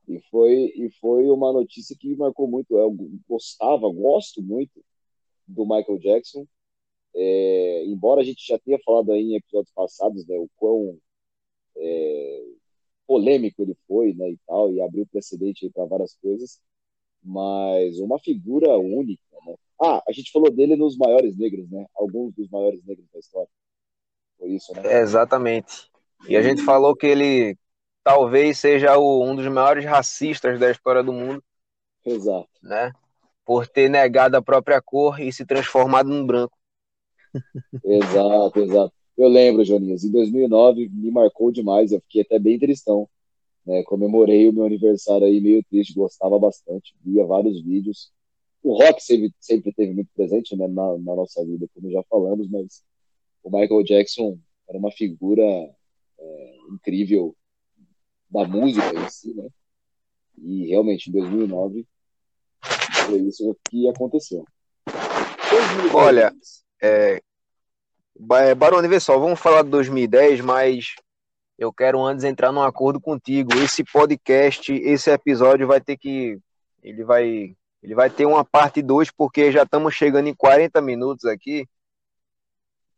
E 0.08 0.20
foi, 0.30 0.72
e 0.76 0.90
foi 1.00 1.30
uma 1.30 1.52
notícia 1.52 1.96
que 2.00 2.16
marcou 2.16 2.48
muito. 2.48 2.78
Eu 2.78 2.96
gostava, 3.28 3.92
gosto 3.92 4.42
muito 4.42 4.84
do 5.48 5.64
Michael 5.64 6.00
Jackson. 6.00 6.46
É, 7.14 7.86
embora 7.86 8.22
a 8.22 8.24
gente 8.24 8.46
já 8.46 8.60
tenha 8.60 8.78
falado 8.86 9.12
aí 9.12 9.22
em 9.22 9.36
episódios 9.36 9.74
passados, 9.74 10.28
né, 10.28 10.38
o 10.38 10.50
quão 10.58 10.98
é, 11.78 12.46
polêmico 13.08 13.62
ele 13.62 13.76
foi, 13.88 14.14
né, 14.14 14.32
e 14.32 14.38
tal, 14.46 14.72
e 14.74 14.82
abriu 14.82 15.08
precedente 15.08 15.70
para 15.70 15.86
várias 15.86 16.16
coisas, 16.18 16.60
mas 17.24 18.00
uma 18.00 18.20
figura 18.20 18.78
única, 18.78 19.24
né? 19.46 19.56
Ah, 19.82 20.04
a 20.08 20.12
gente 20.12 20.32
falou 20.32 20.52
dele 20.52 20.76
nos 20.76 20.98
maiores 20.98 21.38
negros, 21.38 21.70
né? 21.70 21.86
Alguns 21.96 22.34
dos 22.34 22.50
maiores 22.50 22.82
negros 22.86 23.08
da 23.12 23.20
história. 23.20 23.50
Foi 24.38 24.50
isso, 24.50 24.74
né? 24.74 24.82
É, 24.86 25.02
exatamente. 25.02 25.90
E 26.30 26.38
a 26.38 26.42
gente 26.42 26.64
falou 26.64 26.96
que 26.96 27.06
ele 27.06 27.58
talvez 28.06 28.60
seja 28.60 28.96
o, 29.00 29.24
um 29.24 29.36
dos 29.36 29.48
maiores 29.48 29.84
racistas 29.84 30.60
da 30.60 30.70
história 30.70 31.02
do 31.02 31.12
mundo. 31.12 31.44
Exato. 32.06 32.48
Né? 32.62 32.94
Por 33.44 33.68
ter 33.68 33.90
negado 33.90 34.38
a 34.38 34.44
própria 34.44 34.80
cor 34.80 35.20
e 35.20 35.34
se 35.34 35.44
transformado 35.44 36.08
num 36.08 36.24
branco. 36.24 36.56
exato, 37.84 38.60
exato. 38.60 38.94
Eu 39.18 39.28
lembro, 39.28 39.66
Joninhas, 39.66 40.04
em 40.04 40.12
2009 40.12 40.88
me 40.90 41.10
marcou 41.10 41.52
demais, 41.52 41.92
eu 41.92 42.00
fiquei 42.02 42.22
até 42.22 42.38
bem 42.38 42.60
tristão. 42.60 43.10
Né? 43.66 43.82
Comemorei 43.84 44.48
o 44.48 44.54
meu 44.54 44.66
aniversário 44.66 45.26
aí 45.26 45.42
meio 45.42 45.64
triste, 45.64 45.96
gostava 45.96 46.38
bastante, 46.38 46.96
via 47.04 47.26
vários 47.26 47.60
vídeos. 47.64 48.12
O 48.62 48.78
rock 48.78 49.02
sempre, 49.02 49.34
sempre 49.40 49.74
teve 49.74 49.94
muito 49.94 50.10
presente 50.16 50.56
né, 50.56 50.68
na, 50.68 50.98
na 51.00 51.16
nossa 51.16 51.44
vida, 51.44 51.66
como 51.74 51.90
já 51.90 52.04
falamos, 52.04 52.48
mas 52.50 52.84
o 53.44 53.50
Michael 53.50 53.84
Jackson 53.84 54.38
era 54.70 54.78
uma 54.78 54.92
figura 54.92 55.44
é, 55.44 56.58
incrível 56.72 57.36
da 58.36 58.48
música 58.48 58.94
em 58.94 59.10
si, 59.10 59.34
né? 59.34 59.48
E 60.38 60.68
realmente, 60.68 61.10
em 61.10 61.14
2009, 61.14 61.88
foi 63.06 63.20
isso 63.20 63.56
que 63.70 63.88
aconteceu. 63.90 64.46
Olha, 65.94 66.34
é, 66.82 67.22
é, 68.18 68.56
Barone, 68.56 68.88
vê 68.88 69.00
só, 69.00 69.18
vamos 69.18 69.40
falar 69.40 69.64
de 69.64 69.70
2010, 69.70 70.42
mas 70.42 70.96
eu 71.58 71.72
quero 71.72 72.04
antes 72.04 72.26
entrar 72.26 72.52
num 72.52 72.62
acordo 72.62 73.00
contigo. 73.00 73.56
Esse 73.58 73.84
podcast, 73.84 74.74
esse 74.74 75.10
episódio 75.10 75.68
vai 75.68 75.80
ter 75.80 75.98
que. 75.98 76.38
Ele 76.84 77.04
vai. 77.04 77.56
Ele 77.82 77.96
vai 77.96 78.10
ter 78.10 78.26
uma 78.26 78.44
parte 78.44 78.82
2, 78.82 79.12
porque 79.12 79.52
já 79.52 79.64
estamos 79.64 79.94
chegando 79.94 80.28
em 80.28 80.34
40 80.34 80.82
minutos 80.82 81.26
aqui. 81.26 81.68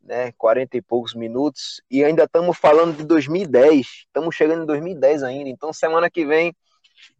Né, 0.08 0.32
40 0.38 0.78
e 0.78 0.82
poucos 0.82 1.14
minutos, 1.14 1.82
e 1.92 2.02
ainda 2.02 2.24
estamos 2.24 2.58
falando 2.58 2.96
de 2.96 3.04
2010. 3.04 4.06
Estamos 4.06 4.34
chegando 4.34 4.64
em 4.64 4.66
2010 4.66 5.22
ainda. 5.22 5.50
Então, 5.50 5.74
semana 5.74 6.10
que 6.10 6.26
vem, 6.26 6.56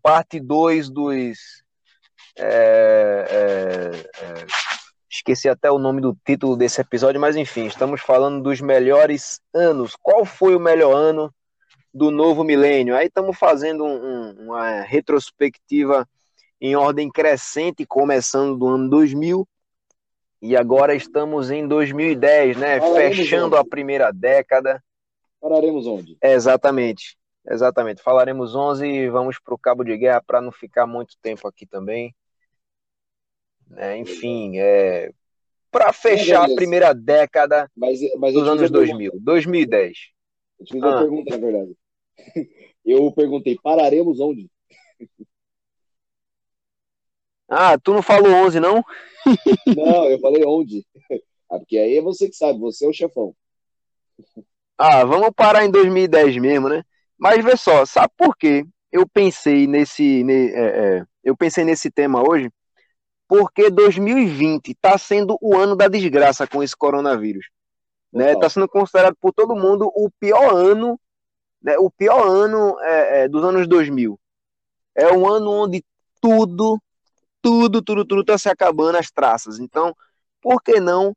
parte 0.02 0.40
2 0.40 0.90
dos. 0.90 1.38
É, 2.38 3.26
é, 3.30 4.24
é, 4.24 4.46
Esqueci 5.10 5.50
até 5.50 5.72
o 5.72 5.80
nome 5.80 6.00
do 6.00 6.16
título 6.26 6.56
desse 6.56 6.80
episódio, 6.80 7.20
mas 7.20 7.36
enfim, 7.36 7.66
estamos 7.66 8.02
falando 8.02 8.44
dos 8.44 8.62
melhores 8.62 9.42
anos. 9.54 9.96
Qual 10.02 10.24
foi 10.24 10.56
o 10.56 10.60
melhor 10.60 10.94
ano 10.94 11.34
do 11.94 12.12
novo 12.12 12.44
milênio? 12.44 12.96
Aí 12.96 13.08
estamos 13.08 13.38
fazendo 13.38 13.84
um, 13.84 14.46
uma 14.46 14.82
retrospectiva 14.82 16.08
em 16.62 16.76
ordem 16.76 17.10
crescente, 17.10 17.86
começando 17.86 18.58
do 18.58 18.68
ano 18.68 18.90
2000 18.90 19.48
e 20.42 20.56
agora 20.56 20.96
estamos 20.96 21.50
em 21.50 21.68
2010, 21.68 22.58
né? 22.58 22.80
Falaremos 22.80 23.18
Fechando 23.18 23.56
onde? 23.56 23.58
a 23.58 23.66
primeira 23.66 24.12
década. 24.12 24.84
Falaremos 25.40 25.88
onde? 25.88 26.18
É, 26.22 26.34
exatamente, 26.34 27.18
exatamente. 27.50 28.02
Falaremos 28.02 28.56
11 28.56 28.86
e 28.86 29.10
vamos 29.10 29.40
para 29.40 29.54
o 29.54 29.58
Cabo 29.58 29.84
de 29.84 29.98
Guerra 29.98 30.22
para 30.26 30.42
não 30.42 30.52
ficar 30.52 30.86
muito 30.86 31.16
tempo 31.22 31.48
aqui 31.48 31.66
também. 31.66 32.16
Né? 33.68 33.98
Enfim, 33.98 34.58
é, 34.58 35.12
para 35.72 35.92
fechar 35.92 36.50
a 36.50 36.56
primeira 36.56 36.94
década 36.94 37.70
mas, 37.76 38.00
mas 38.18 38.34
dos 38.34 38.48
anos 38.48 38.70
2000, 38.72 39.12
2010. 39.20 39.98
Eu 40.60 40.66
te 40.66 40.74
fiz 40.74 40.82
uma 40.82 40.96
ah. 40.96 41.00
pergunta, 41.02 41.38
na 41.38 41.46
verdade. 41.46 41.76
Eu 42.86 43.12
perguntei, 43.12 43.58
pararemos 43.62 44.20
onde? 44.20 44.50
Ah, 47.50 47.78
tu 47.78 47.94
não 47.94 48.02
falou 48.02 48.32
11, 48.32 48.60
não? 48.60 48.84
Não, 49.66 50.06
eu 50.06 50.20
falei 50.20 50.44
onde. 50.46 50.86
Ah, 51.50 51.60
porque 51.60 51.78
aí 51.78 51.98
é 51.98 52.02
você 52.02 52.28
que 52.28 52.36
sabe, 52.36 52.60
você 52.60 52.86
é 52.86 52.90
o 52.90 52.94
chefão. 52.94 53.34
Ah, 54.78 55.06
vamos 55.06 55.30
parar 55.34 55.64
em 55.64 55.72
2010 55.72 56.36
mesmo, 56.40 56.68
né? 56.68 56.84
Mas 57.18 57.42
vê 57.42 57.56
só, 57.56 57.86
sabe 57.86 58.12
por 58.18 58.36
quê? 58.36 58.66
Eu 58.92 59.08
pensei 59.08 59.66
nesse, 59.66 60.26
ne, 60.26 60.52
é, 60.52 60.98
é, 60.98 61.06
eu 61.24 61.38
pensei 61.38 61.64
nesse 61.64 61.90
tema 61.90 62.22
hoje, 62.22 62.52
porque 63.28 63.70
2020 63.70 64.72
está 64.72 64.98
sendo 64.98 65.38
o 65.42 65.58
ano 65.58 65.76
da 65.76 65.88
desgraça 65.88 66.46
com 66.46 66.62
esse 66.62 66.76
coronavírus. 66.76 67.46
Está 68.14 68.26
né? 68.26 68.36
Tá 68.36 68.50
sendo 68.50 68.68
considerado 68.68 69.16
por 69.20 69.34
todo 69.34 69.56
mundo 69.56 69.92
o 69.96 70.10
pior 70.20 70.54
ano, 70.54 71.00
né? 71.62 71.78
o 71.78 71.90
pior 71.90 72.28
ano 72.28 72.80
é, 72.82 73.24
é, 73.24 73.28
dos 73.28 73.44
anos 73.44 73.68
2000. 73.68 74.20
É 74.96 75.12
um 75.12 75.28
ano 75.28 75.52
onde 75.52 75.84
tudo, 76.22 76.80
tudo, 77.42 77.82
tudo, 77.82 78.06
tudo 78.06 78.22
está 78.22 78.38
se 78.38 78.50
acabando 78.50 78.98
as 78.98 79.12
traças. 79.12 79.60
Então, 79.60 79.96
por 80.42 80.62
que 80.62 80.80
não 80.80 81.16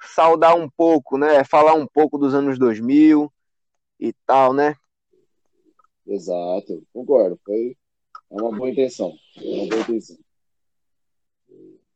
saudar 0.00 0.54
um 0.56 0.68
pouco, 0.68 1.18
né? 1.18 1.44
Falar 1.44 1.74
um 1.74 1.86
pouco 1.86 2.18
dos 2.18 2.34
anos 2.34 2.58
2000 2.58 3.32
e 4.00 4.12
tal, 4.26 4.52
né? 4.52 4.74
Exato, 6.06 6.82
concordo. 6.92 7.38
Foi 7.44 7.76
uma 8.30 8.52
boa 8.52 8.70
intenção. 8.70 9.14
Uma 9.36 9.68
boa 9.68 9.80
intenção. 9.80 10.16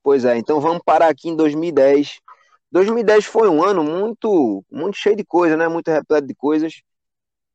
Pois 0.02 0.24
é, 0.24 0.36
então 0.36 0.60
vamos 0.60 0.82
parar 0.84 1.08
aqui 1.08 1.28
em 1.28 1.36
2010. 1.36 2.20
2010 2.72 3.24
foi 3.24 3.48
um 3.48 3.62
ano 3.62 3.84
muito, 3.84 4.64
muito 4.70 4.96
cheio 4.96 5.14
de 5.14 5.24
coisas, 5.24 5.56
né? 5.56 5.68
Muito 5.68 5.90
repleto 5.90 6.26
de 6.26 6.34
coisas. 6.34 6.82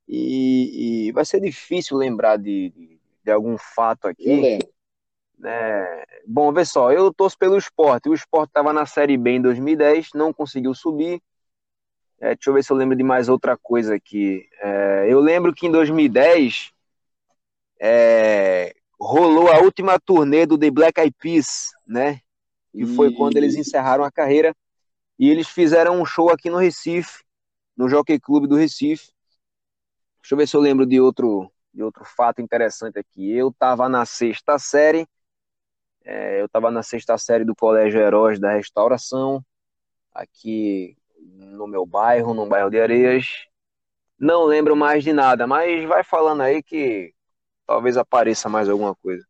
E, 0.08 1.08
e 1.08 1.12
vai 1.12 1.26
ser 1.26 1.42
difícil 1.42 1.98
lembrar 1.98 2.38
de, 2.38 2.70
de, 2.70 3.00
de 3.24 3.32
algum 3.32 3.58
fato 3.58 4.08
aqui. 4.08 4.30
Eu 4.30 4.42
lembro. 4.42 4.77
É, 5.44 6.06
bom, 6.26 6.52
vê 6.52 6.66
só, 6.66 6.92
eu 6.92 7.14
torço 7.14 7.38
pelo 7.38 7.58
esporte. 7.58 8.10
O 8.10 8.14
esporte 8.14 8.50
estava 8.50 8.74
na 8.74 8.86
Série 8.86 9.18
B 9.18 9.32
em 9.32 9.42
2010, 9.42 10.10
não 10.14 10.34
conseguiu 10.34 10.74
subir. 10.74 11.22
É, 12.20 12.34
deixa 12.34 12.50
eu 12.50 12.54
ver 12.54 12.64
se 12.64 12.72
eu 12.72 12.78
lembro 12.78 12.96
de 12.96 13.04
mais 13.04 13.30
outra 13.30 13.56
coisa 13.58 13.96
aqui. 13.96 14.48
É, 14.60 15.06
eu 15.08 15.20
lembro 15.20 15.54
que 15.54 15.68
em 15.68 15.72
2010 15.72 16.74
é, 17.80 18.74
rolou 19.00 19.52
a 19.52 19.60
última 19.60 20.00
turnê 20.00 20.46
do 20.46 20.58
The 20.58 20.72
Black 20.72 21.00
Eyed 21.00 21.16
Peas, 21.20 21.72
né? 21.86 22.22
que 22.78 22.86
foi 22.86 23.12
quando 23.12 23.38
eles 23.38 23.56
encerraram 23.56 24.04
a 24.04 24.12
carreira. 24.12 24.56
E 25.18 25.30
eles 25.30 25.48
fizeram 25.48 26.00
um 26.00 26.06
show 26.06 26.30
aqui 26.30 26.50
no 26.50 26.58
Recife, 26.58 27.24
no 27.76 27.90
Jockey 27.90 28.20
Club 28.20 28.46
do 28.46 28.56
Recife. 28.56 29.12
Deixa 30.22 30.36
eu 30.36 30.38
ver 30.38 30.48
se 30.48 30.56
eu 30.56 30.62
lembro 30.62 30.86
de 30.86 31.02
outro, 31.02 31.52
de 31.74 31.82
outro 31.82 32.06
fato 32.06 32.40
interessante 32.40 33.00
aqui. 33.00 33.32
Eu 33.32 33.50
estava 33.50 33.90
na 33.90 34.06
sexta 34.06 34.60
série, 34.60 35.08
é, 36.08 36.40
eu 36.40 36.46
estava 36.46 36.72
na 36.72 36.82
sexta 36.82 37.18
série 37.18 37.44
do 37.44 37.54
Colégio 37.54 38.00
Heróis 38.00 38.40
da 38.40 38.54
Restauração, 38.54 39.44
aqui 40.14 40.96
no 41.20 41.68
meu 41.68 41.86
bairro, 41.86 42.34
no 42.34 42.48
bairro 42.48 42.70
de 42.70 42.80
Areias. 42.80 43.26
Não 44.18 44.46
lembro 44.46 44.74
mais 44.74 45.04
de 45.04 45.12
nada, 45.12 45.46
mas 45.46 45.86
vai 45.86 46.06
falando 46.06 46.42
aí 46.42 46.64
que 46.64 47.14
talvez 47.66 47.98
apareça 47.98 48.48
mais 48.48 48.70
alguma 48.70 48.96
coisa. 48.96 49.26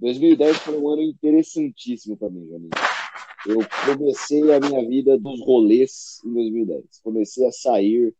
2010 0.00 0.58
foi 0.58 0.76
um 0.76 0.88
ano 0.90 1.02
interessantíssimo 1.02 2.14
para 2.18 2.28
mim, 2.28 2.46
Janinho. 2.46 2.70
Eu 3.46 3.60
comecei 3.86 4.52
a 4.52 4.60
minha 4.60 4.86
vida 4.86 5.18
dos 5.18 5.40
rolês 5.40 6.20
em 6.26 6.34
2010. 6.34 7.00
Comecei 7.02 7.46
a 7.46 7.52
sair 7.52 8.14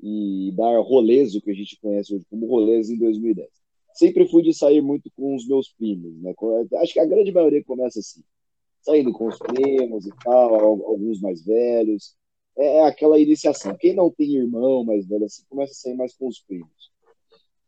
e 0.00 0.52
dar 0.56 0.78
rolês, 0.80 1.34
o 1.34 1.40
que 1.40 1.50
a 1.50 1.54
gente 1.54 1.80
conhece 1.80 2.14
hoje 2.14 2.24
como 2.30 2.46
rolês, 2.46 2.90
em 2.90 2.96
2010. 2.96 3.63
Sempre 3.94 4.28
fui 4.28 4.42
de 4.42 4.52
sair 4.52 4.82
muito 4.82 5.10
com 5.16 5.34
os 5.36 5.46
meus 5.46 5.72
primos, 5.72 6.20
né? 6.20 6.34
Acho 6.82 6.92
que 6.92 7.00
a 7.00 7.06
grande 7.06 7.32
maioria 7.32 7.64
começa 7.64 8.00
assim. 8.00 8.22
Saindo 8.82 9.12
com 9.12 9.28
os 9.28 9.38
primos 9.38 10.06
e 10.06 10.10
tal, 10.22 10.54
alguns 10.86 11.20
mais 11.20 11.44
velhos. 11.44 12.16
é, 12.58 12.78
é 12.78 12.84
aquela 12.86 13.18
iniciação. 13.18 13.76
Quem 13.76 13.94
não 13.94 14.10
tem 14.10 14.34
irmão 14.36 14.84
mais 14.84 15.06
velho 15.06 15.24
assim, 15.24 15.44
começa 15.48 15.72
a 15.72 15.76
sair 15.76 15.94
mais 15.94 16.14
com 16.14 16.28
os 16.28 16.40
primos. 16.40 16.92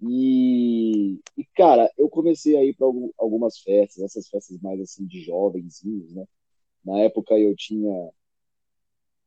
E, 0.03 1.20
e 1.37 1.45
cara, 1.55 1.91
eu 1.97 2.09
comecei 2.09 2.57
a 2.57 2.64
ir 2.64 2.74
para 2.77 2.87
algumas 3.18 3.59
festas, 3.61 4.03
essas 4.05 4.29
festas 4.29 4.61
mais 4.61 4.81
assim 4.81 5.07
de 5.07 5.20
jovenzinhos, 5.22 6.12
né? 6.12 6.27
Na 6.85 7.01
época 7.01 7.39
eu 7.39 7.55
tinha 7.57 8.11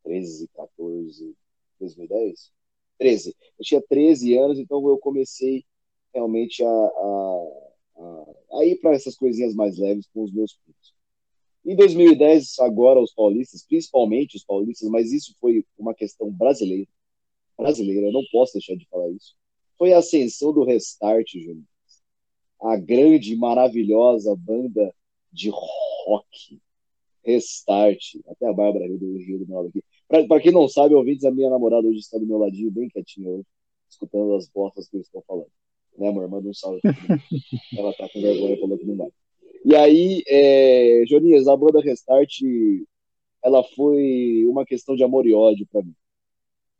13, 0.03 0.47
14, 0.49 1.35
2010? 1.79 2.51
13. 2.97 3.35
Eu 3.57 3.65
tinha 3.65 3.81
13 3.81 4.37
anos, 4.37 4.59
então 4.59 4.87
eu 4.87 4.97
comecei 4.97 5.65
realmente 6.13 6.63
a, 6.63 6.67
a, 6.67 7.47
a, 7.97 8.59
a 8.59 8.65
ir 8.65 8.79
para 8.81 8.93
essas 8.93 9.15
coisinhas 9.15 9.53
mais 9.53 9.77
leves 9.77 10.07
com 10.13 10.23
os 10.23 10.31
meus 10.31 10.53
primos. 10.53 10.93
Em 11.65 11.75
2010, 11.75 12.59
agora 12.59 12.99
os 12.99 13.13
paulistas, 13.13 13.65
principalmente 13.65 14.37
os 14.37 14.43
paulistas, 14.43 14.89
mas 14.89 15.11
isso 15.11 15.35
foi 15.39 15.65
uma 15.77 15.93
questão 15.93 16.31
brasileira. 16.31 16.87
Brasileira, 17.57 18.07
eu 18.07 18.13
não 18.13 18.23
posso 18.31 18.53
deixar 18.53 18.75
de 18.75 18.87
falar 18.87 19.09
isso. 19.09 19.35
Foi 19.77 19.93
a 19.93 19.99
ascensão 19.99 20.53
do 20.53 20.63
Restart, 20.63 21.31
Júnior. 21.33 21.63
A 22.61 22.77
grande, 22.77 23.35
maravilhosa 23.35 24.35
banda 24.35 24.93
de 25.31 25.49
rock. 25.49 26.59
Restart. 27.23 28.15
Até 28.27 28.47
a 28.47 28.53
Bárbara 28.53 28.87
Rio 28.87 28.97
do 28.97 29.17
Rio 29.17 29.39
do 29.39 29.47
meu 29.47 29.57
lado 29.57 29.69
aqui. 29.69 29.83
Para 30.27 30.41
quem 30.41 30.51
não 30.51 30.67
sabe, 30.67 30.95
ouvintes, 30.95 31.23
a 31.23 31.31
minha 31.31 31.49
namorada 31.49 31.87
hoje 31.87 31.99
está 31.99 32.17
do 32.17 32.25
meu 32.25 32.39
ladinho, 32.39 32.71
bem 32.71 32.89
quietinha 32.89 33.29
hoje, 33.29 33.45
escutando 33.87 34.33
as 34.35 34.49
bostas 34.49 34.89
que 34.89 34.97
eles 34.97 35.05
estão 35.05 35.21
falando. 35.27 35.51
Né, 35.97 36.09
amor? 36.09 36.29
Manda 36.29 36.47
um 36.47 36.53
salve. 36.53 36.79
Ela 37.77 37.93
tá 37.93 38.07
com 38.09 38.21
vergonha 38.21 38.57
falou 38.59 38.77
que 38.77 38.85
não 38.85 38.97
vai. 38.97 39.09
E 39.65 39.75
aí, 39.75 40.23
é, 40.27 41.03
Joninhas, 41.07 41.47
a 41.47 41.55
banda 41.55 41.81
Restart, 41.81 42.39
ela 43.43 43.63
foi 43.75 44.45
uma 44.47 44.65
questão 44.65 44.95
de 44.95 45.03
amor 45.03 45.25
e 45.27 45.33
ódio 45.33 45.67
para 45.67 45.83
mim, 45.83 45.93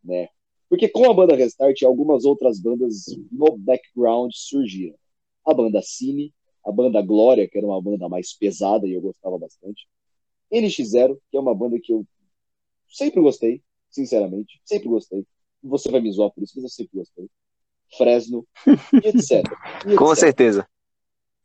né? 0.03 0.30
Porque 0.70 0.88
com 0.88 1.10
a 1.10 1.14
banda 1.14 1.36
Restart, 1.36 1.82
algumas 1.84 2.26
outras 2.26 2.60
bandas 2.60 3.05
no 3.32 3.57
background 3.57 4.32
surgiram. 4.34 4.95
A 5.45 5.53
banda 5.53 5.82
Cine, 5.82 6.34
a 6.66 6.72
banda 6.72 7.01
Glória, 7.01 7.49
que 7.49 7.57
era 7.57 7.68
uma 7.68 7.82
banda 7.82 8.07
mais 8.07 8.34
pesada 8.34 8.88
e 8.88 8.93
eu 8.93 9.01
gostava 9.01 9.38
bastante. 9.38 9.88
NX0, 10.51 11.18
que 11.30 11.38
é 11.38 11.39
uma 11.39 11.55
banda 11.55 11.80
que 11.82 11.91
eu 11.91 12.05
sempre 12.88 13.22
gostei, 13.22 13.62
sinceramente, 13.89 14.62
sempre 14.64 14.88
gostei. 14.88 15.26
Você 15.64 15.89
vai 15.89 16.01
me 16.01 16.12
zoar 16.12 16.32
por 16.32 16.43
isso, 16.43 16.53
mas 16.55 16.64
eu 16.64 16.70
sempre 16.70 16.97
gostei. 16.97 17.30
Fresno, 17.97 18.45
e 18.67 19.07
etc. 19.07 19.31
E 19.85 19.89
etc. 19.89 19.97
Com 19.97 20.15
certeza 20.15 20.67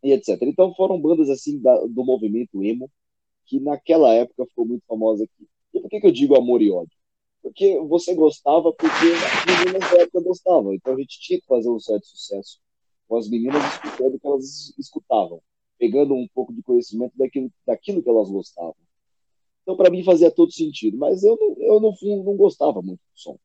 e 0.05 0.13
etc. 0.13 0.41
Então 0.43 0.75
foram 0.75 1.01
bandas 1.01 1.31
assim 1.31 1.59
da, 1.59 1.75
do 1.87 2.05
movimento 2.05 2.63
emo 2.63 2.91
que 3.47 3.59
naquela 3.59 4.13
época 4.13 4.47
ficou 4.47 4.67
muito 4.67 4.85
famosa 4.87 5.25
aqui. 5.25 5.49
E 5.73 5.81
por 5.81 5.89
que, 5.89 6.01
que 6.01 6.07
eu 6.07 6.13
digo 6.13 6.37
amor 6.37 6.61
e 6.61 6.71
ódio? 6.71 6.97
Porque 7.43 7.79
você 7.81 8.15
gostava 8.15 8.73
porque 8.73 8.87
as 8.87 9.65
meninas 9.65 9.91
da 9.91 10.03
época 10.03 10.21
gostavam. 10.21 10.75
Então 10.75 10.95
a 10.95 10.99
gente 10.99 11.19
tinha 11.19 11.41
que 11.41 11.47
fazer 11.47 11.71
um 11.71 11.81
certo 11.81 12.07
sucesso 12.07 12.61
com 13.09 13.17
as 13.17 13.29
meninas 13.29 13.63
escutando 13.75 14.15
o 14.15 14.21
que 14.21 14.27
elas 14.27 14.75
escutavam, 14.79 15.43
pegando 15.79 16.15
um 16.15 16.29
pouco 16.35 16.53
de 16.53 16.63
conhecimento 16.63 17.13
daquilo, 17.17 17.51
daquilo 17.67 18.03
que 18.03 18.09
elas 18.09 18.31
gostavam. 18.31 18.77
Então 19.63 19.77
para 19.77 19.91
mim 19.91 20.05
fazia 20.05 20.31
todo 20.31 20.53
sentido, 20.53 20.99
mas 20.99 21.25
eu, 21.25 21.39
eu 21.59 21.81
no 21.81 21.95
fundo 21.97 22.25
não 22.25 22.37
gostava 22.37 22.83
muito 22.83 23.01
do 23.01 23.19
som, 23.19 23.39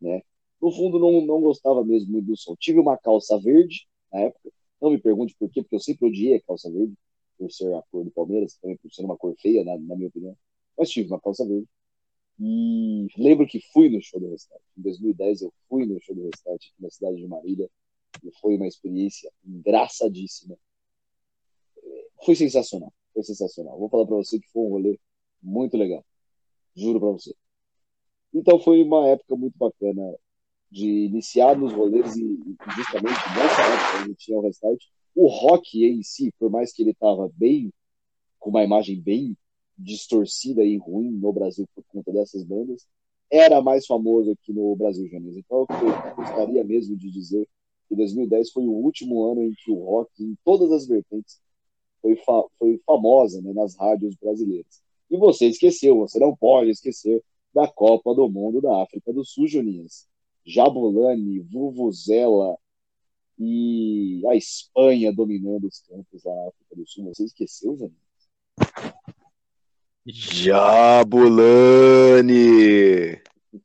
né? 0.00 0.22
No 0.66 0.72
fundo 0.72 0.98
não, 0.98 1.20
não 1.24 1.40
gostava 1.40 1.84
mesmo 1.84 2.10
muito 2.10 2.26
do 2.26 2.36
som. 2.36 2.56
Tive 2.56 2.80
uma 2.80 2.98
calça 2.98 3.38
verde 3.38 3.86
na 4.12 4.22
época, 4.22 4.50
não 4.82 4.90
me 4.90 4.98
pergunte 4.98 5.32
por 5.38 5.48
quê, 5.48 5.62
porque 5.62 5.76
eu 5.76 5.80
sempre 5.80 6.08
odiei 6.08 6.34
a 6.34 6.42
calça 6.42 6.68
verde, 6.68 6.92
por 7.38 7.52
ser 7.52 7.72
a 7.72 7.82
cor 7.82 8.04
do 8.04 8.10
Palmeiras, 8.10 8.58
também 8.60 8.76
por 8.78 8.92
ser 8.92 9.04
uma 9.04 9.16
cor 9.16 9.32
feia, 9.38 9.62
na, 9.62 9.78
na 9.78 9.94
minha 9.94 10.08
opinião. 10.08 10.36
Mas 10.76 10.90
tive 10.90 11.06
uma 11.06 11.20
calça 11.20 11.46
verde. 11.46 11.68
E 12.40 13.06
lembro 13.16 13.46
que 13.46 13.60
fui 13.72 13.88
no 13.88 14.02
show 14.02 14.18
do 14.18 14.28
Restart. 14.28 14.60
Em 14.76 14.82
2010 14.82 15.42
eu 15.42 15.54
fui 15.68 15.86
no 15.86 16.00
show 16.00 16.16
do 16.16 16.24
Restart 16.24 16.56
aqui 16.56 16.82
na 16.82 16.90
cidade 16.90 17.16
de 17.18 17.28
Marília. 17.28 17.70
E 18.24 18.32
foi 18.40 18.56
uma 18.56 18.66
experiência 18.66 19.30
engraçadíssima. 19.44 20.58
Foi 22.24 22.34
sensacional. 22.34 22.92
Foi 23.14 23.22
sensacional. 23.22 23.78
Vou 23.78 23.88
falar 23.88 24.04
para 24.04 24.16
você 24.16 24.40
que 24.40 24.50
foi 24.50 24.64
um 24.64 24.70
rolê 24.70 24.98
muito 25.40 25.76
legal. 25.76 26.04
Juro 26.74 26.98
para 26.98 27.12
você. 27.12 27.32
Então 28.34 28.58
foi 28.58 28.82
uma 28.82 29.06
época 29.06 29.36
muito 29.36 29.56
bacana 29.56 30.02
de 30.70 31.06
iniciar 31.06 31.56
nos 31.56 31.72
rolês 31.72 32.16
e 32.16 32.38
justamente 32.76 33.20
nessa 33.36 33.62
época 33.62 34.06
gente 34.06 34.18
tinha 34.18 34.38
o 34.38 34.42
restart. 34.42 34.80
O 35.14 35.28
rock 35.28 35.84
em 35.84 36.02
si, 36.02 36.32
por 36.38 36.50
mais 36.50 36.72
que 36.72 36.82
ele 36.82 36.90
estava 36.90 37.30
bem, 37.34 37.72
com 38.38 38.50
uma 38.50 38.64
imagem 38.64 39.00
bem 39.00 39.36
distorcida 39.78 40.64
e 40.64 40.76
ruim 40.76 41.10
no 41.10 41.32
Brasil 41.32 41.66
por 41.74 41.84
conta 41.84 42.12
dessas 42.12 42.44
bandas, 42.44 42.86
era 43.30 43.60
mais 43.60 43.86
famoso 43.86 44.30
aqui 44.32 44.52
no 44.52 44.74
Brasil, 44.76 45.08
Janis. 45.08 45.36
Então 45.36 45.66
eu 45.68 46.14
gostaria 46.16 46.62
mesmo 46.64 46.96
de 46.96 47.10
dizer 47.10 47.48
que 47.88 47.96
2010 47.96 48.50
foi 48.50 48.64
o 48.64 48.72
último 48.72 49.24
ano 49.24 49.42
em 49.42 49.52
que 49.52 49.70
o 49.70 49.84
rock, 49.84 50.10
em 50.22 50.36
todas 50.44 50.70
as 50.72 50.86
vertentes, 50.86 51.40
foi, 52.00 52.16
fa 52.16 52.44
foi 52.58 52.80
famosa 52.86 53.40
né, 53.42 53.52
nas 53.52 53.76
rádios 53.76 54.14
brasileiras. 54.16 54.82
E 55.10 55.16
você 55.16 55.46
esqueceu, 55.46 55.98
você 55.98 56.18
não 56.18 56.34
pode 56.36 56.70
esquecer 56.70 57.22
da 57.54 57.66
Copa 57.66 58.14
do 58.14 58.28
Mundo 58.28 58.60
da 58.60 58.82
África 58.82 59.12
do 59.12 59.24
Sul, 59.24 59.46
Juninhas. 59.46 60.06
Jabulani, 60.46 61.40
Vuvuzela 61.40 62.56
e 63.38 64.22
a 64.28 64.36
Espanha 64.36 65.12
dominando 65.12 65.66
os 65.66 65.80
campos 65.80 66.22
lá 66.24 66.34
na 66.34 66.48
África 66.48 66.76
do 66.76 66.86
Sul. 66.86 67.12
Você 67.12 67.24
esqueceu, 67.24 67.76
Zé? 67.76 67.90
Jabulani! 70.06 71.20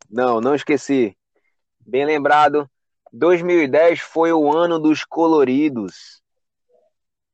Não, 0.10 0.42
não 0.42 0.56
esqueci. 0.56 1.16
Bem 1.86 2.04
lembrado. 2.06 2.68
2010 3.14 4.00
foi 4.00 4.34
o 4.34 4.52
ano 4.52 4.80
dos 4.80 5.06
coloridos. 5.06 6.22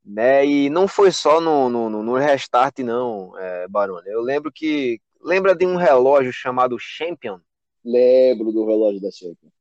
Né? 0.04 0.46
E 0.46 0.70
não 0.70 0.88
foi 0.88 1.12
só 1.12 1.40
no, 1.40 1.70
no, 1.70 1.90
no 1.90 2.16
restart, 2.16 2.80
não, 2.80 3.38
é, 3.38 3.68
Barone. 3.68 4.10
Eu 4.10 4.22
lembro 4.22 4.52
que. 4.52 5.00
Lembra 5.22 5.56
de 5.56 5.66
um 5.66 5.76
relógio 5.76 6.32
chamado 6.32 6.78
Champion? 6.80 7.40
Lembro 7.88 8.52
do 8.52 8.66
relógio 8.66 9.00
da 9.00 9.10
Champions. 9.10 9.54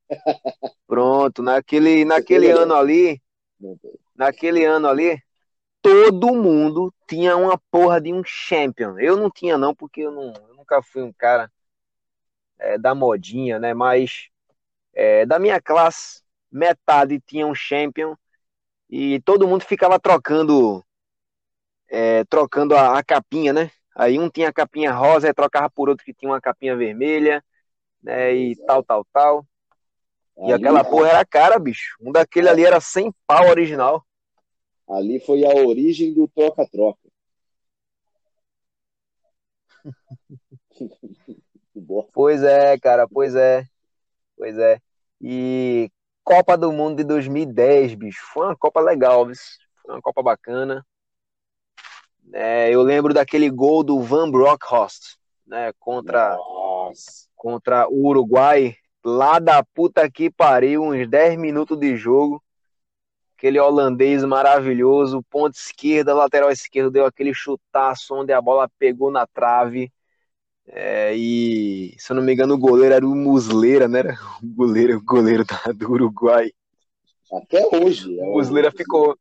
Pronto, 0.84 1.42
naquele, 1.42 2.04
naquele 2.04 2.50
ano 2.50 2.74
ali, 2.74 3.22
naquele 4.16 4.64
ano 4.64 4.88
ali, 4.88 5.22
todo 5.80 6.34
mundo 6.34 6.92
tinha 7.08 7.36
uma 7.36 7.56
porra 7.70 8.00
de 8.00 8.12
um 8.12 8.24
champion. 8.24 8.98
Eu 8.98 9.16
não 9.16 9.30
tinha 9.30 9.56
não, 9.56 9.72
porque 9.72 10.00
eu, 10.00 10.10
não, 10.10 10.32
eu 10.48 10.56
nunca 10.56 10.82
fui 10.82 11.02
um 11.02 11.12
cara 11.12 11.48
é, 12.58 12.76
da 12.76 12.96
modinha, 12.96 13.60
né? 13.60 13.72
Mas 13.72 14.28
é, 14.92 15.24
da 15.24 15.38
minha 15.38 15.62
classe, 15.62 16.22
metade 16.50 17.20
tinha 17.20 17.46
um 17.46 17.54
champion 17.54 18.16
e 18.90 19.20
todo 19.20 19.46
mundo 19.46 19.62
ficava 19.62 20.00
trocando, 20.00 20.84
é, 21.88 22.24
trocando 22.24 22.74
a, 22.74 22.98
a, 22.98 23.04
capinha, 23.04 23.52
né? 23.52 23.70
Aí 23.94 24.18
um 24.18 24.28
tinha 24.28 24.48
a 24.48 24.52
capinha 24.52 24.92
rosa, 24.92 25.28
e 25.28 25.34
trocava 25.34 25.70
por 25.70 25.88
outro 25.88 26.04
que 26.04 26.12
tinha 26.12 26.30
uma 26.32 26.40
capinha 26.40 26.74
vermelha 26.74 27.40
né? 28.06 28.32
E 28.32 28.56
tal, 28.64 28.82
tal, 28.84 29.04
tal. 29.12 29.44
E 30.38 30.52
aquela 30.52 30.84
porra 30.84 31.08
era 31.08 31.24
cara, 31.24 31.58
bicho. 31.58 31.96
Um 32.00 32.12
daquele 32.12 32.48
ali 32.48 32.64
era 32.64 32.80
sem 32.80 33.12
pau 33.26 33.48
original. 33.48 34.06
Ali 34.88 35.18
foi 35.18 35.44
a 35.44 35.66
origem 35.66 36.14
do 36.14 36.28
troca-troca. 36.28 37.00
pois 42.12 42.44
é, 42.44 42.78
cara, 42.78 43.08
pois 43.08 43.34
é. 43.34 43.66
Pois 44.36 44.56
é. 44.56 44.80
E 45.20 45.90
Copa 46.22 46.56
do 46.56 46.70
Mundo 46.70 46.98
de 46.98 47.04
2010, 47.04 47.96
bicho. 47.96 48.20
Foi 48.32 48.46
uma 48.46 48.56
Copa 48.56 48.80
legal, 48.80 49.26
bicho. 49.26 49.58
Foi 49.82 49.94
uma 49.94 50.02
Copa 50.02 50.22
bacana. 50.22 50.86
É, 52.32 52.72
eu 52.72 52.82
lembro 52.82 53.12
daquele 53.12 53.50
gol 53.50 53.82
do 53.82 54.00
Van 54.00 54.30
Bronckhorst, 54.30 55.16
né? 55.44 55.72
Contra. 55.80 56.36
Nossa 56.36 57.25
contra 57.36 57.86
o 57.88 58.06
Uruguai, 58.06 58.74
lá 59.04 59.38
da 59.38 59.62
puta 59.62 60.10
que 60.10 60.30
pariu, 60.30 60.82
uns 60.82 61.08
10 61.08 61.38
minutos 61.38 61.78
de 61.78 61.96
jogo. 61.96 62.42
Aquele 63.36 63.60
holandês 63.60 64.24
maravilhoso, 64.24 65.22
ponta 65.30 65.56
esquerda, 65.56 66.14
lateral 66.14 66.50
esquerdo, 66.50 66.90
deu 66.90 67.04
aquele 67.04 67.34
chutaço 67.34 68.14
onde 68.14 68.32
a 68.32 68.40
bola 68.40 68.68
pegou 68.78 69.10
na 69.10 69.26
trave. 69.26 69.92
É, 70.66 71.14
e, 71.14 71.94
se 71.98 72.10
eu 72.10 72.16
não 72.16 72.22
me 72.22 72.32
engano, 72.32 72.54
o 72.54 72.58
goleiro 72.58 72.94
era 72.94 73.06
o 73.06 73.14
Musleira, 73.14 73.86
né? 73.86 74.02
O 74.42 74.46
goleiro, 74.46 74.96
o 74.96 75.04
goleiro 75.04 75.44
da, 75.44 75.72
do 75.72 75.92
Uruguai. 75.92 76.50
Até 77.32 77.64
hoje. 77.72 78.18
É 78.18 78.22
o 78.22 78.32
Musleira 78.32 78.72
ficou. 78.72 79.16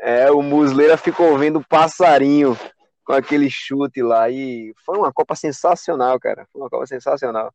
É, 0.00 0.30
o 0.30 0.40
Musleira 0.40 0.96
ficou 0.96 1.36
vendo 1.36 1.64
passarinho 1.66 2.56
com 3.04 3.12
aquele 3.12 3.50
chute 3.50 4.02
lá. 4.02 4.30
E 4.30 4.74
foi 4.84 4.96
uma 4.98 5.12
Copa 5.12 5.34
sensacional, 5.34 6.18
cara. 6.18 6.46
Foi 6.52 6.62
uma 6.62 6.70
Copa 6.70 6.86
sensacional. 6.86 7.52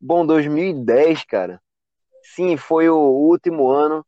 Bom, 0.00 0.26
2010, 0.26 1.24
cara. 1.24 1.60
Sim, 2.22 2.56
foi 2.56 2.88
o 2.88 2.96
último 2.96 3.68
ano. 3.70 4.04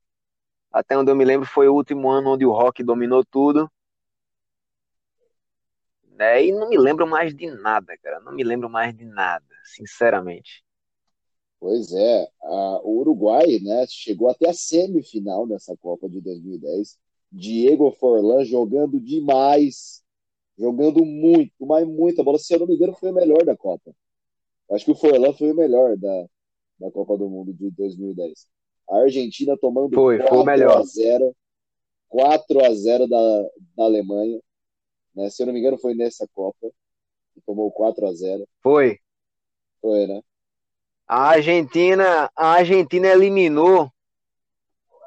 Até 0.73 0.97
onde 0.97 1.11
eu 1.11 1.17
me 1.17 1.25
lembro, 1.25 1.49
foi 1.49 1.69
o 1.69 1.75
último 1.75 2.11
ano 2.11 2.35
onde 2.35 2.45
o 2.45 2.53
rock 2.53 2.83
dominou 2.83 3.25
tudo. 3.25 3.71
Né? 6.19 6.47
E 6.47 6.53
não 6.53 6.69
me 6.69 6.77
lembro 6.77 7.07
mais 7.07 7.35
de 7.35 7.51
nada, 7.51 7.97
cara. 8.03 8.21
Não 8.21 8.33
me 8.33 8.45
lembro 8.45 8.69
mais 8.69 8.95
de 8.95 9.05
nada, 9.05 9.47
sinceramente. 9.65 10.65
Pois 11.61 11.93
é, 11.93 12.29
a, 12.43 12.81
o 12.85 13.01
Uruguai 13.01 13.59
né, 13.61 13.85
chegou 13.89 14.29
até 14.29 14.49
a 14.49 14.53
semifinal 14.53 15.47
nessa 15.47 15.77
Copa 15.77 16.09
de 16.09 16.21
2010. 16.21 16.99
Diego 17.31 17.91
Forlan 17.93 18.45
jogando 18.45 19.01
demais, 19.01 20.03
jogando 20.59 21.05
muito, 21.05 21.67
mas 21.67 21.87
muita 21.87 22.23
bola. 22.23 22.39
Se 22.39 22.53
eu 22.55 22.61
não 22.61 22.67
me 22.67 22.75
engano, 22.75 22.95
foi 22.95 23.11
o 23.11 23.15
melhor 23.15 23.45
da 23.45 23.57
Copa. 23.57 23.95
Acho 24.71 24.85
que 24.85 24.91
o 24.91 24.97
Forlan 24.97 25.33
foi 25.33 25.53
o 25.53 25.57
melhor 25.57 25.97
da, 25.97 26.27
da 26.79 26.91
Copa 26.91 27.17
do 27.17 27.29
Mundo 27.29 27.55
de 27.55 27.71
2010. 27.71 28.47
A 28.91 28.99
Argentina 28.99 29.57
tomando 29.57 29.95
foi, 29.95 30.19
4 30.19 30.35
foi 30.35 30.43
o 30.43 30.45
melhor. 30.45 30.79
a 30.79 30.83
0 30.83 31.37
4 32.09 32.65
a 32.65 32.75
0 32.75 33.07
da, 33.07 33.43
da 33.77 33.85
Alemanha. 33.85 34.41
Né? 35.15 35.31
Se 35.31 35.43
eu 35.43 35.47
não 35.47 35.53
me 35.53 35.61
engano, 35.61 35.79
foi 35.79 35.95
nessa 35.95 36.27
Copa. 36.35 36.71
Que 37.35 37.41
tomou 37.47 37.71
4 37.71 38.07
a 38.07 38.13
0 38.13 38.47
Foi. 38.63 38.99
Foi, 39.81 40.07
né? 40.07 40.23
A 41.07 41.29
Argentina, 41.31 42.31
a 42.37 42.53
Argentina 42.53 43.09
eliminou 43.09 43.91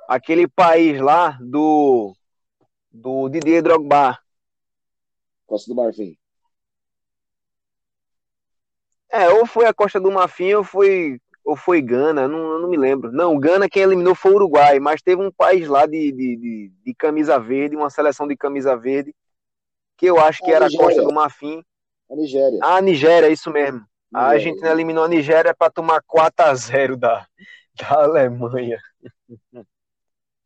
aquele 0.07 0.47
país 0.47 0.99
lá 0.99 1.37
do 1.41 2.15
do 2.91 3.29
Didier 3.29 3.61
Drogba. 3.63 4.20
Costa 5.51 5.69
do 5.69 5.75
Marfim. 5.75 6.17
É, 9.11 9.27
ou 9.27 9.45
foi 9.45 9.65
a 9.65 9.73
Costa 9.73 9.99
do 9.99 10.09
Marfim 10.09 10.53
ou 10.53 10.63
foi, 10.63 11.19
ou 11.43 11.57
foi 11.57 11.81
Gana, 11.81 12.25
não, 12.25 12.57
não 12.57 12.69
me 12.69 12.77
lembro. 12.77 13.11
Não, 13.11 13.37
Gana 13.37 13.67
quem 13.67 13.83
eliminou 13.83 14.15
foi 14.15 14.31
o 14.31 14.35
Uruguai, 14.35 14.79
mas 14.79 15.01
teve 15.01 15.21
um 15.21 15.29
país 15.29 15.67
lá 15.67 15.85
de, 15.85 16.13
de, 16.13 16.37
de, 16.37 16.71
de 16.85 16.93
camisa 16.95 17.37
verde, 17.37 17.75
uma 17.75 17.89
seleção 17.89 18.25
de 18.25 18.37
camisa 18.37 18.77
verde, 18.77 19.13
que 19.97 20.05
eu 20.05 20.17
acho 20.17 20.41
que 20.41 20.53
a 20.53 20.55
era 20.55 20.65
Nigéria. 20.67 20.85
a 20.85 20.87
Costa 20.87 21.03
do 21.03 21.13
Marfim. 21.13 21.61
A 22.09 22.15
Nigéria. 22.15 22.59
Ah, 22.63 22.77
a 22.77 22.81
Nigéria, 22.81 23.27
isso 23.27 23.51
mesmo. 23.51 23.85
A 24.13 24.27
Argentina 24.27 24.69
eliminou 24.71 25.03
a 25.03 25.09
Nigéria 25.09 25.53
para 25.53 25.69
tomar 25.69 26.01
4 26.07 26.45
a 26.45 26.55
0 26.55 26.95
da, 26.95 27.27
da 27.77 28.03
Alemanha. 28.03 28.79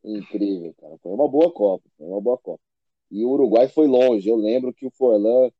Incrível, 0.03 0.73
cara. 0.81 0.97
Foi 0.97 1.11
uma 1.11 1.27
boa 1.29 1.51
Copa, 1.51 1.87
foi 1.95 2.07
uma 2.07 2.21
boa 2.21 2.39
Copa. 2.39 2.61
E 3.11 3.23
o 3.23 3.29
Uruguai 3.29 3.67
foi 3.67 3.87
longe. 3.87 4.27
Eu 4.27 4.35
lembro 4.35 4.73
que 4.73 4.85
o 4.85 4.91
Forlan 4.91 5.51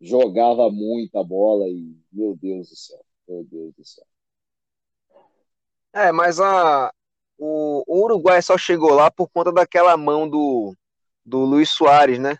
jogava 0.00 0.70
muita 0.70 1.22
bola 1.22 1.68
e, 1.68 1.96
meu 2.10 2.34
Deus 2.34 2.70
do 2.70 2.76
céu, 2.76 3.04
meu 3.28 3.44
Deus 3.44 3.74
do 3.74 3.84
céu. 3.84 4.04
É, 5.92 6.10
mas 6.12 6.40
a, 6.40 6.92
o, 7.36 7.82
o 7.86 8.04
Uruguai 8.04 8.40
só 8.40 8.56
chegou 8.56 8.94
lá 8.94 9.10
por 9.10 9.28
conta 9.28 9.52
daquela 9.52 9.96
mão 9.96 10.28
do, 10.28 10.74
do 11.24 11.38
Luiz 11.38 11.70
Soares, 11.70 12.18
né? 12.18 12.38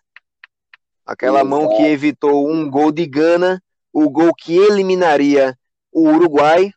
Aquela 1.04 1.40
Exato. 1.40 1.50
mão 1.50 1.68
que 1.76 1.82
evitou 1.82 2.48
um 2.48 2.70
gol 2.70 2.92
de 2.92 3.06
Gana, 3.06 3.62
o 3.92 4.08
gol 4.08 4.32
que 4.34 4.56
eliminaria 4.56 5.58
o 5.92 6.08
Uruguai, 6.08 6.70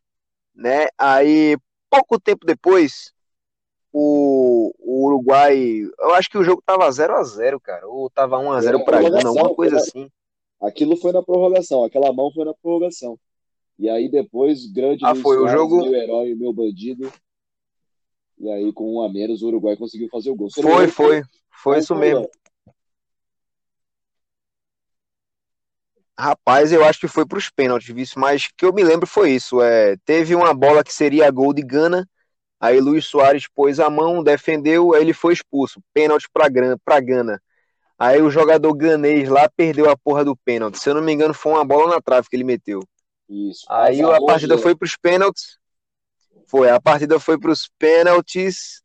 né? 0.55 0.87
Aí, 0.97 1.55
pouco 1.89 2.19
tempo 2.19 2.45
depois, 2.45 3.12
o, 3.93 4.73
o 4.79 5.05
Uruguai, 5.05 5.83
eu 5.99 6.15
acho 6.15 6.27
que 6.27 6.37
o 6.37 6.43
jogo 6.43 6.63
tava 6.65 6.91
0 6.91 7.15
a 7.15 7.23
0 7.23 7.59
cara, 7.59 7.87
ou 7.87 8.09
tava 8.09 8.39
1 8.39 8.51
a 8.51 8.61
0 8.61 8.83
para 8.83 9.01
Gana, 9.03 9.29
alguma 9.29 9.53
coisa 9.53 9.77
assim. 9.77 10.09
Aquilo 10.59 10.97
foi 10.97 11.11
na 11.11 11.21
prorrogação, 11.21 11.83
aquela 11.83 12.11
mão 12.11 12.31
foi 12.31 12.43
na 12.43 12.53
prorrogação. 12.55 13.19
E 13.77 13.87
aí 13.87 14.09
depois, 14.09 14.65
grande 14.65 15.05
ah, 15.05 15.13
foi 15.13 15.37
o 15.37 15.47
jogo 15.47 15.81
meu 15.81 15.93
herói, 15.93 16.33
meu 16.33 16.51
bandido. 16.51 17.11
E 18.39 18.49
aí 18.49 18.73
com 18.73 18.95
um 18.95 19.03
a 19.03 19.09
menos 19.09 19.43
o 19.43 19.47
Uruguai 19.47 19.77
conseguiu 19.77 20.09
fazer 20.09 20.31
o 20.31 20.35
gol. 20.35 20.49
Foi, 20.51 20.63
foi, 20.63 20.87
foi, 20.87 21.23
foi 21.51 21.77
isso 21.77 21.95
mesmo. 21.95 22.27
Rapaz, 26.17 26.71
eu 26.71 26.83
acho 26.83 26.99
que 26.99 27.07
foi 27.07 27.25
para 27.25 27.37
os 27.37 27.49
pênaltis, 27.49 28.15
mas 28.15 28.47
que 28.47 28.65
eu 28.65 28.73
me 28.73 28.83
lembro 28.83 29.05
foi 29.05 29.31
isso. 29.31 29.61
É, 29.61 29.97
teve 30.05 30.33
uma 30.33 30.53
bola 30.53 30.83
que 30.83 30.93
seria 30.93 31.29
gol 31.29 31.53
de 31.53 31.61
Gana, 31.61 32.07
aí 32.63 32.79
Luiz 32.79 33.05
Soares 33.05 33.47
pôs 33.47 33.79
a 33.79 33.89
mão, 33.89 34.23
defendeu, 34.23 34.93
aí 34.93 35.01
ele 35.01 35.13
foi 35.13 35.33
expulso. 35.33 35.81
Pênalti 35.93 36.27
para 36.31 36.49
Gana. 36.49 37.41
Aí 37.99 38.21
o 38.21 38.29
jogador 38.29 38.73
ganês 38.73 39.29
lá 39.29 39.49
perdeu 39.49 39.89
a 39.89 39.97
porra 39.97 40.25
do 40.25 40.35
pênalti. 40.35 40.79
Se 40.79 40.89
eu 40.89 40.93
não 40.93 41.01
me 41.01 41.11
engano, 41.11 41.33
foi 41.33 41.51
uma 41.51 41.65
bola 41.65 41.95
na 41.95 42.01
trave 42.01 42.27
que 42.29 42.35
ele 42.35 42.43
meteu. 42.43 42.81
Isso. 43.29 43.65
Aí 43.69 44.01
a, 44.01 44.21
partida 44.21 44.57
foi 44.57 44.75
para 44.75 44.85
os 44.85 44.95
pênaltis. 44.95 45.57
Foi, 46.47 46.69
a 46.69 46.79
partida 46.81 47.19
foi 47.19 47.39
para 47.39 47.51
os 47.51 47.69
pênaltis 47.77 48.81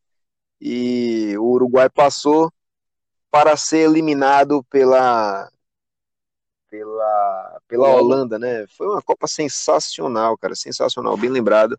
e 0.61 1.37
o 1.39 1.45
Uruguai 1.45 1.89
passou 1.89 2.53
para 3.31 3.57
ser 3.57 3.89
eliminado 3.89 4.65
pela 4.71 5.51
pela 6.69 7.61
pela 7.67 7.89
Holanda, 7.89 8.39
né? 8.39 8.67
Foi 8.69 8.87
uma 8.87 9.03
Copa 9.03 9.27
sensacional, 9.27 10.37
cara, 10.37 10.55
sensacional, 10.55 11.17
bem 11.17 11.31
lembrado. 11.31 11.79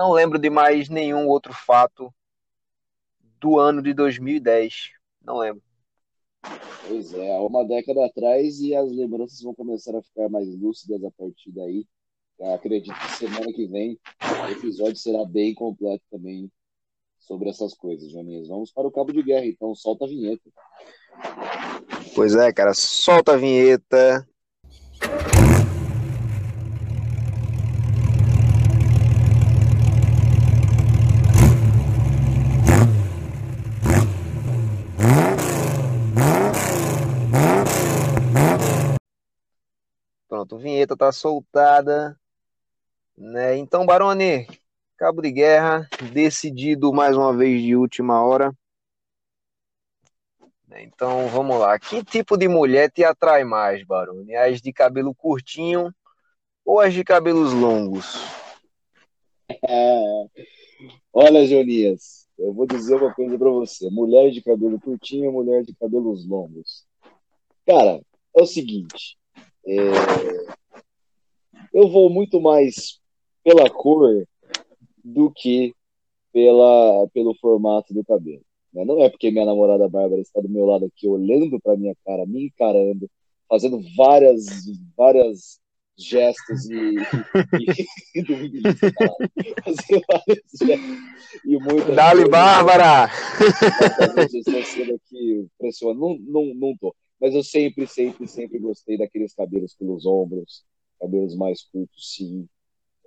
Não 0.00 0.12
lembro 0.12 0.38
de 0.38 0.48
mais 0.48 0.88
nenhum 0.88 1.28
outro 1.28 1.52
fato 1.52 2.10
do 3.38 3.58
ano 3.58 3.82
de 3.82 3.92
2010. 3.92 4.92
Não 5.22 5.36
lembro. 5.36 5.62
Pois 6.88 7.12
é, 7.12 7.36
há 7.36 7.42
uma 7.42 7.66
década 7.66 8.06
atrás 8.06 8.60
e 8.60 8.74
as 8.74 8.90
lembranças 8.90 9.42
vão 9.42 9.54
começar 9.54 9.94
a 9.94 10.02
ficar 10.02 10.30
mais 10.30 10.48
lúcidas 10.58 11.04
a 11.04 11.10
partir 11.10 11.52
daí. 11.52 11.86
Eu 12.38 12.54
acredito 12.54 12.98
que 12.98 13.16
semana 13.18 13.52
que 13.52 13.66
vem 13.66 14.00
o 14.42 14.50
episódio 14.50 14.96
será 14.96 15.22
bem 15.26 15.52
completo 15.52 16.02
também 16.10 16.50
sobre 17.18 17.50
essas 17.50 17.74
coisas, 17.74 18.10
Joninhas. 18.10 18.48
Vamos 18.48 18.72
para 18.72 18.88
o 18.88 18.90
cabo 18.90 19.12
de 19.12 19.22
guerra, 19.22 19.44
então 19.44 19.74
solta 19.74 20.06
a 20.06 20.08
vinheta. 20.08 20.50
Pois 22.14 22.34
é, 22.34 22.50
cara, 22.54 22.72
solta 22.72 23.34
a 23.34 23.36
vinheta. 23.36 24.26
Pronto, 40.50 40.58
vinheta 40.58 40.96
tá 40.96 41.12
soltada. 41.12 42.18
Né? 43.16 43.56
Então, 43.56 43.86
Barone, 43.86 44.48
cabo 44.96 45.22
de 45.22 45.30
guerra, 45.30 45.88
decidido 46.12 46.92
mais 46.92 47.16
uma 47.16 47.32
vez 47.32 47.62
de 47.62 47.76
última 47.76 48.20
hora. 48.24 48.52
Então, 50.72 51.28
vamos 51.28 51.56
lá. 51.56 51.78
Que 51.78 52.02
tipo 52.02 52.36
de 52.36 52.48
mulher 52.48 52.90
te 52.90 53.04
atrai 53.04 53.44
mais, 53.44 53.84
Barone? 53.84 54.34
As 54.34 54.60
de 54.60 54.72
cabelo 54.72 55.14
curtinho 55.14 55.94
ou 56.64 56.80
as 56.80 56.92
de 56.92 57.04
cabelos 57.04 57.52
longos? 57.52 58.16
Olha, 61.12 61.46
Jonias, 61.46 62.28
eu 62.38 62.52
vou 62.52 62.66
dizer 62.66 62.96
uma 62.96 63.14
coisa 63.14 63.38
para 63.38 63.50
você. 63.50 63.88
Mulher 63.90 64.30
de 64.30 64.42
cabelo 64.42 64.80
curtinho 64.80 65.30
mulher 65.30 65.62
de 65.62 65.74
cabelos 65.74 66.26
longos? 66.26 66.84
Cara, 67.66 68.00
é 68.36 68.42
o 68.42 68.46
seguinte. 68.46 69.19
É... 69.66 69.80
Eu 71.72 71.88
vou 71.88 72.10
muito 72.10 72.40
mais 72.40 73.00
pela 73.44 73.68
cor 73.70 74.26
do 75.04 75.30
que 75.30 75.74
pela, 76.32 77.08
pelo 77.12 77.34
formato 77.34 77.92
do 77.92 78.04
cabelo. 78.04 78.42
Né? 78.72 78.84
Não 78.84 79.02
é 79.02 79.08
porque 79.08 79.30
minha 79.30 79.44
namorada 79.44 79.88
Bárbara 79.88 80.20
está 80.20 80.40
do 80.40 80.48
meu 80.48 80.64
lado 80.66 80.86
aqui, 80.86 81.08
olhando 81.08 81.60
para 81.60 81.76
minha 81.76 81.94
cara, 82.04 82.26
me 82.26 82.46
encarando, 82.46 83.08
fazendo 83.48 83.80
várias, 83.96 84.46
várias 84.96 85.60
gestos 85.98 86.68
e, 86.70 86.96
e, 88.14 88.22
fazendo 89.64 90.02
vários 90.08 90.44
gestos 90.62 90.98
e 91.44 91.94
Dali 91.94 92.28
Bárbara! 92.28 93.10
Estou 94.32 94.62
sendo 94.62 94.94
aqui 94.94 95.46
pressionando, 95.58 96.00
não, 96.00 96.44
não, 96.44 96.54
não 96.54 96.76
tô. 96.76 96.94
Mas 97.20 97.34
eu 97.34 97.44
sempre, 97.44 97.86
sempre, 97.86 98.26
sempre 98.26 98.58
gostei 98.58 98.96
daqueles 98.96 99.34
cabelos 99.34 99.74
pelos 99.74 100.06
ombros, 100.06 100.64
cabelos 100.98 101.36
mais 101.36 101.62
curtos, 101.64 102.14
sim. 102.14 102.48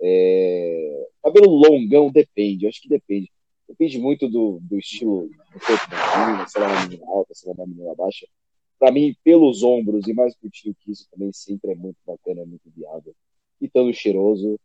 É... 0.00 1.08
Cabelo 1.22 1.50
longão 1.50 2.10
depende, 2.10 2.66
acho 2.66 2.80
que 2.80 2.88
depende. 2.88 3.30
Depende 3.68 3.98
muito 3.98 4.28
do, 4.28 4.60
do 4.62 4.78
estilo 4.78 5.28
do 5.28 5.60
corpo 5.60 5.90
da 5.90 6.26
menina, 6.26 6.46
se 6.46 6.58
ela 6.58 6.66
é 6.66 6.72
uma 6.72 6.86
menina 6.86 7.06
alta, 7.08 7.34
se 7.34 7.46
ela 7.46 7.54
é 7.58 7.60
uma 7.60 7.66
menina 7.66 7.94
baixa. 7.94 8.26
Para 8.78 8.92
mim, 8.92 9.16
pelos 9.24 9.62
ombros 9.62 10.06
e 10.06 10.12
mais 10.12 10.34
curtinho 10.36 10.76
que 10.78 10.92
isso 10.92 11.08
também 11.10 11.32
sempre 11.32 11.72
é 11.72 11.74
muito 11.74 11.96
bacana, 12.06 12.42
é 12.42 12.44
muito 12.44 12.70
viável. 12.70 13.14
E 13.60 13.68
tão 13.68 13.90
cheiroso 13.92 14.60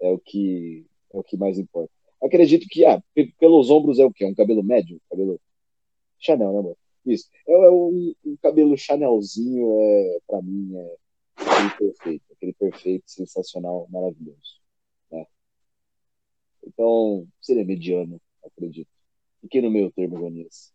é 0.00 0.10
o 0.10 0.18
que 0.18 0.86
é 1.12 1.18
o 1.18 1.22
que 1.22 1.36
mais 1.36 1.58
importa. 1.58 1.92
Acredito 2.22 2.66
que 2.68 2.84
ah, 2.84 3.02
pelos 3.38 3.70
ombros 3.70 3.98
é 3.98 4.04
o 4.04 4.12
quê? 4.12 4.24
Um 4.24 4.34
cabelo 4.34 4.62
médio? 4.62 5.00
Cabelo 5.10 5.40
Chanel, 6.18 6.52
né, 6.52 6.58
amor? 6.58 6.76
Isso. 7.04 7.28
É, 7.46 7.52
é 7.52 7.70
um, 7.70 8.14
um, 8.24 8.36
cabelo 8.42 8.76
Chanelzinho, 8.76 9.80
é, 9.80 10.18
para 10.26 10.42
mim, 10.42 10.72
é 10.76 10.96
aquele 11.36 11.70
perfeito. 11.70 12.24
Aquele 12.32 12.52
perfeito, 12.54 13.04
sensacional, 13.06 13.86
maravilhoso. 13.90 14.60
Né? 15.10 15.26
Então, 16.66 17.26
seria 17.40 17.64
mediano, 17.64 18.20
acredito. 18.44 18.90
Fiquei 19.40 19.62
no 19.62 19.70
meu 19.70 19.90
termo, 19.90 20.18
Gonias. 20.18 20.72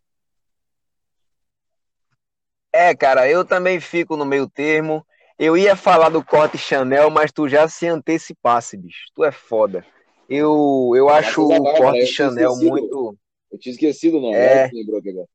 É, 2.73 2.93
cara, 2.95 3.29
eu 3.29 3.45
também 3.45 3.79
fico 3.79 4.17
no 4.17 4.25
meio 4.25 4.49
termo. 4.49 5.05
Eu 5.37 5.55
ia 5.55 5.75
falar 5.75 6.09
do 6.09 6.23
corte 6.23 6.57
Chanel, 6.57 7.09
mas 7.09 7.31
tu 7.31 7.47
já 7.47 7.67
se 7.67 7.87
antecipasse, 7.87 8.77
bicho. 8.77 9.05
Tu 9.13 9.23
é 9.23 9.31
foda. 9.31 9.85
Eu, 10.29 10.91
eu 10.95 11.09
acho 11.09 11.47
o 11.47 11.63
corte 11.77 12.05
Chanel 12.05 12.55
muito. 12.55 13.17
Eu 13.51 13.59
tinha 13.59 13.71
esquecido 13.71 14.17
o 14.17 14.21
nome, 14.21 14.35
é... 14.35 14.69
lembrou 14.73 14.99
aqui 14.99 15.09
agora. 15.09 15.27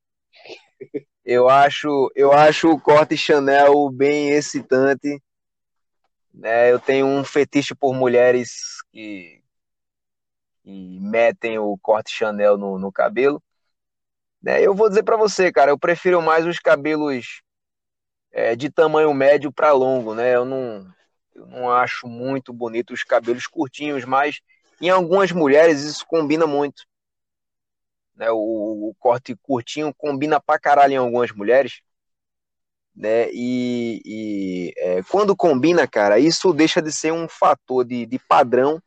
Eu 1.25 1.49
acho, 1.49 2.11
eu 2.15 2.33
acho 2.33 2.71
o 2.71 2.81
corte 2.81 3.17
Chanel 3.17 3.91
bem 3.91 4.31
excitante. 4.31 5.23
É, 6.43 6.73
eu 6.73 6.81
tenho 6.81 7.07
um 7.07 7.23
fetiche 7.23 7.75
por 7.75 7.95
mulheres 7.95 8.83
que, 8.91 9.43
que 10.63 10.99
metem 11.01 11.59
o 11.59 11.77
corte 11.79 12.11
Chanel 12.11 12.57
no, 12.57 12.79
no 12.79 12.91
cabelo. 12.91 13.43
É, 14.47 14.63
eu 14.63 14.75
vou 14.75 14.89
dizer 14.89 15.03
para 15.03 15.17
você, 15.17 15.53
cara, 15.53 15.71
eu 15.71 15.79
prefiro 15.79 16.23
mais 16.23 16.47
os 16.47 16.59
cabelos 16.59 17.43
é, 18.33 18.57
de 18.57 18.71
tamanho 18.71 19.13
médio 19.13 19.53
para 19.53 19.73
longo, 19.73 20.15
né? 20.15 20.35
Eu 20.35 20.45
não, 20.45 20.87
eu 21.35 21.47
não 21.47 21.71
acho 21.71 22.07
muito 22.07 22.53
bonito 22.53 22.95
os 22.95 23.05
cabelos 23.05 23.47
curtinhos, 23.47 24.05
mas 24.05 24.41
em 24.81 24.89
algumas 24.89 25.31
mulheres 25.31 25.83
isso 25.83 26.07
combina 26.07 26.47
muito. 26.47 26.85
Né? 28.21 28.31
O, 28.31 28.91
o 28.91 28.95
corte 28.99 29.35
curtinho 29.35 29.95
combina 29.95 30.39
pra 30.39 30.59
caralho 30.59 30.93
em 30.93 30.97
algumas 30.97 31.33
mulheres. 31.33 31.81
Né? 32.95 33.31
E, 33.33 34.03
e 34.05 34.75
é, 34.77 35.03
quando 35.05 35.35
combina, 35.35 35.89
cara, 35.89 36.19
isso 36.19 36.53
deixa 36.53 36.83
de 36.83 36.93
ser 36.93 37.15
um 37.15 37.27
fator 37.27 37.83
de, 37.83 38.05
de 38.05 38.19
padrão 38.19 38.79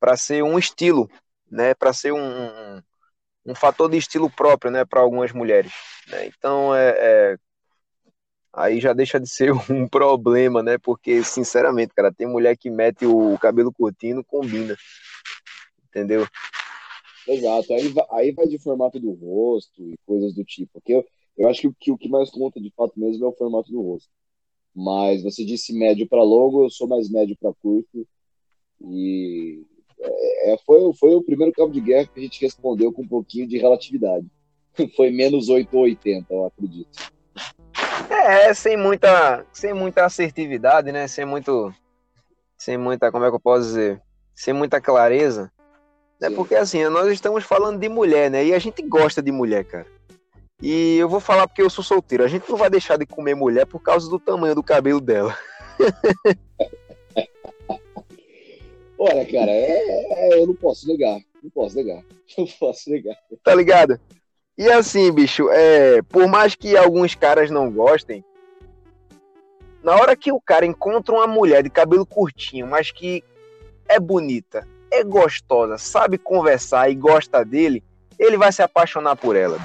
para 0.00 0.16
ser 0.16 0.42
um 0.42 0.58
estilo, 0.58 1.10
né? 1.50 1.74
Para 1.74 1.92
ser 1.92 2.12
um, 2.12 2.80
um, 3.44 3.54
fator 3.54 3.90
de 3.90 3.98
estilo 3.98 4.30
próprio, 4.30 4.70
né? 4.70 4.82
Para 4.84 5.00
algumas 5.00 5.30
mulheres. 5.32 5.72
Né? 6.08 6.26
Então, 6.26 6.74
é, 6.74 6.88
é, 6.96 7.36
aí 8.50 8.80
já 8.80 8.94
deixa 8.94 9.20
de 9.20 9.28
ser 9.28 9.52
um 9.70 9.86
problema, 9.86 10.62
né? 10.62 10.78
Porque, 10.78 11.22
sinceramente, 11.22 11.92
cara, 11.94 12.12
tem 12.12 12.26
mulher 12.26 12.56
que 12.56 12.70
mete 12.70 13.04
o 13.04 13.36
cabelo 13.38 13.70
curtinho 13.70 14.24
combina. 14.24 14.74
Entendeu? 15.88 16.26
Exato. 17.26 17.72
Aí, 17.72 17.94
aí 18.10 18.32
vai 18.32 18.46
de 18.46 18.58
formato 18.58 19.00
do 19.00 19.12
rosto 19.12 19.82
e 19.82 19.94
coisas 20.06 20.34
do 20.34 20.44
tipo. 20.44 20.72
Porque 20.74 20.94
eu, 20.94 21.04
eu 21.36 21.48
acho 21.48 21.62
que 21.62 21.68
o, 21.68 21.74
que 21.74 21.92
o 21.92 21.98
que 21.98 22.08
mais 22.08 22.30
conta 22.30 22.60
de 22.60 22.70
fato 22.70 22.98
mesmo 22.98 23.24
é 23.24 23.28
o 23.28 23.32
formato 23.32 23.70
do 23.70 23.80
rosto. 23.80 24.10
Mas 24.74 25.22
você 25.22 25.44
disse 25.44 25.72
médio 25.72 26.08
para 26.08 26.22
longo, 26.22 26.64
eu 26.64 26.70
sou 26.70 26.88
mais 26.88 27.08
médio 27.08 27.36
para 27.40 27.52
curto. 27.54 28.06
E 28.80 29.62
é, 30.00 30.52
é, 30.52 30.58
foi, 30.58 30.92
foi 30.94 31.14
o 31.14 31.22
primeiro 31.22 31.52
cabo 31.52 31.72
de 31.72 31.80
guerra 31.80 32.06
que 32.06 32.20
a 32.20 32.22
gente 32.22 32.40
respondeu 32.40 32.92
com 32.92 33.02
um 33.02 33.08
pouquinho 33.08 33.46
de 33.46 33.58
relatividade. 33.58 34.26
Foi 34.96 35.10
menos 35.10 35.48
8 35.48 35.72
ou 35.76 35.84
80, 35.84 36.34
eu 36.34 36.46
acredito. 36.46 37.12
É, 38.10 38.52
sem 38.52 38.76
muita, 38.76 39.46
sem 39.52 39.72
muita 39.72 40.04
assertividade, 40.04 40.90
né? 40.90 41.06
Sem 41.06 41.24
muito. 41.24 41.72
Sem 42.56 42.76
muita, 42.76 43.12
como 43.12 43.24
é 43.24 43.28
que 43.28 43.36
eu 43.36 43.40
posso 43.40 43.66
dizer? 43.66 44.02
Sem 44.34 44.52
muita 44.52 44.80
clareza. 44.80 45.52
Né? 46.20 46.30
Porque 46.30 46.54
assim, 46.54 46.84
nós 46.84 47.12
estamos 47.12 47.44
falando 47.44 47.78
de 47.78 47.88
mulher, 47.88 48.30
né? 48.30 48.44
E 48.44 48.54
a 48.54 48.58
gente 48.58 48.82
gosta 48.82 49.22
de 49.22 49.32
mulher, 49.32 49.64
cara. 49.64 49.86
E 50.62 50.96
eu 50.96 51.08
vou 51.08 51.20
falar 51.20 51.46
porque 51.46 51.62
eu 51.62 51.68
sou 51.68 51.84
solteiro. 51.84 52.24
A 52.24 52.28
gente 52.28 52.48
não 52.48 52.56
vai 52.56 52.70
deixar 52.70 52.96
de 52.96 53.04
comer 53.04 53.34
mulher 53.34 53.66
por 53.66 53.80
causa 53.80 54.08
do 54.08 54.18
tamanho 54.18 54.54
do 54.54 54.62
cabelo 54.62 55.00
dela. 55.00 55.36
Olha, 58.98 59.26
cara, 59.26 59.50
é, 59.50 60.30
é, 60.30 60.40
eu 60.40 60.46
não 60.46 60.54
posso 60.54 60.86
negar. 60.88 61.18
Não 61.42 61.50
posso 61.50 61.76
negar. 61.76 62.02
Não 62.38 62.46
posso 62.46 62.90
negar. 62.90 63.14
Tá 63.42 63.54
ligado? 63.54 64.00
E 64.56 64.66
assim, 64.70 65.12
bicho, 65.12 65.50
é, 65.50 66.00
por 66.02 66.26
mais 66.26 66.54
que 66.54 66.76
alguns 66.76 67.14
caras 67.14 67.50
não 67.50 67.70
gostem, 67.70 68.24
na 69.82 69.94
hora 69.94 70.16
que 70.16 70.32
o 70.32 70.40
cara 70.40 70.64
encontra 70.64 71.14
uma 71.14 71.26
mulher 71.26 71.62
de 71.62 71.68
cabelo 71.68 72.06
curtinho, 72.06 72.66
mas 72.66 72.90
que 72.90 73.22
é 73.86 74.00
bonita, 74.00 74.66
é 74.94 75.04
gostosa, 75.04 75.78
sabe 75.78 76.18
conversar 76.18 76.90
e 76.90 76.94
gosta 76.94 77.44
dele, 77.44 77.82
ele 78.18 78.36
vai 78.36 78.52
se 78.52 78.62
apaixonar 78.62 79.16
por 79.16 79.36
ela. 79.36 79.58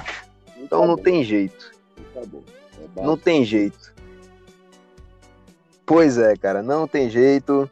Então 0.56 0.86
não 0.86 0.96
tem 0.96 1.24
jeito. 1.24 1.72
É 2.16 2.22
não 3.02 3.16
tem 3.16 3.44
jeito. 3.44 3.94
Pois 5.86 6.18
é, 6.18 6.36
cara, 6.36 6.62
não 6.62 6.86
tem 6.86 7.08
jeito. 7.08 7.70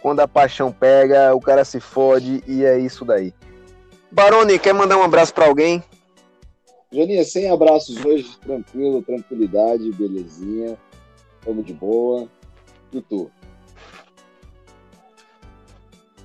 Quando 0.00 0.20
a 0.20 0.28
paixão 0.28 0.70
pega, 0.70 1.34
o 1.34 1.40
cara 1.40 1.64
se 1.64 1.80
fode 1.80 2.42
e 2.46 2.64
é 2.64 2.78
isso 2.78 3.04
daí. 3.04 3.32
Baroni, 4.10 4.58
quer 4.58 4.74
mandar 4.74 4.98
um 4.98 5.02
abraço 5.02 5.32
para 5.32 5.46
alguém? 5.46 5.82
Joninha, 6.92 7.24
sem 7.24 7.50
abraços 7.50 8.04
hoje, 8.04 8.38
tranquilo, 8.38 9.02
tranquilidade, 9.02 9.90
belezinha. 9.92 10.78
Tamo 11.44 11.62
de 11.62 11.72
boa. 11.72 12.28
E 12.92 13.00
tu? 13.00 13.30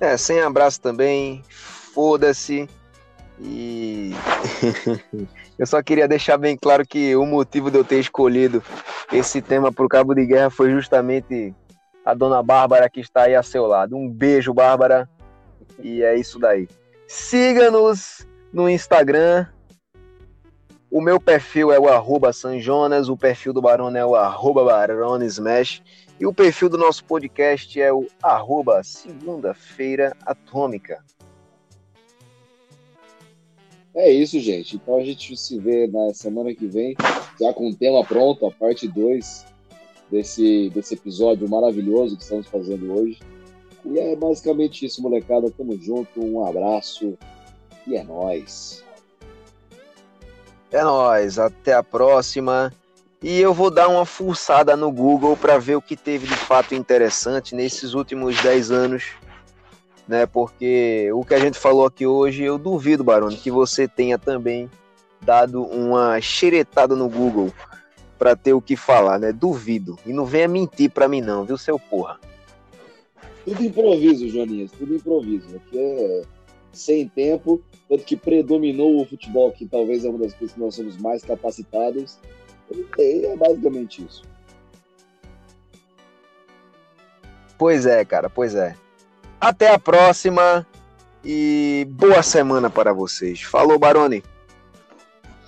É, 0.00 0.16
sem 0.16 0.40
abraço 0.40 0.80
também, 0.80 1.42
foda-se. 1.48 2.68
E 3.38 4.12
eu 5.58 5.66
só 5.66 5.82
queria 5.82 6.08
deixar 6.08 6.38
bem 6.38 6.56
claro 6.56 6.86
que 6.86 7.14
o 7.16 7.26
motivo 7.26 7.70
de 7.70 7.78
eu 7.78 7.84
ter 7.84 8.00
escolhido 8.00 8.62
esse 9.12 9.40
tema 9.42 9.70
para 9.72 9.84
o 9.84 9.88
Cabo 9.88 10.14
de 10.14 10.24
Guerra 10.26 10.50
foi 10.50 10.70
justamente 10.70 11.54
a 12.04 12.14
dona 12.14 12.42
Bárbara 12.42 12.88
que 12.88 13.00
está 13.00 13.22
aí 13.22 13.34
a 13.34 13.42
seu 13.42 13.66
lado. 13.66 13.96
Um 13.96 14.08
beijo, 14.08 14.54
Bárbara. 14.54 15.08
E 15.78 16.02
é 16.02 16.16
isso 16.16 16.38
daí. 16.38 16.68
Siga-nos 17.06 18.26
no 18.52 18.68
Instagram. 18.68 19.46
O 20.90 21.00
meu 21.00 21.20
perfil 21.20 21.70
é 21.72 21.78
o 21.78 21.88
arroba 21.88 22.32
Sanjonas, 22.32 23.08
o 23.08 23.16
perfil 23.16 23.52
do 23.52 23.62
Barone 23.62 23.98
é 23.98 24.04
o 24.04 24.16
arroba 24.16 24.64
Baronesmash. 24.64 25.82
E 26.20 26.26
o 26.26 26.34
perfil 26.34 26.68
do 26.68 26.76
nosso 26.76 27.02
podcast 27.06 27.80
é 27.80 27.90
o 27.90 28.06
arroba 28.22 28.82
segunda-feira 28.84 30.14
atômica. 30.26 31.02
É 33.94 34.10
isso, 34.10 34.38
gente. 34.38 34.76
Então 34.76 34.98
a 34.98 35.02
gente 35.02 35.34
se 35.34 35.58
vê 35.58 35.86
na 35.86 36.12
semana 36.12 36.54
que 36.54 36.66
vem, 36.66 36.94
já 37.40 37.54
com 37.54 37.70
o 37.70 37.74
tema 37.74 38.04
pronto, 38.04 38.44
a 38.44 38.50
parte 38.50 38.86
2 38.86 39.46
desse, 40.10 40.68
desse 40.74 40.92
episódio 40.92 41.48
maravilhoso 41.48 42.18
que 42.18 42.22
estamos 42.22 42.46
fazendo 42.48 42.92
hoje. 42.92 43.18
E 43.86 43.98
é 43.98 44.14
basicamente 44.14 44.84
isso, 44.84 45.02
molecada. 45.02 45.50
Tamo 45.50 45.74
junto, 45.80 46.22
um 46.22 46.46
abraço 46.46 47.16
e 47.86 47.96
é 47.96 48.04
nóis. 48.04 48.84
É 50.70 50.84
nóis, 50.84 51.38
até 51.38 51.72
a 51.72 51.82
próxima. 51.82 52.70
E 53.22 53.38
eu 53.38 53.52
vou 53.52 53.70
dar 53.70 53.88
uma 53.88 54.06
forçada 54.06 54.74
no 54.74 54.90
Google 54.90 55.36
para 55.36 55.58
ver 55.58 55.76
o 55.76 55.82
que 55.82 55.94
teve 55.94 56.26
de 56.26 56.34
fato 56.34 56.74
interessante 56.74 57.54
nesses 57.54 57.92
últimos 57.92 58.40
10 58.42 58.70
anos, 58.70 59.10
né? 60.08 60.24
Porque 60.24 61.10
o 61.12 61.22
que 61.22 61.34
a 61.34 61.38
gente 61.38 61.58
falou 61.58 61.84
aqui 61.84 62.06
hoje, 62.06 62.42
eu 62.42 62.56
duvido, 62.56 63.04
Barone, 63.04 63.36
que 63.36 63.50
você 63.50 63.86
tenha 63.86 64.18
também 64.18 64.70
dado 65.20 65.62
uma 65.64 66.18
xeretada 66.18 66.96
no 66.96 67.10
Google 67.10 67.52
para 68.18 68.34
ter 68.34 68.54
o 68.54 68.62
que 68.62 68.74
falar, 68.74 69.18
né? 69.18 69.32
Duvido. 69.32 69.98
E 70.06 70.14
não 70.14 70.24
venha 70.24 70.48
mentir 70.48 70.90
para 70.90 71.06
mim 71.06 71.20
não, 71.20 71.44
viu, 71.44 71.58
seu 71.58 71.78
porra? 71.78 72.18
Tudo 73.44 73.62
improviso, 73.62 74.26
Joninhas, 74.30 74.70
tudo 74.72 74.94
improviso. 74.94 75.56
Aqui 75.56 75.78
é 75.78 76.22
sem 76.72 77.06
tempo, 77.06 77.60
tanto 77.86 78.02
que 78.04 78.16
predominou 78.16 78.98
o 78.98 79.04
futebol, 79.04 79.52
que 79.52 79.66
talvez 79.66 80.06
é 80.06 80.08
uma 80.08 80.20
das 80.20 80.32
coisas 80.32 80.54
que 80.54 80.60
nós 80.60 80.74
somos 80.74 80.96
mais 80.96 81.22
capacitados 81.22 82.18
é 82.98 83.36
basicamente 83.36 84.04
isso. 84.04 84.22
Pois 87.58 87.84
é, 87.84 88.04
cara, 88.04 88.30
pois 88.30 88.54
é. 88.54 88.74
Até 89.40 89.72
a 89.72 89.78
próxima 89.78 90.66
e 91.24 91.86
boa 91.90 92.22
semana 92.22 92.70
para 92.70 92.92
vocês. 92.92 93.42
Falou, 93.42 93.78
Baroni. 93.78 94.22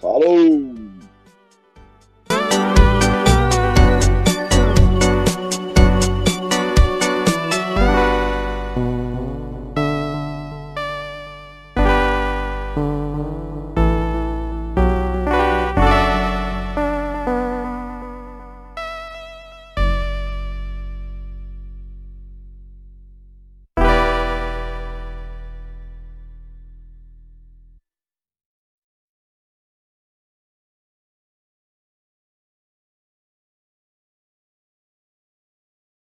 Falou! 0.00 0.91